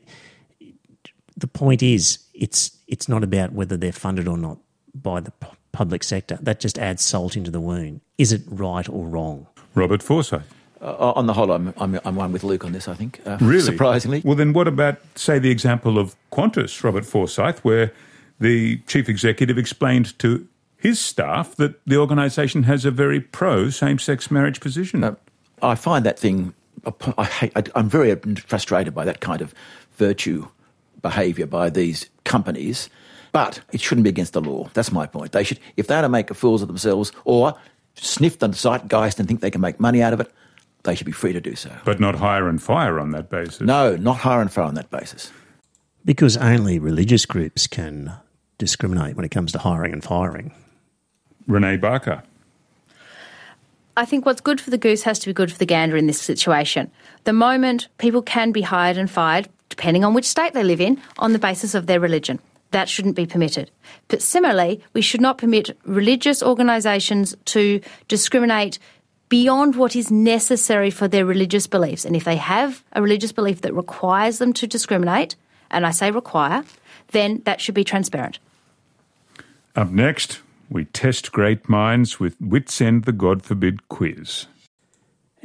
[1.35, 4.59] the point is, it's it's not about whether they're funded or not
[4.93, 5.31] by the
[5.75, 6.37] public sector.
[6.41, 8.01] That just adds salt into the wound.
[8.17, 9.47] Is it right or wrong?
[9.73, 10.43] Robert Forsyth.
[10.81, 13.19] Uh, on the whole, I'm, I'm, I'm, one with Luke on this, I think.
[13.25, 13.61] Uh, really?
[13.61, 14.21] Surprisingly.
[14.23, 17.91] Well, then what about, say, the example of Qantas, Robert Forsyth, where
[18.39, 20.47] the chief executive explained to
[20.77, 25.03] his staff that the organisation has a very pro same sex marriage position?
[25.03, 25.15] Uh,
[25.61, 26.53] I find that thing,
[27.17, 29.53] I hate, I'm very frustrated by that kind of
[29.97, 30.47] virtue
[31.01, 32.89] behaviour by these companies
[33.35, 34.69] but it shouldn't be against the law.
[34.73, 35.33] That's my point.
[35.33, 37.53] They should, if they are to make fools of themselves or
[37.95, 40.31] sniff the zeitgeist and think they can make money out of it,
[40.83, 41.69] they should be free to do so.
[41.83, 43.59] But not hire and fire on that basis.
[43.59, 45.33] No, not hire and fire on that basis.
[46.05, 48.13] Because only religious groups can
[48.57, 50.53] discriminate when it comes to hiring and firing.
[51.45, 52.23] Renae Barker.
[53.97, 56.07] I think what's good for the goose has to be good for the gander in
[56.07, 56.89] this situation.
[57.25, 61.01] The moment people can be hired and fired, depending on which state they live in,
[61.17, 62.39] on the basis of their religion.
[62.75, 63.71] That shouldn't be permitted.
[64.09, 67.79] But similarly, we should not permit religious organisations to
[68.09, 68.79] discriminate
[69.29, 72.03] beyond what is necessary for their religious beliefs.
[72.03, 75.37] And if they have a religious belief that requires them to discriminate,
[75.71, 76.65] and I say require,
[77.11, 78.39] then that should be transparent.
[79.73, 84.47] Up next, we test great minds with Wits End the God Forbid quiz.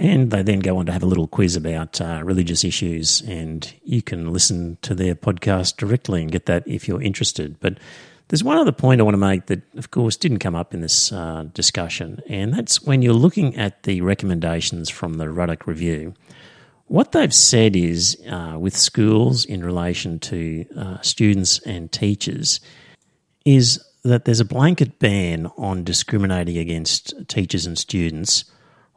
[0.00, 3.70] And they then go on to have a little quiz about uh, religious issues, and
[3.84, 7.60] you can listen to their podcast directly and get that if you're interested.
[7.60, 7.76] But
[8.28, 10.80] there's one other point I want to make that, of course, didn't come up in
[10.80, 16.14] this uh, discussion, and that's when you're looking at the recommendations from the Ruddock Review.
[16.86, 22.60] What they've said is uh, with schools in relation to uh, students and teachers
[23.44, 28.46] is that there's a blanket ban on discriminating against teachers and students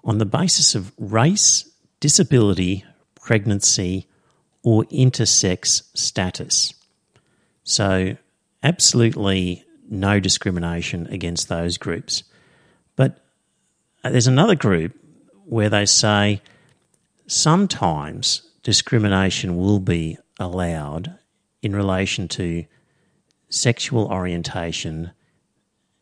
[0.03, 1.69] on the basis of race,
[1.99, 2.83] disability,
[3.15, 4.07] pregnancy,
[4.63, 6.73] or intersex status.
[7.63, 8.17] So,
[8.61, 12.23] absolutely no discrimination against those groups.
[12.95, 13.23] But
[14.03, 14.93] uh, there's another group
[15.45, 16.41] where they say
[17.27, 21.17] sometimes discrimination will be allowed
[21.61, 22.65] in relation to
[23.49, 25.11] sexual orientation,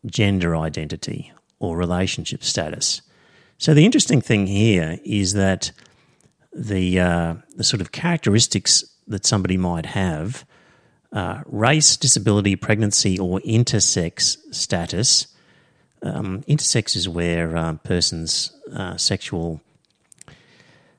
[0.06, 3.02] gender identity, or relationship status.
[3.62, 5.70] So the interesting thing here is that
[6.52, 10.44] the uh, the sort of characteristics that somebody might have,
[11.12, 15.28] uh, race, disability, pregnancy, or intersex status.
[16.02, 19.60] Um, intersex is where a uh, person's uh, sexual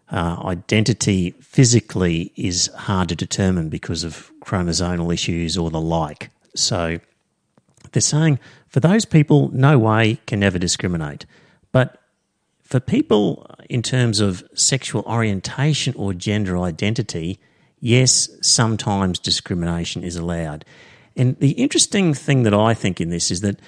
[0.10, 6.30] uh, identity physically is hard to determine because of chromosomal issues or the like.
[6.56, 7.02] So
[7.92, 11.26] they're saying for those people, no way can ever discriminate.
[11.74, 12.00] But
[12.74, 17.38] for people in terms of sexual orientation or gender identity,
[17.80, 20.66] yes, sometimes discrimination is allowed.
[21.16, 23.60] And the interesting thing that I think in this is that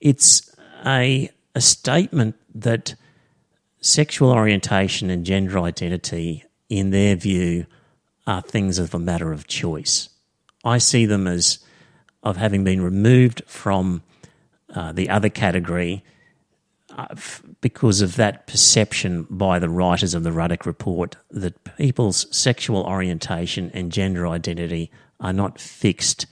[0.00, 0.54] it's
[0.86, 2.94] a, a statement that
[3.80, 7.66] sexual orientation and gender identity, in their view,
[8.24, 10.10] are things of a matter of choice.
[10.62, 11.58] I see them as
[12.22, 14.04] of having been removed from
[14.72, 16.04] uh, the other category
[16.96, 17.16] uh,
[17.64, 23.70] because of that perception by the writers of the Ruddock Report that people's sexual orientation
[23.72, 26.26] and gender identity are not fixed.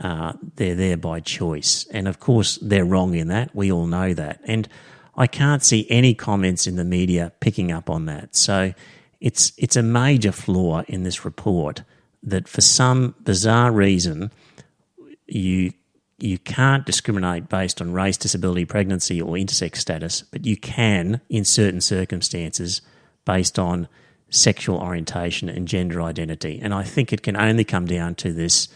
[0.00, 1.88] Uh, they're there by choice.
[1.90, 3.52] And of course, they're wrong in that.
[3.52, 4.42] We all know that.
[4.44, 4.68] And
[5.16, 8.36] I can't see any comments in the media picking up on that.
[8.36, 8.72] So
[9.20, 11.82] it's, it's a major flaw in this report
[12.22, 14.30] that for some bizarre reason,
[15.26, 15.72] you
[16.22, 21.44] you can't discriminate based on race, disability, pregnancy, or intersex status, but you can in
[21.44, 22.82] certain circumstances
[23.24, 23.88] based on
[24.30, 26.60] sexual orientation and gender identity.
[26.62, 28.68] And I think it can only come down to this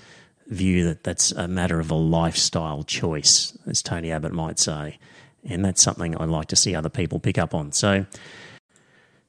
[0.49, 4.99] view that that's a matter of a lifestyle choice, as Tony Abbott might say.
[5.45, 7.73] And that's something I'd like to see other people pick up on.
[7.73, 8.07] So,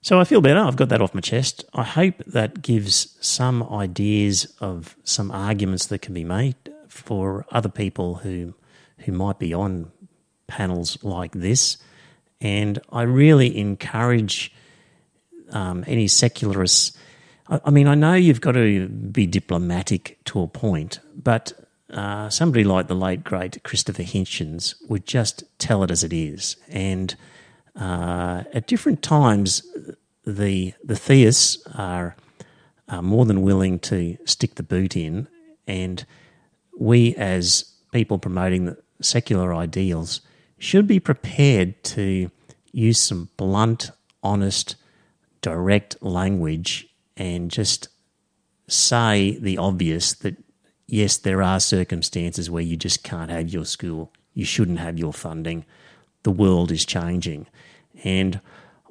[0.02, 0.60] so I feel better.
[0.60, 1.64] I've got that off my chest.
[1.74, 6.56] I hope that gives some ideas of some arguments that can be made
[6.88, 8.54] for other people who
[9.00, 9.92] who might be on
[10.48, 11.78] panels like this.
[12.42, 14.54] And I really encourage
[15.52, 16.98] um, any secularists.
[17.48, 21.54] I, I, mean, I know you've got to be diplomatic to a point, but
[21.90, 26.58] uh, somebody like the late great Christopher Hitchens would just tell it as it is.
[26.70, 27.16] And
[27.76, 29.64] uh, at different times,
[30.26, 32.16] the the theists are,
[32.90, 35.28] are more than willing to stick the boot in
[35.68, 36.06] and
[36.78, 40.22] we as people promoting secular ideals
[40.58, 42.30] should be prepared to
[42.72, 43.92] use some blunt,
[44.24, 44.76] honest,
[45.42, 47.90] direct language and just
[48.68, 50.36] say the obvious that
[50.88, 55.14] yes, there are circumstances where you just can't have your school, you shouldn't have your
[55.14, 55.66] funding,
[56.24, 57.48] the world is changing.
[58.04, 58.40] And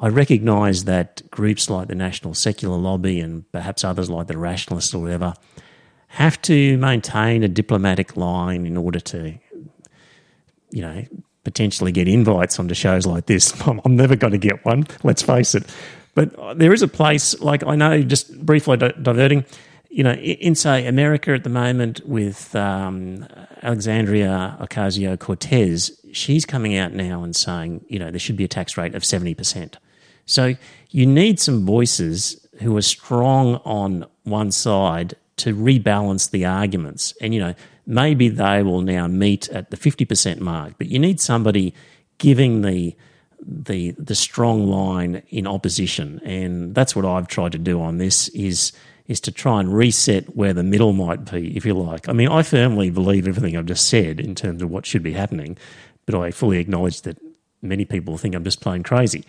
[0.01, 4.95] I recognise that groups like the National Secular Lobby and perhaps others like the Rationalists
[4.95, 5.35] or whatever
[6.15, 9.35] have to maintain a diplomatic line in order to,
[10.71, 11.05] you know,
[11.43, 13.53] potentially get invites onto shows like this.
[13.67, 15.65] I'm never going to get one, let's face it.
[16.15, 19.45] But there is a place, like I know, just briefly diverting,
[19.91, 23.27] you know, in, say America at the moment with um,
[23.65, 28.49] Alexandria Ocasio Cortez, she's coming out now and saying, you know, there should be a
[28.49, 29.75] tax rate of 70%.
[30.27, 30.55] So
[30.91, 37.15] you need some voices who are strong on one side to rebalance the arguments.
[37.21, 37.55] And, you know,
[37.87, 41.75] maybe they will now meet at the 50% mark, but you need somebody
[42.19, 42.97] giving the
[43.47, 48.29] the the strong line in opposition and that's what I've tried to do on this
[48.29, 48.73] is
[49.07, 52.09] is to try and reset where the middle might be, if you like.
[52.09, 55.13] I mean, I firmly believe everything I've just said in terms of what should be
[55.13, 55.59] happening,
[56.07, 57.19] but I fully acknowledge that
[57.61, 59.25] many people think I'm just plain crazy.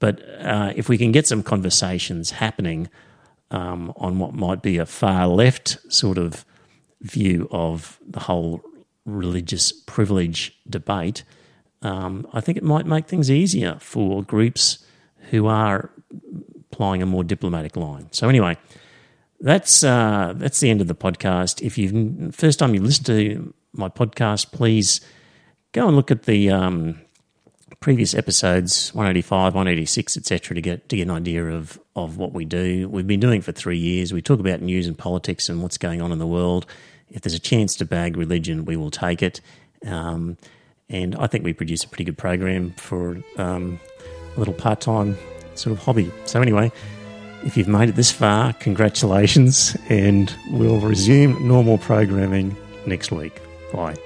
[0.00, 2.88] But uh, if we can get some conversations happening
[3.50, 6.44] um, on what might be a far left sort of
[7.00, 8.62] view of the whole
[9.04, 11.24] religious privilege debate,
[11.82, 14.84] um, I think it might make things easier for groups
[15.30, 15.90] who are
[16.72, 18.08] applying a more diplomatic line.
[18.12, 18.56] So anyway,
[19.40, 21.62] that's uh, that's the end of the podcast.
[21.62, 25.00] If you first time you listen to my podcast, please
[25.72, 27.00] go and look at the um,
[27.80, 32.44] previous episodes 185 186 etc to get to get an idea of of what we
[32.44, 32.88] do.
[32.88, 34.12] We've been doing for three years.
[34.12, 36.66] We talk about news and politics and what's going on in the world.
[37.10, 39.40] If there's a chance to bag religion we will take it.
[39.86, 40.36] Um,
[40.90, 43.80] and i think we produce a pretty good program for um,
[44.36, 45.16] a little part-time
[45.54, 46.12] sort of hobby.
[46.26, 46.70] So anyway
[47.42, 52.56] if you've made it this far congratulations and we'll resume normal programming
[52.86, 53.40] next week.
[53.72, 53.96] Bye.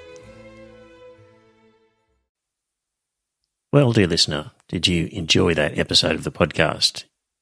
[3.73, 7.05] Well, dear listener, did you enjoy that episode of the podcast?